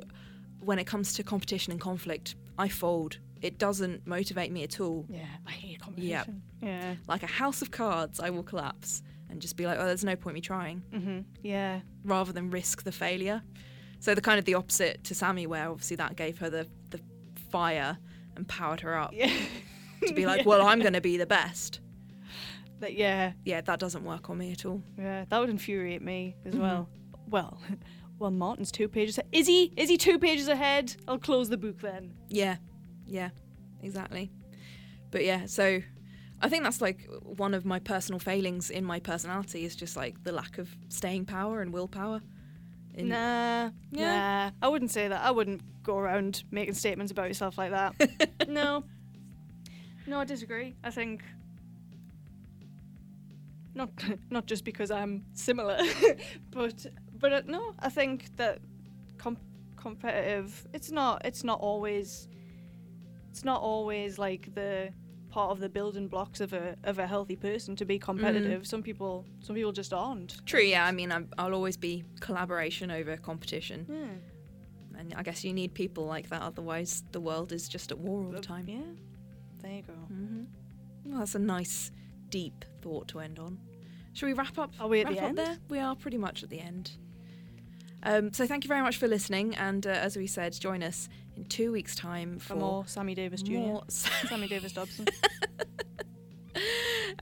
when 0.59 0.79
it 0.79 0.85
comes 0.85 1.13
to 1.13 1.23
competition 1.23 1.71
and 1.71 1.81
conflict, 1.81 2.35
I 2.57 2.69
fold. 2.69 3.17
It 3.41 3.57
doesn't 3.57 4.05
motivate 4.05 4.51
me 4.51 4.63
at 4.63 4.79
all. 4.79 5.05
Yeah, 5.09 5.25
I 5.47 5.51
hate 5.51 5.79
competition. 5.79 6.41
Yeah. 6.61 6.95
Like 7.07 7.23
a 7.23 7.27
house 7.27 7.61
of 7.61 7.71
cards, 7.71 8.19
I 8.19 8.29
will 8.29 8.43
collapse 8.43 9.01
and 9.29 9.41
just 9.41 9.55
be 9.57 9.65
like, 9.65 9.77
oh, 9.79 9.85
there's 9.85 10.03
no 10.03 10.15
point 10.15 10.33
me 10.35 10.41
trying 10.41 10.79
hmm 10.93 11.19
Yeah. 11.43 11.81
rather 12.03 12.31
than 12.33 12.49
risk 12.49 12.83
the 12.83 12.91
failure. 12.91 13.41
So 13.99 14.15
the 14.15 14.21
kind 14.21 14.39
of 14.39 14.45
the 14.45 14.53
opposite 14.55 15.03
to 15.05 15.15
Sammy, 15.15 15.45
where 15.47 15.69
obviously 15.69 15.97
that 15.97 16.15
gave 16.15 16.37
her 16.39 16.49
the, 16.49 16.67
the 16.89 16.99
fire 17.51 17.97
and 18.35 18.47
powered 18.47 18.79
her 18.81 18.97
up 18.97 19.11
Yeah. 19.13 19.31
to 20.07 20.13
be 20.13 20.25
like, 20.25 20.45
well, 20.45 20.61
I'm 20.65 20.79
going 20.79 20.93
to 20.93 21.01
be 21.01 21.17
the 21.17 21.25
best. 21.25 21.81
That, 22.79 22.93
yeah. 22.95 23.33
Yeah, 23.43 23.59
that 23.61 23.79
doesn't 23.79 24.05
work 24.05 24.29
on 24.29 24.37
me 24.37 24.51
at 24.53 24.65
all. 24.65 24.81
Yeah, 24.97 25.25
that 25.29 25.37
would 25.39 25.49
infuriate 25.49 26.01
me 26.01 26.35
as 26.45 26.53
Mm-hmm. 26.53 26.61
well. 26.61 26.89
Well, 27.27 27.59
well, 28.19 28.31
Martin's 28.31 28.71
two 28.71 28.87
pages. 28.87 29.17
ahead. 29.17 29.27
Is 29.33 29.47
he? 29.47 29.73
Is 29.75 29.89
he 29.89 29.97
two 29.97 30.17
pages 30.17 30.47
ahead? 30.47 30.95
I'll 31.07 31.19
close 31.19 31.49
the 31.49 31.57
book 31.57 31.81
then. 31.81 32.13
Yeah, 32.29 32.55
yeah, 33.05 33.29
exactly. 33.83 34.31
But 35.11 35.25
yeah, 35.25 35.45
so 35.45 35.81
I 36.41 36.47
think 36.49 36.63
that's 36.63 36.81
like 36.81 37.07
one 37.23 37.53
of 37.53 37.65
my 37.65 37.79
personal 37.79 38.19
failings 38.19 38.69
in 38.69 38.85
my 38.85 38.99
personality 38.99 39.65
is 39.65 39.75
just 39.75 39.97
like 39.97 40.23
the 40.23 40.31
lack 40.31 40.57
of 40.57 40.69
staying 40.87 41.25
power 41.25 41.61
and 41.61 41.73
willpower. 41.73 42.21
In- 42.93 43.09
Nah, 43.09 43.71
Yeah. 43.91 44.49
nah. 44.51 44.51
I 44.61 44.67
wouldn't 44.69 44.91
say 44.91 45.07
that. 45.07 45.21
I 45.23 45.31
wouldn't 45.31 45.61
go 45.83 45.97
around 45.97 46.43
making 46.51 46.73
statements 46.75 47.11
about 47.11 47.27
yourself 47.27 47.57
like 47.57 47.71
that. 47.71 47.93
no, 48.49 48.83
no, 50.07 50.19
I 50.19 50.25
disagree. 50.25 50.75
I 50.83 50.91
think 50.91 51.23
not 53.75 53.89
not 54.29 54.45
just 54.45 54.63
because 54.65 54.91
I'm 54.91 55.25
similar, 55.33 55.77
but 56.51 56.85
but 57.19 57.33
uh, 57.33 57.41
no, 57.45 57.73
I 57.79 57.89
think 57.89 58.35
that 58.37 58.59
com- 59.17 59.37
competitive. 59.75 60.67
It's 60.73 60.91
not. 60.91 61.21
It's 61.25 61.43
not 61.43 61.59
always. 61.59 62.27
It's 63.29 63.43
not 63.45 63.61
always 63.61 64.17
like 64.17 64.53
the 64.55 64.91
part 65.29 65.51
of 65.51 65.59
the 65.59 65.69
building 65.69 66.07
blocks 66.07 66.41
of 66.41 66.53
a 66.53 66.75
of 66.83 66.99
a 66.99 67.07
healthy 67.07 67.35
person 67.35 67.75
to 67.75 67.85
be 67.85 67.99
competitive. 67.99 68.65
Some 68.67 68.81
people 68.83 69.25
some 69.41 69.55
people 69.55 69.71
just 69.71 69.93
aren't. 69.93 70.45
True, 70.45 70.61
yeah. 70.61 70.85
I 70.85 70.91
mean, 70.91 71.11
I'm, 71.11 71.29
I'll 71.37 71.53
always 71.53 71.77
be 71.77 72.03
collaboration 72.19 72.91
over 72.91 73.17
competition. 73.17 73.85
Yeah. 73.89 74.99
And 74.99 75.13
I 75.15 75.23
guess 75.23 75.43
you 75.45 75.53
need 75.53 75.73
people 75.73 76.05
like 76.05 76.27
that, 76.29 76.41
otherwise, 76.41 77.03
the 77.13 77.21
world 77.21 77.53
is 77.53 77.69
just 77.69 77.91
at 77.91 77.99
war 77.99 78.25
all 78.25 78.31
the 78.31 78.41
time. 78.41 78.67
Yeah. 78.67 78.79
There 79.61 79.71
you 79.71 79.81
go. 79.83 79.93
hmm 79.93 80.43
Well, 81.05 81.19
that's 81.19 81.35
a 81.35 81.39
nice, 81.39 81.91
deep 82.29 82.65
thought 82.81 83.07
to 83.09 83.19
end 83.19 83.39
on. 83.39 83.59
Shall 84.13 84.27
we 84.27 84.33
wrap 84.33 84.57
up? 84.57 84.73
Are 84.79 84.89
we 84.89 84.99
at 85.01 85.05
wrap 85.07 85.15
the 85.15 85.23
end? 85.23 85.37
there? 85.37 85.57
We 85.69 85.79
are 85.79 85.95
pretty 85.95 86.17
much 86.17 86.43
at 86.43 86.49
the 86.49 86.59
end. 86.59 86.91
Um, 88.03 88.33
so 88.33 88.45
thank 88.47 88.63
you 88.63 88.67
very 88.67 88.81
much 88.81 88.97
for 88.97 89.07
listening, 89.07 89.55
and 89.55 89.85
uh, 89.85 89.91
as 89.91 90.17
we 90.17 90.27
said, 90.27 90.53
join 90.53 90.83
us 90.83 91.09
in 91.39 91.45
two 91.45 91.71
weeks' 91.71 91.95
time 91.95 92.37
for 92.39 92.53
For 92.53 92.55
more 92.59 92.83
Sammy 92.87 93.15
Davis 93.15 93.41
Jr. 93.41 93.51
more- 93.53 93.83
Sammy 93.87 94.47
Davis 94.47 94.73
Dobson. 94.73 95.07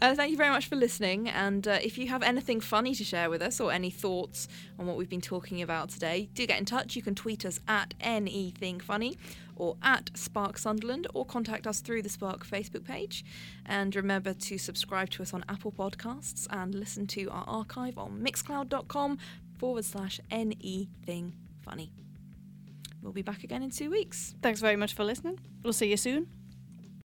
Uh, 0.02 0.14
thank 0.14 0.30
you 0.32 0.38
very 0.38 0.50
much 0.52 0.68
for 0.68 0.76
listening. 0.76 1.28
And 1.28 1.68
uh, 1.68 1.80
if 1.82 1.98
you 1.98 2.08
have 2.08 2.22
anything 2.22 2.60
funny 2.60 2.94
to 2.94 3.04
share 3.04 3.30
with 3.32 3.42
us 3.42 3.60
or 3.60 3.72
any 3.72 3.90
thoughts 3.90 4.48
on 4.78 4.86
what 4.86 4.96
we've 4.96 5.10
been 5.10 5.22
talking 5.22 5.62
about 5.62 5.90
today, 5.90 6.30
do 6.34 6.46
get 6.46 6.60
in 6.60 6.66
touch. 6.66 6.96
You 6.96 7.02
can 7.02 7.16
tweet 7.16 7.46
us 7.46 7.60
at 7.68 7.94
anything 8.00 8.80
funny 8.80 9.18
or 9.56 9.76
at 9.82 10.12
Spark 10.16 10.58
Sunderland 10.60 11.08
or 11.16 11.26
contact 11.26 11.66
us 11.66 11.82
through 11.82 12.04
the 12.04 12.10
Spark 12.10 12.46
Facebook 12.46 12.84
page. 12.84 13.26
And 13.66 13.96
remember 13.96 14.34
to 14.34 14.58
subscribe 14.60 15.10
to 15.12 15.24
us 15.24 15.34
on 15.34 15.44
Apple 15.50 15.72
Podcasts 15.72 16.46
and 16.52 16.76
listen 16.76 17.08
to 17.08 17.30
our 17.32 17.46
archive 17.48 17.98
on 17.98 18.22
mixcloud.com 18.24 19.18
forward 19.58 19.86
slash 19.86 20.20
anything 20.30 21.34
funny. 21.62 21.92
We'll 23.02 23.14
be 23.14 23.22
back 23.22 23.44
again 23.44 23.64
in 23.64 23.70
two 23.70 23.90
weeks. 23.90 24.36
Thanks 24.42 24.60
very 24.60 24.76
much 24.76 24.94
for 24.94 25.04
listening. 25.04 25.40
We'll 25.64 25.74
see 25.74 25.90
you 25.90 25.98
soon. 25.98 26.28